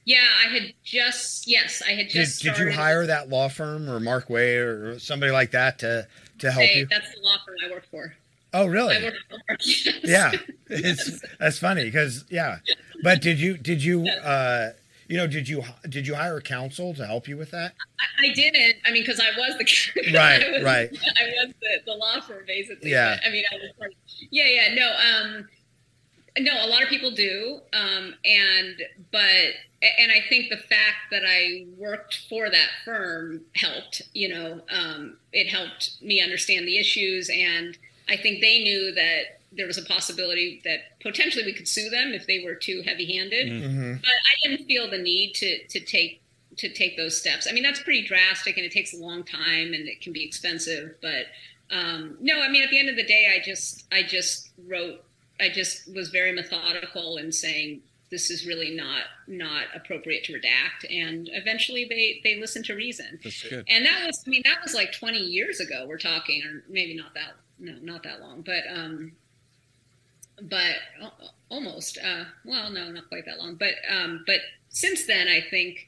[0.05, 2.41] Yeah, I had just yes, I had Did, just.
[2.41, 6.07] did you hire that law firm or Mark Way or somebody like that to
[6.39, 6.87] to help Hey, you?
[6.89, 8.13] That's the law firm I work for.
[8.53, 8.95] Oh, really?
[8.95, 9.99] I work for yes.
[10.03, 10.31] Yeah,
[10.69, 12.59] it's that's funny because yeah.
[13.03, 14.69] But did you did you uh
[15.07, 17.73] you know did you did you hire counsel to help you with that?
[17.99, 18.77] I, I didn't.
[18.85, 20.89] I mean, because I was the Right, I was, right.
[20.91, 22.91] I was the, the law firm basically.
[22.91, 23.15] Yeah.
[23.15, 23.91] But, I mean, I was.
[24.31, 24.75] Yeah, yeah.
[24.75, 24.91] No.
[24.91, 25.47] Um.
[26.37, 27.59] No, a lot of people do.
[27.73, 28.13] Um.
[28.23, 29.53] And but
[29.97, 34.01] and I think the fact that I worked for that firm helped.
[34.13, 39.39] You know, um, it helped me understand the issues, and I think they knew that
[39.51, 43.47] there was a possibility that potentially we could sue them if they were too heavy-handed.
[43.47, 44.01] Mhm.
[44.01, 46.21] But I didn't feel the need to to take
[46.57, 47.47] to take those steps.
[47.49, 50.23] I mean, that's pretty drastic, and it takes a long time, and it can be
[50.23, 50.95] expensive.
[51.01, 51.27] But
[51.69, 55.03] um, no, I mean, at the end of the day, I just I just wrote.
[55.39, 57.81] I just was very methodical in saying
[58.15, 63.19] this is really not not appropriate to redact, and eventually they they listened to reason.
[63.21, 63.65] That's good.
[63.67, 65.85] And that was, I mean, that was like 20 years ago.
[65.85, 69.11] We're talking, or maybe not that, no, not that long, but um,
[70.41, 70.75] but
[71.49, 71.97] almost.
[71.97, 73.55] Uh, well, no, not quite that long.
[73.55, 74.39] But um, but
[74.69, 75.85] since then, I think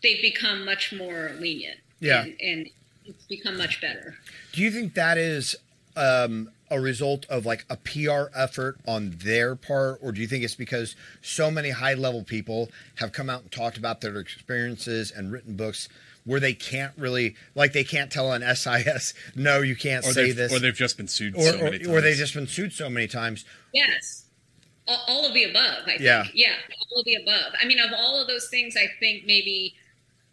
[0.00, 1.80] they've become much more lenient.
[1.98, 2.22] Yeah.
[2.22, 2.70] and, and
[3.04, 4.14] it's become much better.
[4.52, 5.56] Do you think that is
[5.96, 10.44] um, a result of like a PR effort on their part, or do you think
[10.44, 15.10] it's because so many high level people have come out and talked about their experiences
[15.10, 15.88] and written books
[16.24, 20.26] where they can't really, like, they can't tell an SIS, no, you can't Or say
[20.28, 21.88] they've, this, or they've just been sued or, so or, many times.
[21.88, 23.44] or they've just been sued so many times?
[23.74, 24.24] Yes.
[24.88, 26.00] All, all of the above, I think.
[26.00, 26.24] Yeah.
[26.32, 26.54] Yeah,
[26.90, 27.52] all of the above.
[27.60, 29.74] I mean, of all of those things, I think maybe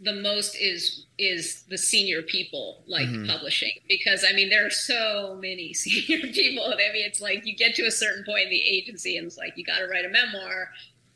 [0.03, 3.27] the most is is the senior people like Mhm.
[3.27, 6.65] publishing because I mean there are so many senior people.
[6.65, 9.37] I mean, it's like you get to a certain point in the agency and it's
[9.37, 10.71] like you got to write a memoir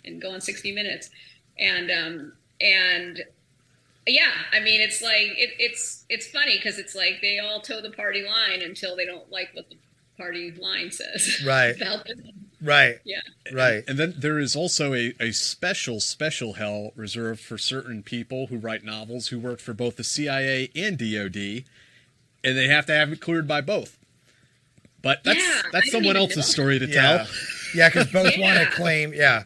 [0.05, 1.09] and go on 60 minutes,
[1.57, 3.23] and um and
[4.07, 7.81] yeah, I mean it's like it, it's it's funny because it's like they all toe
[7.81, 9.77] the party line until they don't like what the
[10.15, 11.41] party line says.
[11.45, 11.75] Right.
[11.81, 12.21] about them.
[12.65, 12.95] Right.
[13.05, 13.21] Yeah.
[13.53, 13.83] Right.
[13.87, 18.57] And then there is also a, a special, special hell reserved for certain people who
[18.57, 21.63] write novels who work for both the CIA and DOD,
[22.43, 23.97] and they have to have it cleared by both.
[25.01, 26.41] But that's Yeah, that's someone else's know.
[26.41, 27.17] story to Yeah.
[27.17, 27.27] tell.
[27.75, 29.43] Yeah, because both want to claim, yeah,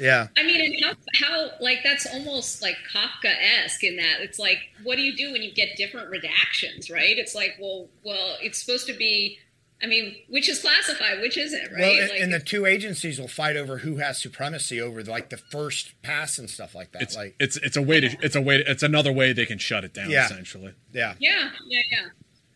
[0.00, 0.28] yeah.
[0.38, 0.92] I mean, and how,
[1.26, 3.30] how, like, that's almost like Kafka
[3.64, 7.18] esque in that it's like, what do you do when you get different redactions, right?
[7.18, 9.38] It's like, well, well, it's supposed to be,
[9.82, 11.80] I mean, which is classified, which isn't, right?
[11.80, 15.30] Well, and- like, and the two agencies will fight over who has supremacy over like
[15.30, 17.02] the first pass and stuff like that.
[17.02, 19.46] It's like, it's it's a way to it's a way to, it's another way they
[19.46, 20.26] can shut it down Yeah.
[20.26, 20.74] essentially.
[20.92, 22.06] yeah, yeah, yeah, yeah.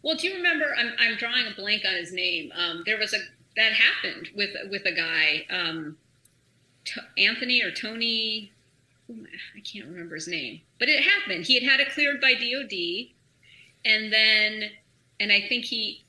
[0.03, 0.67] Well, do you remember?
[0.79, 2.53] I'm, I'm drawing a blank on his name.
[2.55, 3.19] Um, there was a
[3.57, 5.97] that happened with with a guy, um,
[6.85, 8.53] T- Anthony or Tony.
[9.09, 11.47] who am I I can't remember his name, but it happened.
[11.47, 13.09] He had had it cleared by DOD,
[13.85, 14.71] and then
[15.19, 16.05] and I think he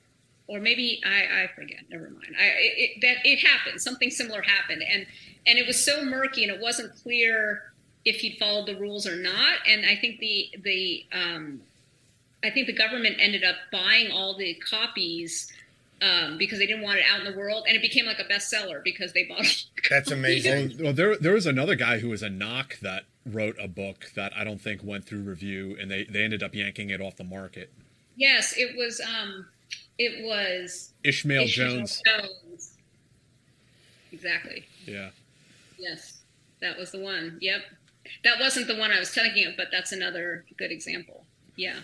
[0.47, 1.79] or maybe I, I forget.
[1.89, 2.35] Never mind.
[2.39, 3.81] I, it, that it happened.
[3.81, 5.05] Something similar happened, and
[5.45, 7.71] and it was so murky, and it wasn't clear
[8.05, 9.57] if he'd followed the rules or not.
[9.67, 11.61] And I think the the um,
[12.43, 15.51] I think the government ended up buying all the copies
[16.01, 18.23] um, because they didn't want it out in the world, and it became like a
[18.23, 19.41] bestseller because they bought.
[19.41, 19.65] It.
[19.89, 20.77] That's amazing.
[20.79, 24.31] Well, there there was another guy who was a NOC that wrote a book that
[24.35, 27.23] I don't think went through review, and they they ended up yanking it off the
[27.23, 27.71] market.
[28.15, 29.01] Yes, it was.
[29.01, 29.47] Um,
[29.97, 32.01] it was Ishmael, Ishmael Jones.
[32.05, 32.73] Jones.
[34.11, 34.65] Exactly.
[34.85, 35.09] Yeah.
[35.77, 36.21] Yes,
[36.61, 37.37] that was the one.
[37.41, 37.61] Yep,
[38.23, 41.25] that wasn't the one I was telling you, but that's another good example.
[41.55, 41.77] Yeah.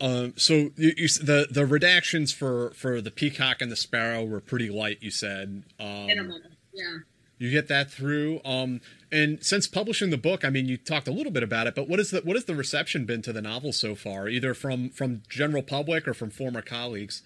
[0.00, 4.40] Um, so you, you, the the redactions for for the peacock and the sparrow were
[4.40, 4.98] pretty light.
[5.00, 5.62] You said.
[5.80, 6.40] Um, Minimal.
[6.72, 6.98] Yeah.
[7.38, 8.40] You get that through.
[8.44, 8.80] Um,
[9.12, 11.88] and since publishing the book, I mean, you talked a little bit about it, but
[11.88, 14.90] what is the what has the reception been to the novel so far, either from
[14.90, 17.22] from general public or from former colleagues?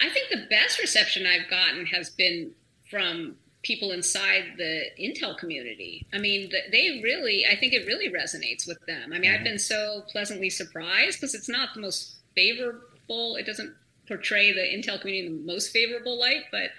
[0.00, 2.52] I think the best reception I've gotten has been
[2.90, 6.04] from people inside the Intel community.
[6.12, 9.12] I mean, they really, I think it really resonates with them.
[9.12, 9.38] I mean, mm-hmm.
[9.38, 13.36] I've been so pleasantly surprised because it's not the most favorable.
[13.36, 13.72] It doesn't
[14.08, 16.70] portray the Intel community in the most favorable light, but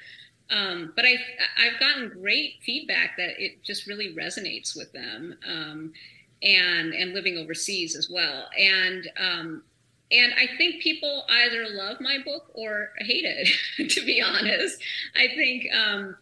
[0.53, 1.15] um, but I,
[1.57, 5.93] I've gotten great feedback that it just really resonates with them, um,
[6.41, 8.49] and and living overseas as well.
[8.57, 9.63] And um,
[10.11, 13.89] and I think people either love my book or hate it.
[13.89, 14.81] to be honest,
[15.15, 15.65] I think.
[15.73, 16.15] Um,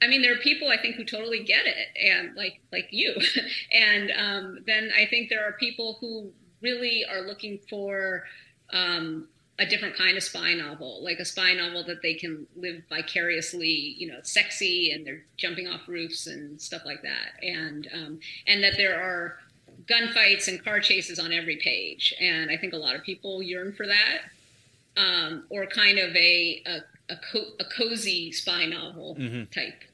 [0.00, 3.14] I mean, there are people I think who totally get it, and like like you,
[3.72, 6.30] and um, then I think there are people who
[6.60, 8.24] really are looking for
[8.72, 9.28] um,
[9.62, 13.94] a different kind of spy novel, like a spy novel that they can live vicariously,
[13.96, 18.62] you know, sexy and they're jumping off roofs and stuff like that, and um, and
[18.64, 19.38] that there are
[19.86, 23.72] gunfights and car chases on every page, and I think a lot of people yearn
[23.72, 24.22] for that,
[24.96, 29.44] um, or kind of a a, a, co- a cozy spy novel mm-hmm.
[29.52, 29.84] type.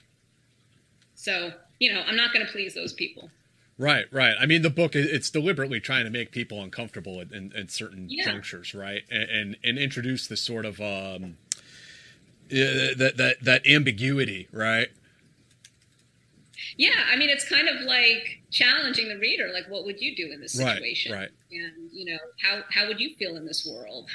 [1.14, 3.30] So you know, I'm not going to please those people.
[3.78, 4.34] Right, right.
[4.38, 8.06] I mean, the book it's deliberately trying to make people uncomfortable at, in, in certain
[8.10, 8.24] yeah.
[8.24, 11.36] junctures, right, and, and, and introduce this sort of um,
[12.50, 14.88] that that that ambiguity, right?
[16.76, 19.50] Yeah, I mean, it's kind of like challenging the reader.
[19.52, 21.12] Like, what would you do in this situation?
[21.12, 21.30] Right, right.
[21.52, 24.10] And you know, how how would you feel in this world?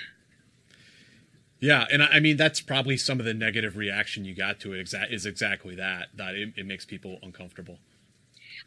[1.61, 4.85] Yeah, and I mean that's probably some of the negative reaction you got to it.
[4.85, 7.80] Exa- is exactly that that it, it makes people uncomfortable.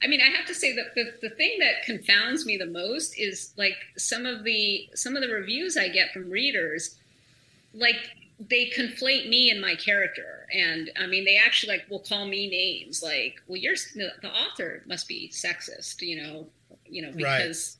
[0.03, 3.19] I mean, I have to say that the, the thing that confounds me the most
[3.19, 6.97] is like some of the some of the reviews I get from readers,
[7.73, 7.97] like
[8.39, 12.49] they conflate me and my character, and I mean, they actually like will call me
[12.49, 16.47] names like, "Well, you're the, the author must be sexist," you know,
[16.85, 17.79] you know, because,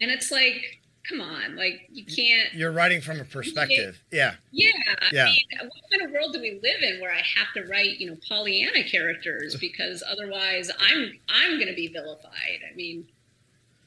[0.00, 0.08] right.
[0.08, 2.52] and it's like, come on, like you can't.
[2.54, 4.02] You're writing from a perspective.
[4.10, 4.34] Yeah.
[4.50, 4.70] Yeah.
[5.12, 5.24] Yeah.
[5.24, 7.98] I mean, what kind of world do we live in where I have to write,
[7.98, 12.60] you know, Pollyanna characters because otherwise I'm I'm going to be vilified.
[12.70, 13.06] I mean,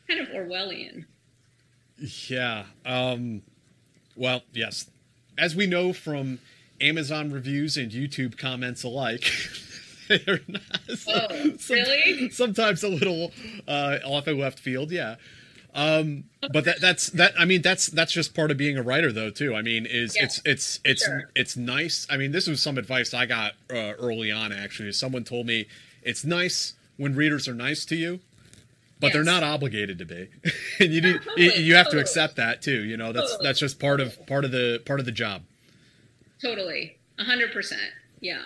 [0.08, 1.06] kind of Orwellian.
[2.28, 2.66] Yeah.
[2.86, 3.42] Um,
[4.16, 4.90] well, yes.
[5.38, 6.40] As we know from
[6.80, 9.24] Amazon reviews and YouTube comments alike.
[10.08, 10.62] they're not,
[11.08, 12.30] oh, really?
[12.30, 13.32] Sometimes a little
[13.68, 15.16] uh, off in left field, yeah.
[15.78, 17.34] Um, but that that's that.
[17.40, 19.30] I mean, that's that's just part of being a writer, though.
[19.30, 19.56] Too.
[19.56, 21.30] I mean, is yeah, it's it's it's sure.
[21.36, 22.08] it's nice.
[22.10, 24.52] I mean, this was some advice I got uh, early on.
[24.52, 25.68] Actually, someone told me
[26.02, 28.22] it's nice when readers are nice to you,
[29.00, 29.14] but yes.
[29.14, 30.30] they're not obligated to be,
[30.80, 32.02] and you need totally, you, you have totally.
[32.02, 32.84] to accept that too.
[32.84, 33.48] You know, that's totally.
[33.48, 35.44] that's just part of part of the part of the job.
[36.42, 37.92] Totally, a hundred percent.
[38.20, 38.42] Yeah,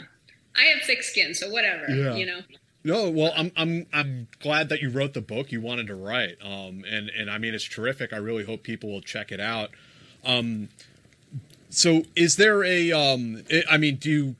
[0.57, 1.89] I have thick skin, so whatever.
[1.89, 2.13] Yeah.
[2.15, 2.41] You know.
[2.83, 6.37] No, well, I'm I'm I'm glad that you wrote the book you wanted to write.
[6.41, 8.11] Um, and and I mean it's terrific.
[8.11, 9.69] I really hope people will check it out.
[10.25, 10.69] Um,
[11.69, 14.35] so is there a um, I mean, do you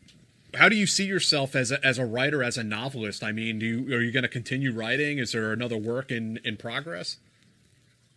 [0.55, 3.23] how do you see yourself as a, as a writer, as a novelist?
[3.23, 5.17] I mean, do you are you going to continue writing?
[5.17, 7.17] Is there another work in in progress?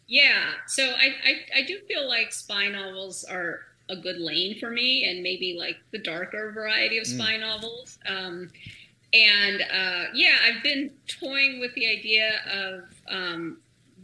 [0.07, 4.71] Yeah, so I, I I do feel like spy novels are a good lane for
[4.71, 7.15] me, and maybe like the darker variety of mm.
[7.15, 7.41] spy mm.
[7.41, 7.99] novels.
[8.07, 8.51] Um,
[9.15, 13.59] and uh, yeah, I've been toying with the idea of um,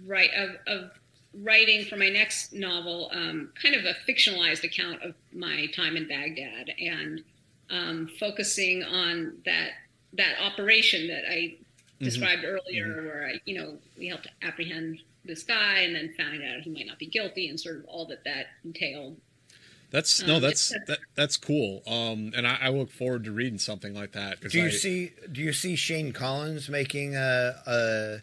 [0.07, 0.91] right of, of
[1.35, 6.07] writing for my next novel, um, kind of a fictionalized account of my time in
[6.07, 7.25] Baghdad, and
[7.71, 9.71] um, focusing on that
[10.13, 12.05] that operation that I mm-hmm.
[12.05, 13.07] described earlier, mm-hmm.
[13.07, 16.87] where I, you know, we helped apprehend this guy, and then found out he might
[16.87, 19.17] not be guilty, and sort of all that that entailed.
[19.91, 21.83] That's no, um, that's that, that's cool.
[21.87, 24.41] Um, and I, I, look forward to reading something like that.
[24.41, 25.13] Do you I, see?
[25.33, 28.19] Do you see Shane Collins making a, a,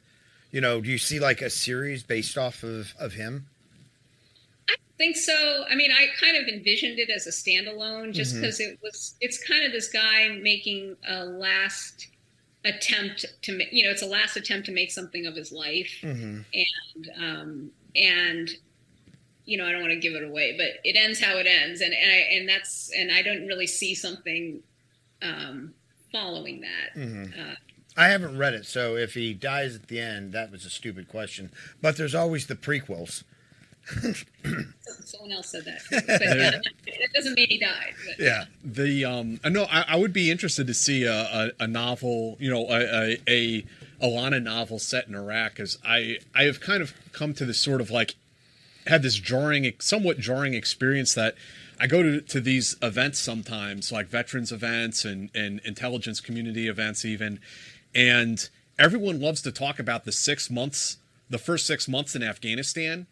[0.51, 3.47] you know, do you see like a series based off of of him?
[4.69, 5.65] I think so.
[5.69, 9.45] I mean, I kind of envisioned it as a standalone just because it was, it's
[9.47, 12.07] kind of this guy making a last
[12.65, 15.99] attempt to make, you know, it's a last attempt to make something of his life.
[16.01, 16.39] Mm-hmm.
[16.53, 18.49] And, um, and,
[19.47, 21.81] you know, I don't want to give it away, but it ends how it ends.
[21.81, 24.59] And, and I, and that's, and I don't really see something,
[25.21, 25.73] um,
[26.11, 26.99] following that.
[26.99, 27.51] Mhm.
[27.51, 27.55] Uh,
[27.95, 31.07] I haven't read it, so if he dies at the end, that was a stupid
[31.07, 31.49] question.
[31.81, 33.23] But there's always the prequels.
[35.05, 37.93] someone else said that, but uh, it doesn't mean he died.
[38.05, 38.23] But.
[38.23, 38.45] Yeah.
[38.63, 42.35] The um, I know I, I would be interested to see a, a, a novel,
[42.39, 43.65] you know, a, a a
[44.03, 47.79] Ilana novel set in Iraq, because I I have kind of come to this sort
[47.79, 48.15] of like
[48.87, 51.35] had this jarring, somewhat jarring experience that
[51.79, 57.05] I go to to these events sometimes, like veterans events and and intelligence community events
[57.05, 57.39] even,
[57.93, 58.49] and
[58.79, 60.97] everyone loves to talk about the six months,
[61.29, 63.07] the first six months in Afghanistan.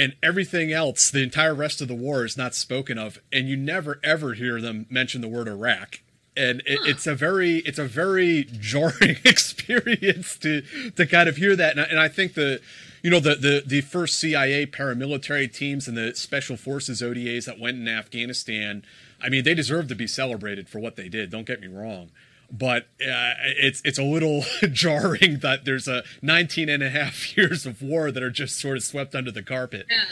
[0.00, 3.56] And everything else, the entire rest of the war is not spoken of, and you
[3.56, 6.00] never ever hear them mention the word Iraq.
[6.38, 10.62] And it, it's a very, it's a very jarring experience to
[10.96, 11.72] to kind of hear that.
[11.72, 12.60] And I, and I think the,
[13.02, 17.58] you know, the, the the first CIA paramilitary teams and the special forces ODAs that
[17.58, 18.84] went in Afghanistan,
[19.20, 21.30] I mean, they deserve to be celebrated for what they did.
[21.30, 22.10] Don't get me wrong
[22.50, 24.42] but uh, it's it's a little
[24.72, 28.76] jarring that there's a 19 and a half years of war that are just sort
[28.76, 29.86] of swept under the carpet.
[29.90, 30.04] Yeah.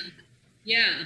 [0.65, 1.05] Yeah.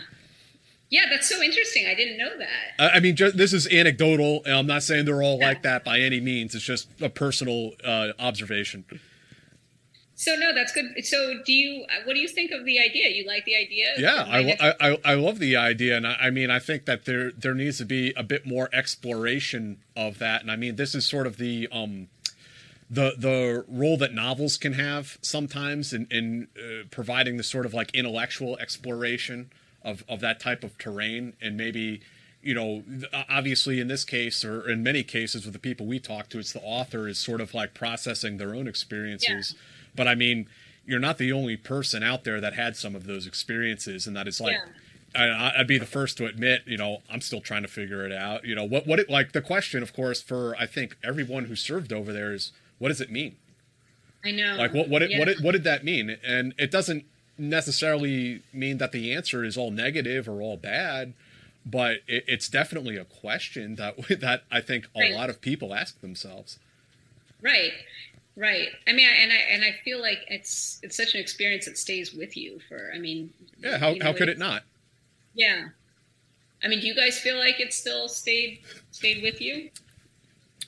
[0.90, 1.86] Yeah, that's so interesting.
[1.86, 2.74] I didn't know that.
[2.80, 5.84] I I mean, just, this is anecdotal, and I'm not saying they're all like that
[5.84, 6.54] by any means.
[6.54, 8.84] It's just a personal uh, observation.
[10.16, 10.86] So no, that's good.
[11.04, 11.86] So do you?
[12.04, 13.08] What do you think of the idea?
[13.08, 13.86] You like the idea?
[13.98, 17.04] Yeah, I, I, I, I love the idea, and I, I mean, I think that
[17.04, 20.42] there there needs to be a bit more exploration of that.
[20.42, 22.08] And I mean, this is sort of the um,
[22.90, 27.72] the the role that novels can have sometimes in in uh, providing the sort of
[27.72, 29.52] like intellectual exploration
[29.82, 32.00] of of that type of terrain, and maybe
[32.42, 32.82] you know,
[33.28, 36.52] obviously in this case or in many cases with the people we talk to, it's
[36.52, 39.54] the author is sort of like processing their own experiences.
[39.94, 40.48] But I mean,
[40.86, 44.26] you're not the only person out there that had some of those experiences, and that
[44.28, 44.56] is like.
[45.12, 48.12] I, I'd be the first to admit, you know, I'm still trying to figure it
[48.12, 48.44] out.
[48.44, 51.56] You know, what what it like the question, of course, for I think everyone who
[51.56, 53.34] served over there is, what does it mean?
[54.24, 54.54] I know.
[54.56, 56.16] Like what what it, what it, what did that mean?
[56.24, 57.06] And it doesn't
[57.40, 61.14] necessarily mean that the answer is all negative or all bad,
[61.64, 65.14] but it, it's definitely a question that that I think a Right.
[65.14, 66.58] lot of people ask themselves.
[67.42, 67.72] Right.
[68.36, 68.68] Right.
[68.86, 72.14] I mean, and I and I feel like it's it's such an experience that stays
[72.14, 72.90] with you for.
[72.94, 73.32] I mean.
[73.58, 74.62] Yeah, how you know, how could it not?
[75.34, 75.68] Yeah.
[76.62, 78.60] I mean, do you guys feel like it still stayed
[78.92, 79.70] stayed with you?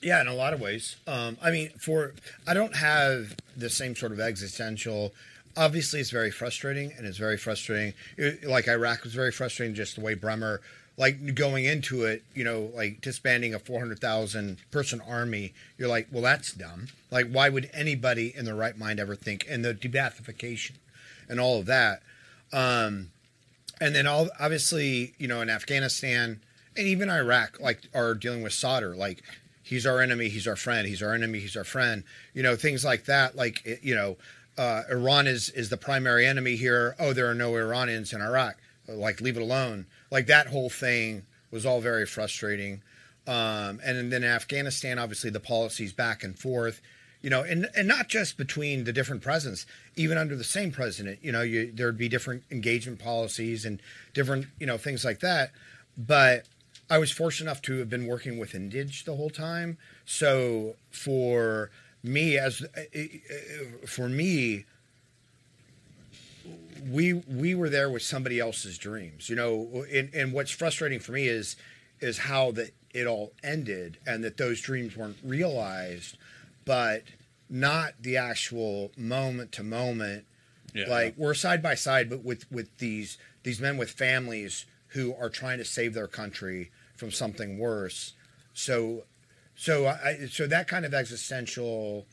[0.02, 0.96] Yeah, in a lot of ways.
[1.06, 2.14] Um, I mean, for
[2.46, 5.12] I don't have the same sort of existential.
[5.56, 7.94] Obviously, it's very frustrating, and it's very frustrating.
[8.16, 10.60] It- like Iraq was very frustrating, just the way Bremer,
[10.96, 15.52] like going into it, you know, like disbanding a four hundred thousand person army.
[15.78, 16.88] You're like, well, that's dumb.
[17.10, 19.46] Like, why would anybody in their right mind ever think?
[19.48, 20.72] And the de-Baathification,
[21.28, 22.02] and all of that.
[22.52, 23.10] Um,
[23.82, 26.40] and then all obviously you know in afghanistan
[26.76, 29.22] and even iraq like are dealing with Sadr like
[29.62, 32.84] he's our enemy he's our friend he's our enemy he's our friend you know things
[32.84, 34.16] like that like you know
[34.58, 36.94] uh, iran is is the primary enemy here.
[36.98, 38.56] Oh there are no iranians in iraq.
[38.88, 39.86] Like leave it alone.
[40.10, 42.82] Like that whole thing was all very frustrating.
[43.26, 46.80] Um, and then in afghanistan obviously the policies back and forth
[47.22, 49.64] you know, and and not just between the different presidents,
[49.94, 53.80] even under the same president, you know, you, there'd be different engagement policies and
[54.12, 55.52] different, you know, things like that.
[55.96, 56.46] But
[56.90, 61.70] I was fortunate enough to have been working with indig the whole time, so for
[62.02, 64.64] me as uh, uh, uh, for me
[66.90, 71.12] we we were there with somebody else's dreams you know and, and what's frustrating for
[71.12, 71.56] me is
[72.00, 76.16] is how that it all ended and that those dreams weren't realized
[76.64, 77.02] but
[77.48, 80.24] not the actual moment to moment
[80.88, 85.28] like we're side by side but with with these these men with families who are
[85.28, 88.12] trying to save their country from something worse.
[88.54, 89.04] So
[89.54, 92.06] so i so that kind of existential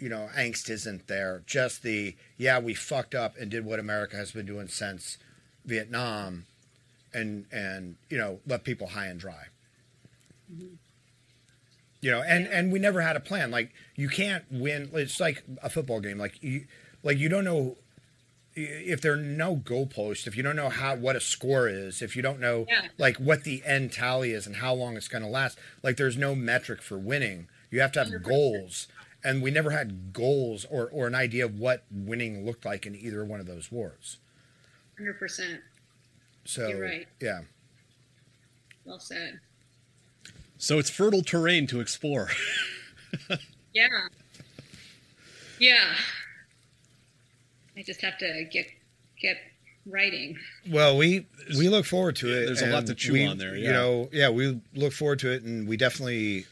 [0.00, 1.42] you know angst isn't there.
[1.46, 5.18] Just the yeah we fucked up and did what america has been doing since
[5.64, 6.46] vietnam
[7.12, 9.46] and and you know left people high and dry.
[10.52, 10.74] Mm-hmm.
[12.00, 13.50] You know and and we never had a plan.
[13.50, 16.18] Like you can't win it's like a football game.
[16.18, 16.64] Like you
[17.02, 17.76] like you don't know
[18.54, 22.16] if there are no goalposts if you don't know how what a score is if
[22.16, 22.88] you don't know Yeah.
[22.98, 26.16] like what the end tally is and how long it's going to last like there's
[26.16, 28.88] no metric for winning you have to have goals
[29.22, 32.96] and we never had goals or, or an idea of what winning looked like in
[32.96, 34.18] either one of those wars
[34.98, 35.60] Hundred percent.
[36.44, 37.06] So You're right.
[37.20, 37.40] Yeah.
[38.84, 39.40] Well said.
[40.58, 42.30] So it's fertile terrain to explore.
[43.72, 43.86] Yeah.
[45.60, 45.94] Yeah.
[47.76, 48.66] I just have to get
[49.20, 49.36] get
[49.86, 50.38] writing.
[50.68, 51.26] Well, we
[51.56, 52.46] we look forward to it.
[52.46, 55.32] there's a lot to chew we- on there, You know, yeah, we look forward to
[55.32, 56.46] it, and we definitely.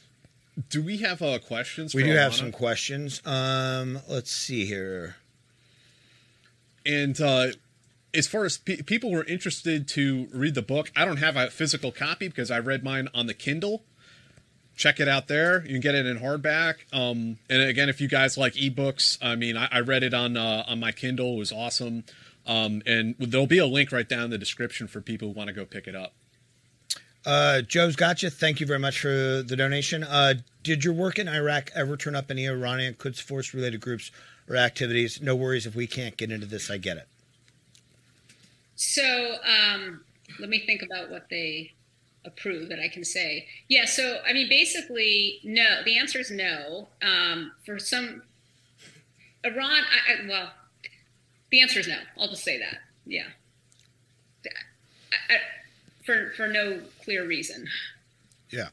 [0.71, 1.95] Do we have uh, questions?
[1.95, 3.23] We for do have some questions.
[3.25, 5.15] Um, let's see here.
[6.85, 7.49] And uh,
[8.13, 11.37] as far as pe- people who are interested to read the book, I don't have
[11.37, 13.85] a physical copy because I read mine on the Kindle.
[14.79, 15.63] Check it out there.
[15.63, 16.77] You can get it in hardback.
[16.93, 20.37] Um, and again, if you guys like ebooks, I mean, I, I read it on
[20.37, 21.35] uh, on my Kindle.
[21.35, 22.05] It was awesome.
[22.47, 25.49] Um, and there'll be a link right down in the description for people who want
[25.49, 26.15] to go pick it up.
[27.27, 28.31] Uh, Joe's gotcha.
[28.31, 30.05] Thank you very much for the donation.
[30.05, 34.13] Uh, did your work in Iraq ever turn up any Iranian Quds Force related groups
[34.49, 35.21] or activities?
[35.21, 36.71] No worries if we can't get into this.
[36.71, 37.09] I get it.
[38.77, 40.05] So um,
[40.39, 41.73] let me think about what they
[42.29, 43.47] approve that I can say.
[43.69, 43.85] Yeah.
[43.87, 45.83] So I mean, basically, no.
[45.85, 46.89] The answer is no.
[47.03, 48.23] Um, for some,
[49.45, 49.83] Iran.
[49.83, 50.51] I, I, well,
[51.51, 51.99] the answer is no.
[52.17, 52.79] I'll just say that.
[53.07, 53.27] Yeah.
[55.31, 55.37] I,
[56.05, 57.69] for for no clear reason.
[58.51, 58.69] Yeah.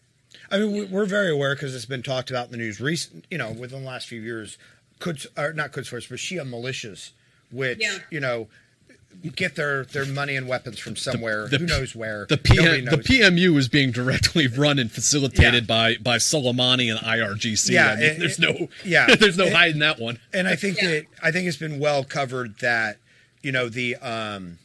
[0.52, 3.26] I mean, we- we're very aware because it's been talked about in the news recent,
[3.32, 4.58] you know, within the last few years,
[5.00, 7.12] could or not Quds Force, but Shia militias,
[7.52, 7.98] which, Yeah.
[8.12, 8.48] you know,
[9.36, 11.48] get their, their money and weapons from somewhere.
[11.48, 12.26] the Who knows where?
[12.28, 12.98] The, Nobody PM, the.
[12.98, 17.72] PMU is being directly run and facilitated by by Soleimani and IRGC.
[17.72, 19.16] Yeah, I mean, it- there's it- no yeah.
[19.20, 20.20] there's no It- hiding that one.
[20.34, 22.98] And I think that I think it's been well covered that
[23.42, 24.60] you know the um,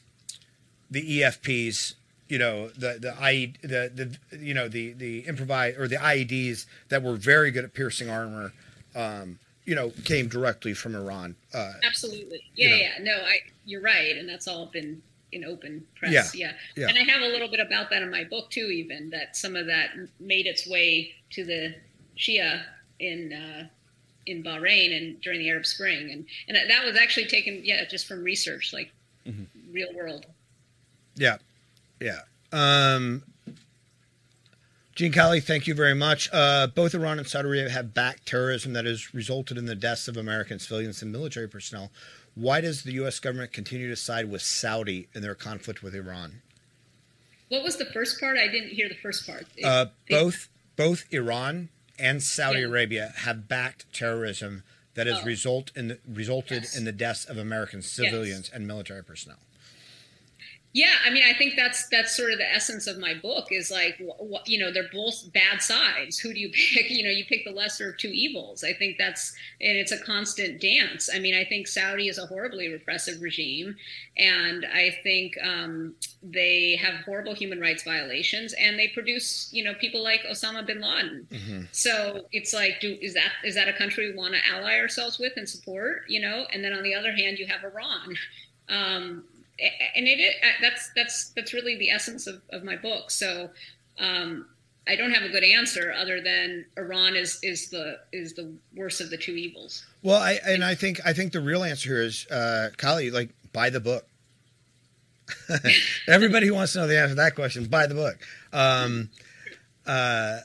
[0.90, 1.94] the EFPs,
[2.28, 6.66] you know the the I the the you know the the improvise or the IEDs
[6.88, 8.52] that were very good at piercing armor,
[8.94, 11.36] um, you know, came directly from Iran.
[11.54, 12.42] Uh, Absolutely.
[12.56, 12.82] you Yeah, know.
[12.82, 12.98] yeah.
[13.02, 15.00] No, I you're right, and that's all been
[15.32, 16.12] in open press.
[16.12, 16.52] Yeah, Yeah.
[16.76, 16.88] yeah.
[16.88, 19.54] And I have a little bit about that in my book too, even that some
[19.54, 21.74] of that made its way to the
[22.18, 22.62] Shia
[22.98, 23.66] in uh,
[24.26, 28.06] in Bahrain and during the Arab Spring, and and that was actually taken, yeah, just
[28.06, 28.90] from research, like
[29.70, 30.26] real world.
[31.16, 31.36] Yeah,
[32.00, 32.20] yeah.
[32.52, 33.22] Um,
[35.00, 36.28] Gene Kelly, thank you very much.
[36.30, 40.08] Uh, both Iran and Saudi Arabia have backed terrorism that has resulted in the deaths
[40.08, 41.90] of American civilians and military personnel.
[42.34, 43.18] Why does the U.S.
[43.18, 46.42] government continue to side with Saudi in their conflict with Iran?
[47.48, 48.36] What was the first part?
[48.36, 49.46] I didn't hear the first part.
[49.56, 52.66] It- Uh, both both Iran and Saudi Yeah.
[52.66, 54.64] Arabia have backed terrorism
[54.96, 55.24] that has Oh.
[55.24, 56.76] result in the, resulted Yes.
[56.76, 59.38] in the deaths of American civilians and military personnel.
[60.72, 63.72] Yeah, I mean, I think that's that's sort of the essence of my book is
[63.72, 66.16] like, wh- wh- you know, they're both bad sides.
[66.20, 66.88] Who do you pick?
[66.90, 68.62] You know, you pick the lesser of two evils.
[68.62, 71.10] I think that's and it's a constant dance.
[71.12, 73.74] I mean, I think Saudi is a horribly repressive regime,
[74.16, 79.74] and I think um, they have horrible human rights violations, and they produce, you know,
[79.74, 81.26] people like Osama bin Laden.
[81.72, 85.18] So it's like, do is that is that a country we want to ally ourselves
[85.18, 86.02] with and support?
[86.08, 88.14] You know, and then on the other hand, you have Iran.
[88.68, 89.24] Um,
[89.94, 93.10] and it is, that's that's that's really the essence of, of my book.
[93.10, 93.50] So
[93.98, 94.46] um,
[94.88, 99.00] I don't have a good answer other than Iran is is the is the worst
[99.00, 99.84] of the two evils.
[100.02, 103.30] Well, I and I think I think the real answer here is, uh, Kali, like
[103.52, 104.06] buy the book.
[106.08, 108.18] Everybody who wants to know the answer to that question, buy the book.
[108.52, 109.10] Um,
[109.86, 110.38] uh,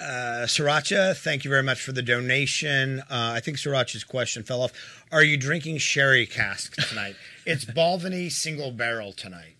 [0.00, 3.00] uh, Sriracha, thank you very much for the donation.
[3.00, 3.04] Uh,
[3.34, 5.04] I think Sriracha's question fell off.
[5.10, 7.16] Are you drinking sherry cask tonight?
[7.46, 9.56] it's Balvenie single barrel tonight.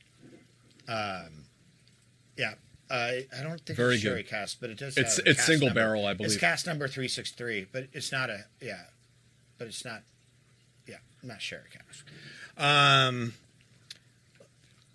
[0.89, 1.45] Um,
[2.37, 2.55] yeah.
[2.91, 2.95] Uh,
[3.39, 4.31] I don't think Very it's sherry good.
[4.31, 4.97] cask, but it does.
[4.97, 5.81] It's- it's single number.
[5.81, 6.33] barrel, I believe.
[6.33, 8.85] It's cask number three six three, but it's not a yeah,
[9.59, 10.03] but it's not
[10.87, 12.07] yeah, not sherry cask.
[12.57, 13.35] Um,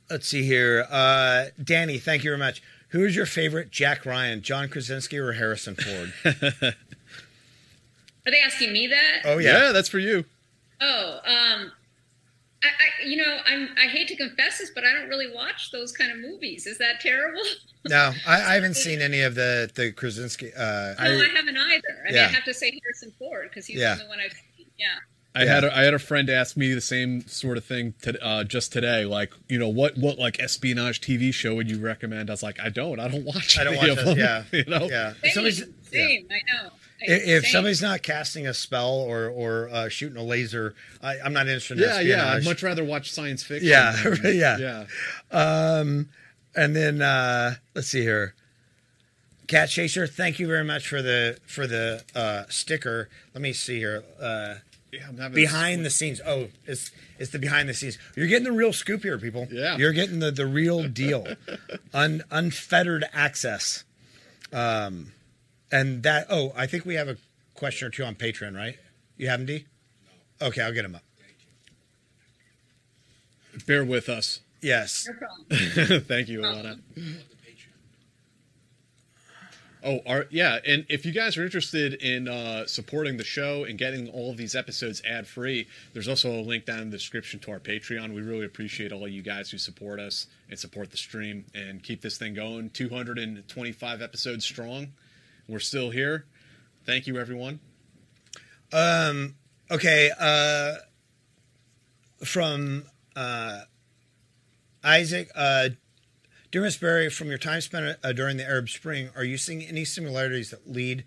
[0.10, 0.88] let's see here.
[0.90, 2.64] Uh, Danny, thank you very much.
[2.94, 6.14] Who is your favorite Jack Ryan, John Krasinski, or Harrison Ford?
[8.26, 9.22] Are they asking me that?
[9.26, 10.24] Oh yeah, yeah that's for you.
[10.80, 11.72] Oh, um,
[12.64, 15.72] I, I you know I'm I hate to confess this, but I don't really watch
[15.72, 16.68] those kind of movies.
[16.68, 17.42] Is that terrible?
[17.86, 20.54] No, I, I haven't seen any of the the Krasinski.
[20.56, 21.84] Uh, no, I, haven't either.
[22.08, 23.96] I mean, I have to say Harrison Ford because he's Yeah.
[23.96, 24.68] the one I've seen.
[24.78, 24.88] Yeah.
[25.36, 25.54] I Yeah.
[25.56, 28.44] had a, I had a friend ask me the same sort of thing to, uh,
[28.44, 29.06] just today.
[29.06, 32.30] Like, you know, what what like espionage TV show would you recommend?
[32.30, 33.00] I was like, I don't.
[33.00, 33.58] I don't watch.
[33.58, 34.06] I don't any watch of it.
[34.06, 34.88] them, Yeah, you know.
[34.90, 35.14] yeah.
[35.24, 36.28] Same, Somebody's- same.
[36.32, 36.70] I know.
[37.06, 41.34] If, if somebody's not casting a spell or or uh, shooting a laser, I, I'm
[41.34, 41.80] not interested.
[41.80, 42.34] in Yeah, yeah.
[42.34, 43.68] I'd much rather watch science fiction.
[43.70, 44.86] Yeah, than- yeah, yeah.
[45.32, 46.10] Um,
[46.56, 48.36] and then uh, let's see here.
[49.48, 53.10] Cat Chaser, thank you very much for the for the uh, sticker.
[53.34, 54.04] Let me see here.
[54.94, 56.22] Yeah, I'm having behind the scenes.
[56.24, 57.98] Oh, it's it's the behind the scenes.
[58.16, 59.48] You're getting the real scoop here, people.
[59.50, 61.28] Yeah, you're getting the the real deal,
[61.96, 63.86] Un, unfettered access.
[64.52, 65.12] Um,
[65.72, 66.28] and that.
[66.30, 67.18] Oh, I think we have a
[67.56, 68.78] question or two on Patreon, right?
[69.18, 69.66] You have them, D?
[70.40, 71.04] Okay, I'll get them up.
[73.66, 74.42] Bear with us.
[74.62, 75.10] Yes.
[75.50, 75.58] No.
[76.02, 76.80] Thank you, Ilana.
[79.86, 84.08] Oh, yeah, and if you guys are interested in uh, supporting the show and getting
[84.10, 87.52] all of these episodes ad free, there's also a link down in the description to
[87.52, 88.14] our Patreon.
[88.16, 92.02] We really appreciate all you guys who support us and support the stream and keep
[92.02, 92.70] this thing going.
[92.70, 94.94] 225 episodes strong.
[95.50, 96.26] We're still here.
[96.86, 97.60] Thank you, everyone.
[98.72, 99.36] Um.
[99.70, 100.12] Okay.
[100.18, 100.76] Uh.
[102.24, 102.86] From
[103.18, 103.64] uh,
[104.82, 105.30] Isaac.
[106.54, 109.64] Dear Miss Berry, from your time spent uh, during the Arab Spring, are you seeing
[109.64, 111.04] any similarities that lead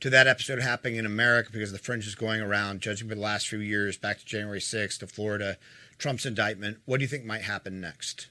[0.00, 3.20] to that episode happening in America because the fringe is going around, judging by the
[3.20, 5.58] last few years, back to January 6th, to Florida,
[5.96, 6.78] Trump's indictment?
[6.86, 8.30] What do you think might happen next?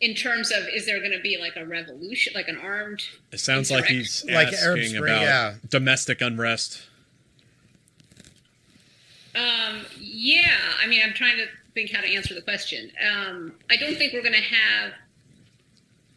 [0.00, 3.02] In terms of, is there going to be like a revolution, like an armed?
[3.32, 5.54] It sounds like he's Like asking Arab Spring, about yeah.
[5.68, 6.80] domestic unrest.
[9.34, 10.48] Um, yeah,
[10.82, 11.46] I mean, I'm trying to
[11.76, 12.90] think how to answer the question.
[13.06, 14.94] Um, I don't think we're going to have.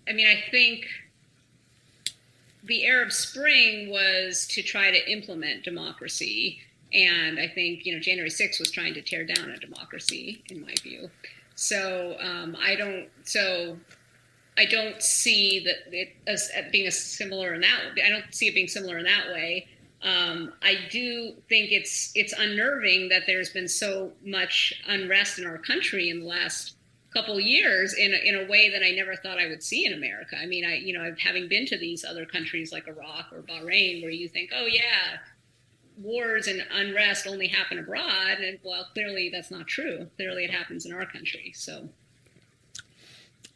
[0.07, 0.85] I mean, I think
[2.63, 6.59] the Arab Spring was to try to implement democracy,
[6.93, 10.61] and I think you know January 6th was trying to tear down a democracy, in
[10.61, 11.09] my view.
[11.55, 13.09] So um, I don't.
[13.25, 13.77] So
[14.57, 17.81] I don't see that it as being a similar in that.
[18.03, 19.67] I don't see it being similar in that way.
[20.01, 25.57] Um, I do think it's it's unnerving that there's been so much unrest in our
[25.57, 26.75] country in the last
[27.13, 29.93] couple years in a, in a way that I never thought I would see in
[29.93, 30.37] America.
[30.41, 34.01] I mean, I you know, having been to these other countries like Iraq or Bahrain,
[34.01, 35.17] where you think, oh yeah,
[35.97, 40.07] wars and unrest only happen abroad, and well, clearly that's not true.
[40.15, 41.51] Clearly, it happens in our country.
[41.55, 41.89] So.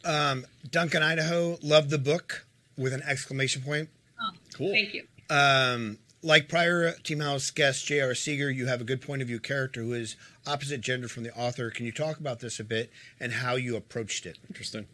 [0.04, 2.46] Um, Duncan, Idaho, loved the book
[2.76, 3.88] with an exclamation point.
[4.20, 4.70] Oh, cool.
[4.72, 5.06] Thank you.
[5.30, 8.14] Um, like prior Team House guest J.R.
[8.14, 11.36] Seeger, you have a good point of view character who is opposite gender from the
[11.36, 11.70] author.
[11.70, 12.90] Can you talk about this a bit
[13.20, 14.38] and how you approached it?
[14.48, 14.86] Interesting.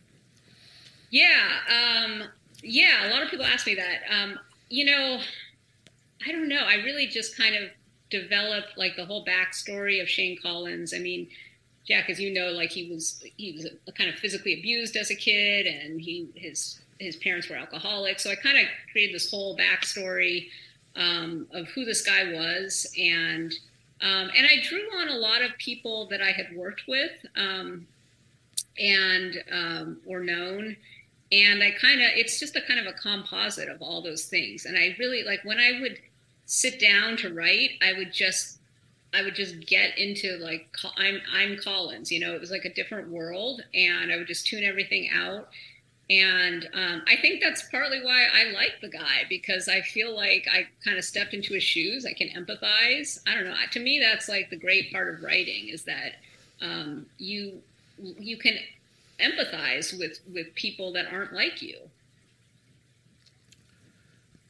[1.11, 2.25] Yeah, um,
[2.63, 3.09] yeah.
[3.09, 4.01] A lot of people ask me that.
[4.11, 4.39] Um,
[4.69, 5.21] you know,
[6.27, 6.65] I don't know.
[6.67, 7.71] I really just kind of
[8.11, 10.93] developed like the whole backstory of Shane Collins.
[10.93, 11.29] I mean,
[11.87, 15.11] Jack, as you know, like he was he was a, kind of physically abused as
[15.11, 18.25] a kid, and he his his parents were alcoholics.
[18.25, 20.49] So I kind of created this whole backstory
[20.97, 23.53] um, of who this guy was, and
[24.03, 27.87] um, and I drew on a lot of people that I had worked with um,
[28.79, 30.77] and um, or known,
[31.31, 34.65] and I kind of it's just a kind of a composite of all those things.
[34.65, 35.99] And I really like when I would
[36.47, 38.59] sit down to write, I would just
[39.13, 42.73] I would just get into like I'm I'm Collins, you know, it was like a
[42.73, 45.49] different world, and I would just tune everything out
[46.11, 50.45] and um, I think that's partly why I like the guy because I feel like
[50.53, 52.05] I kind of stepped into his shoes.
[52.05, 53.21] I can empathize.
[53.29, 53.55] I don't know.
[53.71, 56.17] To me, that's like the great part of writing is that
[56.61, 57.63] um, you
[57.97, 58.59] you can
[59.21, 61.77] empathize with with people that aren't like you.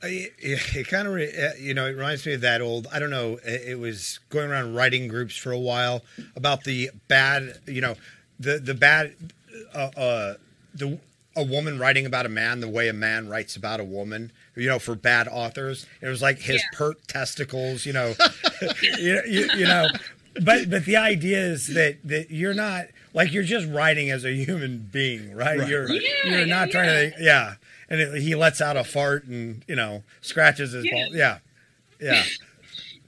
[0.03, 2.87] It, it kind of, you know, it reminds me of that old.
[2.91, 3.39] I don't know.
[3.45, 6.05] It was going around writing groups for a while
[6.35, 7.97] about the bad, you know,
[8.39, 9.15] the the bad,
[9.75, 10.35] uh, uh
[10.75, 10.99] the
[11.41, 14.69] a woman writing about a man the way a man writes about a woman, you
[14.69, 15.87] know, for bad authors.
[16.01, 16.79] It was like his yeah.
[16.79, 18.15] pert testicles, you know,
[18.99, 19.89] you, you, you, know.
[20.43, 24.33] But but the idea is that that you're not like you're just writing as a
[24.33, 25.59] human being, right?
[25.59, 25.69] right.
[25.69, 26.73] You're yeah, you're not yeah.
[26.73, 27.55] trying to yeah.
[27.89, 31.09] And it, he lets out a fart and you know scratches his ball.
[31.13, 31.39] Yeah,
[32.01, 32.23] yeah.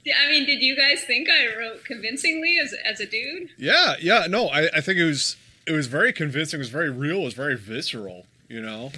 [0.05, 3.49] I mean, did you guys think I wrote convincingly as as a dude?
[3.57, 4.27] Yeah, yeah.
[4.27, 6.59] No, I, I think it was it was very convincing.
[6.59, 7.19] It was very real.
[7.19, 8.25] It was very visceral.
[8.47, 8.91] You know,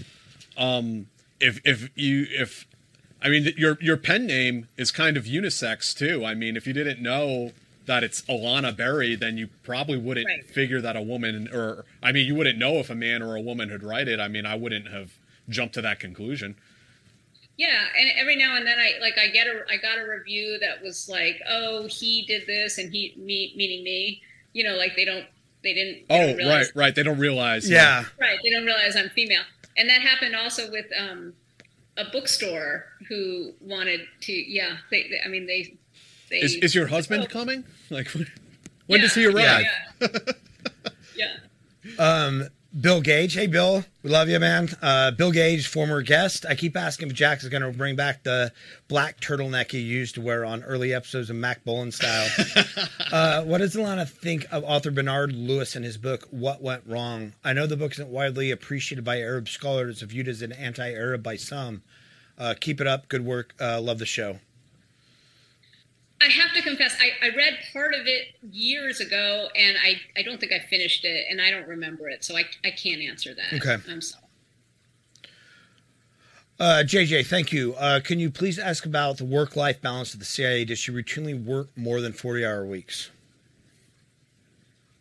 [0.57, 1.07] um,
[1.39, 2.65] if if you if
[3.21, 6.25] I mean your your pen name is kind of unisex too.
[6.25, 7.51] I mean, if you didn't know
[7.85, 10.45] that it's Ilana Berry, then you probably wouldn't right.
[10.45, 13.41] figure that a woman or I mean, you wouldn't know if a man or a
[13.41, 14.19] woman had write it.
[14.19, 15.13] I mean, I wouldn't have
[15.49, 16.55] jumped to that conclusion.
[17.57, 20.59] Yeah, and every now and then I like I get a I got a review
[20.59, 24.21] that was like, "Oh, he did this and he me meaning me."
[24.51, 25.25] You know, like they don't
[25.65, 26.07] they didn't.
[26.07, 26.95] They oh, realize, right, right.
[26.95, 27.69] They don't realize.
[27.69, 28.05] Yeah.
[28.19, 28.37] Right.
[28.43, 29.41] They don't realize I'm female,
[29.75, 31.33] and that happened also with um,
[31.97, 34.31] a bookstore who wanted to.
[34.31, 34.77] Yeah.
[34.91, 35.75] They, they I mean, they.
[36.29, 37.27] they is, is your husband oh.
[37.27, 37.65] coming?
[37.89, 38.27] Like, when,
[38.85, 39.65] when yeah, does he arrive?
[39.99, 40.07] Yeah.
[41.17, 41.97] yeah.
[41.97, 42.47] Um,
[42.79, 43.35] Bill Gage.
[43.35, 43.85] Hey, Bill.
[44.03, 44.67] We love you, man.
[44.81, 46.45] Uh, Bill Gage, former guest.
[46.45, 48.51] I keep asking if Jack is going to bring back the
[48.89, 52.27] black turtleneck he used to wear on early episodes of Mack Bolan style.
[53.13, 57.31] uh, what does Ilana think of author Bernard Lewis and his book, What Went Wrong?
[57.45, 60.91] I know the book isn't widely appreciated by Arab scholars, it's viewed as an anti
[60.91, 61.81] Arab by some.
[62.37, 63.07] Uh, keep it up.
[63.07, 63.53] Good work.
[63.57, 64.39] Uh, love the show.
[66.25, 70.23] I have to confess, I, I read part of it years ago, and I, I
[70.23, 73.35] don't think I finished it, and I don't remember it, so I, I can't answer
[73.35, 73.53] that.
[73.53, 73.77] Okay.
[73.89, 74.23] I'm sorry.
[76.59, 77.75] Uh, JJ, thank you.
[77.75, 80.65] Uh, can you please ask about the work life balance of the CIA?
[80.65, 83.11] Does she routinely work more than 40 hour weeks?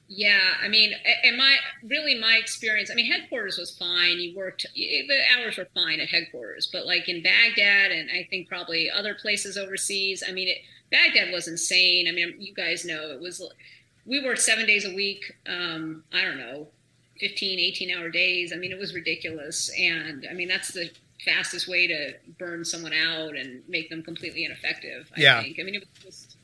[0.08, 0.92] Yeah, I mean,
[1.24, 2.90] and my really my experience.
[2.90, 4.18] I mean, headquarters was fine.
[4.18, 8.46] You worked the hours were fine at headquarters, but like in Baghdad and I think
[8.46, 10.22] probably other places overseas.
[10.26, 10.58] I mean, it,
[10.90, 12.06] Baghdad was insane.
[12.08, 13.42] I mean, you guys know it was.
[14.06, 15.32] We worked seven days a week.
[15.46, 16.68] Um, I don't know,
[17.20, 18.52] 15, 18 hour days.
[18.52, 19.70] I mean, it was ridiculous.
[19.78, 20.90] And I mean, that's the
[21.24, 25.10] fastest way to burn someone out and make them completely ineffective.
[25.16, 25.42] I Yeah.
[25.42, 25.58] think.
[25.58, 26.36] I mean, it was just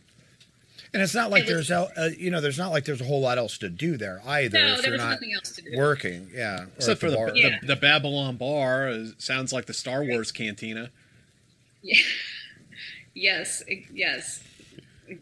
[0.93, 3.01] And it's not like It was- there's, el- uh, you know, there's not like there's
[3.01, 4.59] a whole lot else to do there either.
[4.59, 5.77] No, if there you're was not nothing else to do.
[5.77, 6.63] Working, yeah.
[6.63, 7.31] or Except at for the, bar.
[7.33, 10.91] the, the Babylon Bar, uh, sounds like the Star Wars cantina.
[11.83, 11.97] Yeah.
[13.15, 13.63] yes.
[13.93, 14.43] Yes.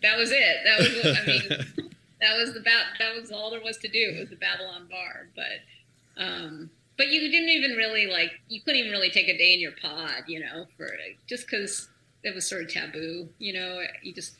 [0.03, 0.57] That was it.
[0.65, 0.89] That was.
[0.97, 1.91] what- I mean,
[2.21, 4.13] that was the ba- That was all there was to do.
[4.17, 6.23] It was the Babylon Bar, but.
[6.23, 9.61] um but you didn't even really like you couldn't even really take a day in
[9.61, 10.89] your pod you know for
[11.29, 11.89] just because
[12.25, 14.35] it was sort of taboo you know you just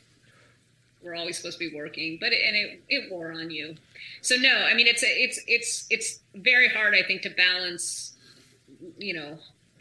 [1.01, 3.73] were always supposed to be working but it, and it, it wore on you
[4.21, 8.17] so no i mean it's a, it's it's it's very hard i think to balance
[8.97, 9.37] you know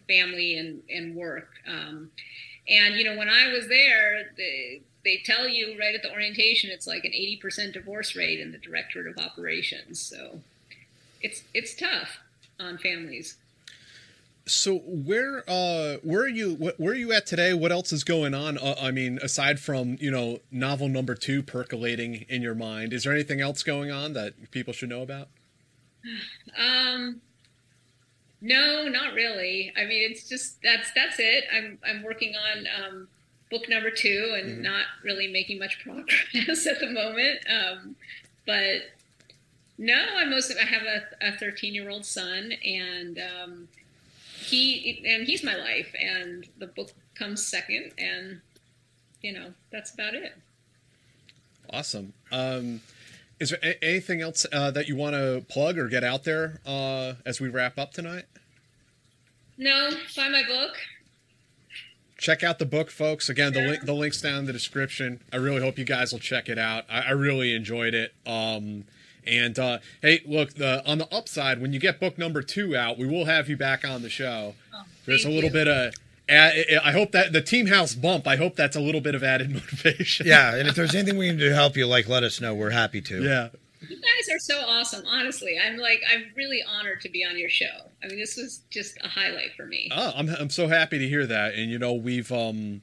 [0.06, 2.08] family and and work um
[2.68, 6.70] and you know when i was there the, they tell you right at the orientation
[6.70, 10.40] it's like an 80% divorce rate in the directorate of operations so
[11.20, 12.18] it's it's tough
[12.60, 13.36] on families
[14.46, 17.52] So where uh where are you wh- where are you at today?
[17.52, 18.56] What else is going on?
[18.56, 23.04] Uh, I mean, aside from you know novel number two percolating in your mind, is
[23.04, 25.28] there anything else going on that people should know about?
[26.56, 27.20] Um,
[28.40, 29.72] no, not really.
[29.76, 31.44] I mean, it's just that's that's it.
[31.54, 33.08] I'm I'm working on um,
[33.50, 34.62] book number two and Mhm.
[34.62, 37.40] not really making much progress at the moment.
[37.48, 37.96] Um,
[38.46, 38.82] but
[39.78, 40.82] no, I most I have
[41.20, 43.68] a 13 year old son, and um,
[44.36, 48.40] he and he's my life, and the book comes second, and
[49.22, 50.36] you know that's about it.
[51.70, 52.12] Awesome.
[52.32, 52.80] Um,
[53.40, 56.60] is there a- anything else uh, that you want to plug or get out there
[56.66, 58.24] uh, as we wrap up tonight?
[59.56, 60.76] No, buy my book.
[62.16, 63.28] check out the book, folks.
[63.28, 65.20] Again, the link the link's down in the description.
[65.32, 66.84] I really hope you guys will check it out.
[66.90, 68.12] I, I really enjoyed it.
[68.26, 68.84] Um,
[69.26, 72.98] and uh, hey, look, the on the upside, when you get book number two out,
[72.98, 74.54] we will have you back on the show.
[75.06, 75.52] There's a little you.
[75.52, 75.94] bit of.
[76.28, 78.26] Add- I hope that the team house bump.
[78.26, 80.26] I hope that's a little bit of added motivation.
[80.26, 82.54] Yeah, and if there's anything we can do to help you, like, let us know.
[82.54, 83.22] We're happy to.
[83.22, 83.48] Yeah.
[83.88, 85.04] You guys are so awesome.
[85.06, 87.66] Honestly, I'm like I'm really honored to be on your show.
[88.02, 89.88] I mean, this was just a highlight for me.
[89.94, 91.54] Oh, I'm I'm so happy to hear that.
[91.54, 92.82] And you know, we've um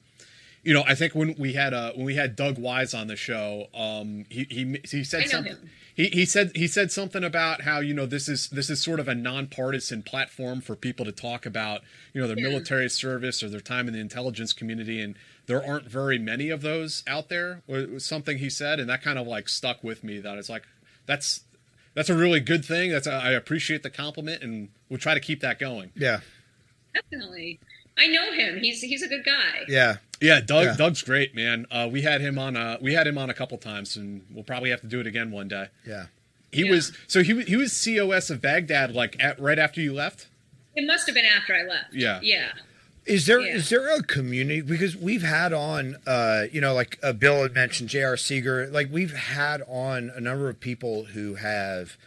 [0.64, 3.18] you know, I think when we had uh when we had Doug Wise on the
[3.18, 5.70] show, um he he he said I know something him.
[5.96, 9.00] He, he said he said something about how you know this is this is sort
[9.00, 11.82] of a nonpartisan platform for people to talk about
[12.14, 12.50] you know their Yeah.
[12.50, 15.16] military service or their time in the intelligence community and
[15.48, 19.18] there aren't very many of those out there was something he said and that kind
[19.18, 20.64] of like stuck with me that it's like
[21.06, 21.42] that's
[21.94, 25.40] that's a really good thing that's I appreciate the compliment and we'll try to keep
[25.42, 26.20] that going Yeah.
[26.94, 27.60] Definitely,
[27.98, 28.60] I know him.
[28.60, 29.64] He's he's a good guy.
[29.68, 29.98] Yeah.
[30.22, 30.66] Yeah, Doug.
[30.66, 30.76] Yeah.
[30.78, 31.66] Doug's great, man.
[31.70, 32.56] Uh, we had him on.
[32.56, 35.08] Uh, we had him on a couple times, and we'll probably have to do it
[35.08, 35.68] again one day.
[35.86, 36.06] Yeah.
[36.52, 40.28] He was so he he was COS of Baghdad like at, right after you left.
[40.76, 41.94] It must have been after I left.
[41.94, 42.20] Yeah.
[42.24, 42.52] Yeah.
[43.06, 43.78] Is there is Yeah.
[43.80, 47.90] there a community because we've had on uh you know like uh, Bill had mentioned
[47.90, 48.16] J.R.
[48.18, 51.98] Seeger like we've had on a number of people who have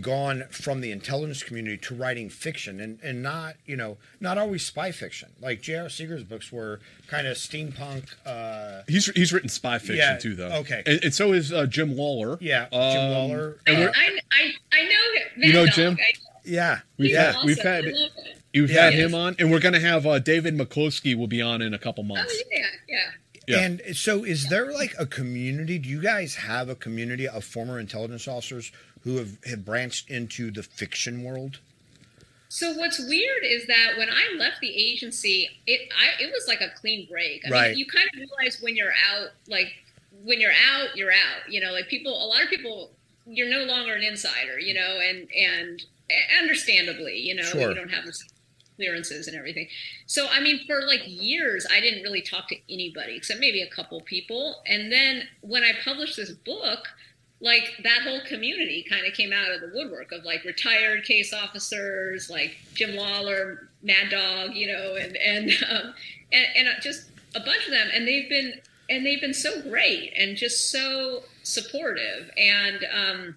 [0.00, 4.64] gone from the intelligence community to writing fiction and and not you know not always
[4.64, 5.90] spy fiction like J.R.
[5.90, 10.48] Seeger's books were kind of steampunk uh He's he's written spy fiction Yeah, too, though.
[10.60, 10.82] okay.
[10.86, 13.58] and, and so is uh, Jim Lawler Yeah, Jim Um, Lawler.
[13.66, 15.28] and I, I, I, I know him.
[15.36, 15.94] You know Mad Jim?
[15.96, 16.00] Dog.
[16.00, 16.12] I,
[16.44, 18.36] yeah We've he's had we've had I love it.
[18.54, 18.84] you've Yeah.
[18.84, 21.78] had him on, and we're gonna have uh, David McCloskey will be on in a
[21.78, 22.34] couple months.
[22.34, 22.98] Oh yeah, yeah.
[23.48, 23.58] Yeah.
[23.58, 25.76] And so, is there like a community?
[25.76, 28.70] Do you guys have a community of former intelligence officers
[29.04, 31.58] who have, have branched into the fiction world?
[32.48, 36.60] So what's weird is that when I left the agency, it I, it was like
[36.60, 37.42] a clean break.
[37.46, 37.68] I Right.
[37.70, 39.68] mean, you kind of realize when you're out, like
[40.22, 41.48] when you're out, you're out.
[41.50, 42.90] You know, like people, a lot of people,
[43.26, 44.60] you're no longer an insider.
[44.60, 45.82] You know, and and
[46.42, 47.70] understandably, you know, Sure.
[47.70, 48.12] you don't have the
[48.76, 49.68] clearances and everything.
[50.06, 53.70] So, I mean, for like years, I didn't really talk to anybody except maybe a
[53.70, 54.56] couple people.
[54.66, 56.86] And then when I published this book,
[57.42, 61.34] like that whole community kind of came out of the woodwork of like retired case
[61.34, 65.94] officers, like Jim Lawler, Mad Dog, you know, and and um,
[66.32, 68.54] and, and just a bunch of them, and they've been
[68.88, 73.34] and they've been so great and just so supportive and um,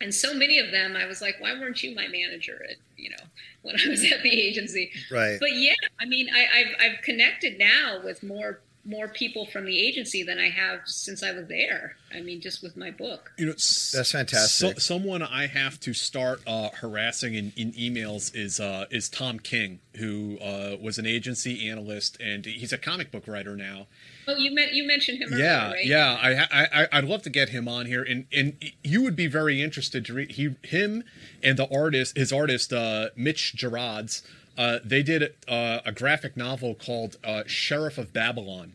[0.00, 3.10] and so many of them, I was like, why weren't you my manager at you
[3.10, 3.24] know
[3.60, 4.90] when I was at the agency?
[5.10, 5.36] Right.
[5.38, 9.78] But yeah, I mean, I, I've I've connected now with more more people from the
[9.84, 11.96] agency than I have since I was there.
[12.14, 13.32] I mean, just with my book.
[13.36, 14.74] You know, That's fantastic.
[14.74, 19.40] So, someone I have to start uh, harassing in, in emails is uh, is Tom
[19.40, 23.88] King, who uh, was an agency analyst, and he's a comic book writer now.
[24.28, 25.84] Oh, you meant you mentioned him earlier, Yeah, right?
[25.86, 26.18] yeah.
[26.50, 28.54] I, I I'd love to get him on here, and and
[28.84, 31.02] you would be very interested to read he him
[31.42, 34.22] and the artist his artist uh, Mitch Gerads.
[34.58, 38.72] Uh, they did uh, a graphic novel called uh, Sheriff of Babylon,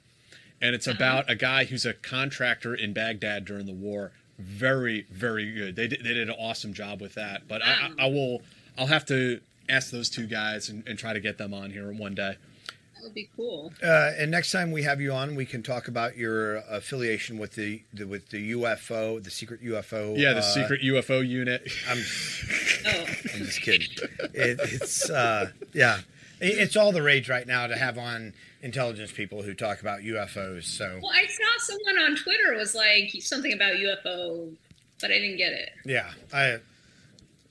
[0.62, 4.12] and it's about a guy who's a contractor in Baghdad during the war.
[4.40, 5.76] Very, very good.
[5.76, 7.48] They did, they did an awesome job with that.
[7.48, 8.42] But I, I, I will
[8.78, 9.40] I'll have to
[9.70, 12.38] ask those two guys and, and try to get them on here one day.
[12.96, 13.74] That would be cool.
[13.84, 17.54] Uh, and next time we have you on, we can talk about your affiliation with
[17.56, 20.16] the, the with the UFO, the secret UFO.
[20.18, 21.68] Yeah, the uh, secret UFO unit.
[21.90, 21.98] I'm,
[22.88, 23.06] I'm
[23.46, 23.88] just kidding.
[24.34, 26.00] It, it's uh, yeah,
[26.40, 30.02] It- it's all the rage right now to have on intelligence people who talk about
[30.02, 30.64] UFOs.
[30.66, 34.54] So Well, I saw someone on Twitter was like something about UFO,
[35.00, 35.70] but I didn't get it.
[35.86, 36.58] yeah, I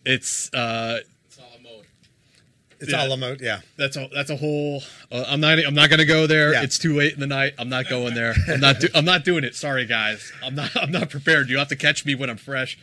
[0.05, 1.87] It's uh, it's all a mode.
[2.81, 3.41] It's yeah, all a mode.
[3.41, 4.83] Yeah, That's a that's a whole.
[5.13, 6.53] Uh, I'm not I'm not gonna go there.
[6.63, 7.55] It's too late in the night.
[7.59, 8.35] I'm not going there.
[8.49, 9.55] I'm not do, I'm not doing it.
[9.55, 10.33] Sorry guys.
[10.43, 11.51] I'm not I'm not prepared.
[11.51, 12.79] You have to catch me when I'm fresh.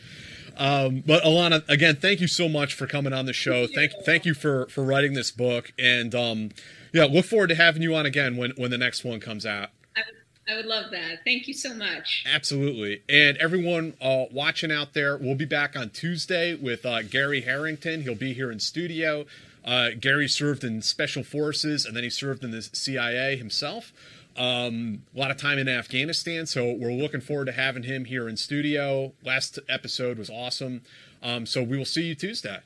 [0.56, 3.68] Um, but Ilana, again, thank you so much for coming on the show.
[3.68, 6.50] Thank thank you for for writing this book, and um,
[6.92, 9.70] yeah, look forward to having you on again when when the next one comes out.
[9.96, 11.24] I would, I would love that.
[11.24, 12.24] Thank you so much.
[12.26, 13.02] Absolutely.
[13.08, 18.02] And everyone uh, watching out there, we'll be back on Tuesday with uh, Gary Harrington.
[18.02, 19.26] He'll be here in studio.
[19.64, 23.92] Uh, Gary served in special forces and then he served in the CIA himself.
[24.38, 28.28] Um, a lot of time in Afghanistan, so we're looking forward to having him here
[28.28, 29.12] in studio.
[29.24, 30.82] Last episode was awesome.
[31.24, 32.60] Um, so we will see you Tuesday.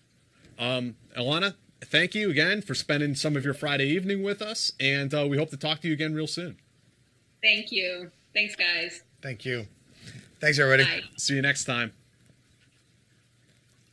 [0.59, 1.55] Um, Ilana,
[1.85, 5.37] thank you again for spending some of your Friday evening with us, and uh, we
[5.37, 6.57] hope to talk to you again real soon.
[7.43, 8.11] Thank you.
[8.35, 9.03] Thanks, guys.
[9.21, 9.67] thank you.
[10.41, 10.85] Thanks everybody.
[10.85, 11.07] Bye.
[11.17, 11.93] See you next time.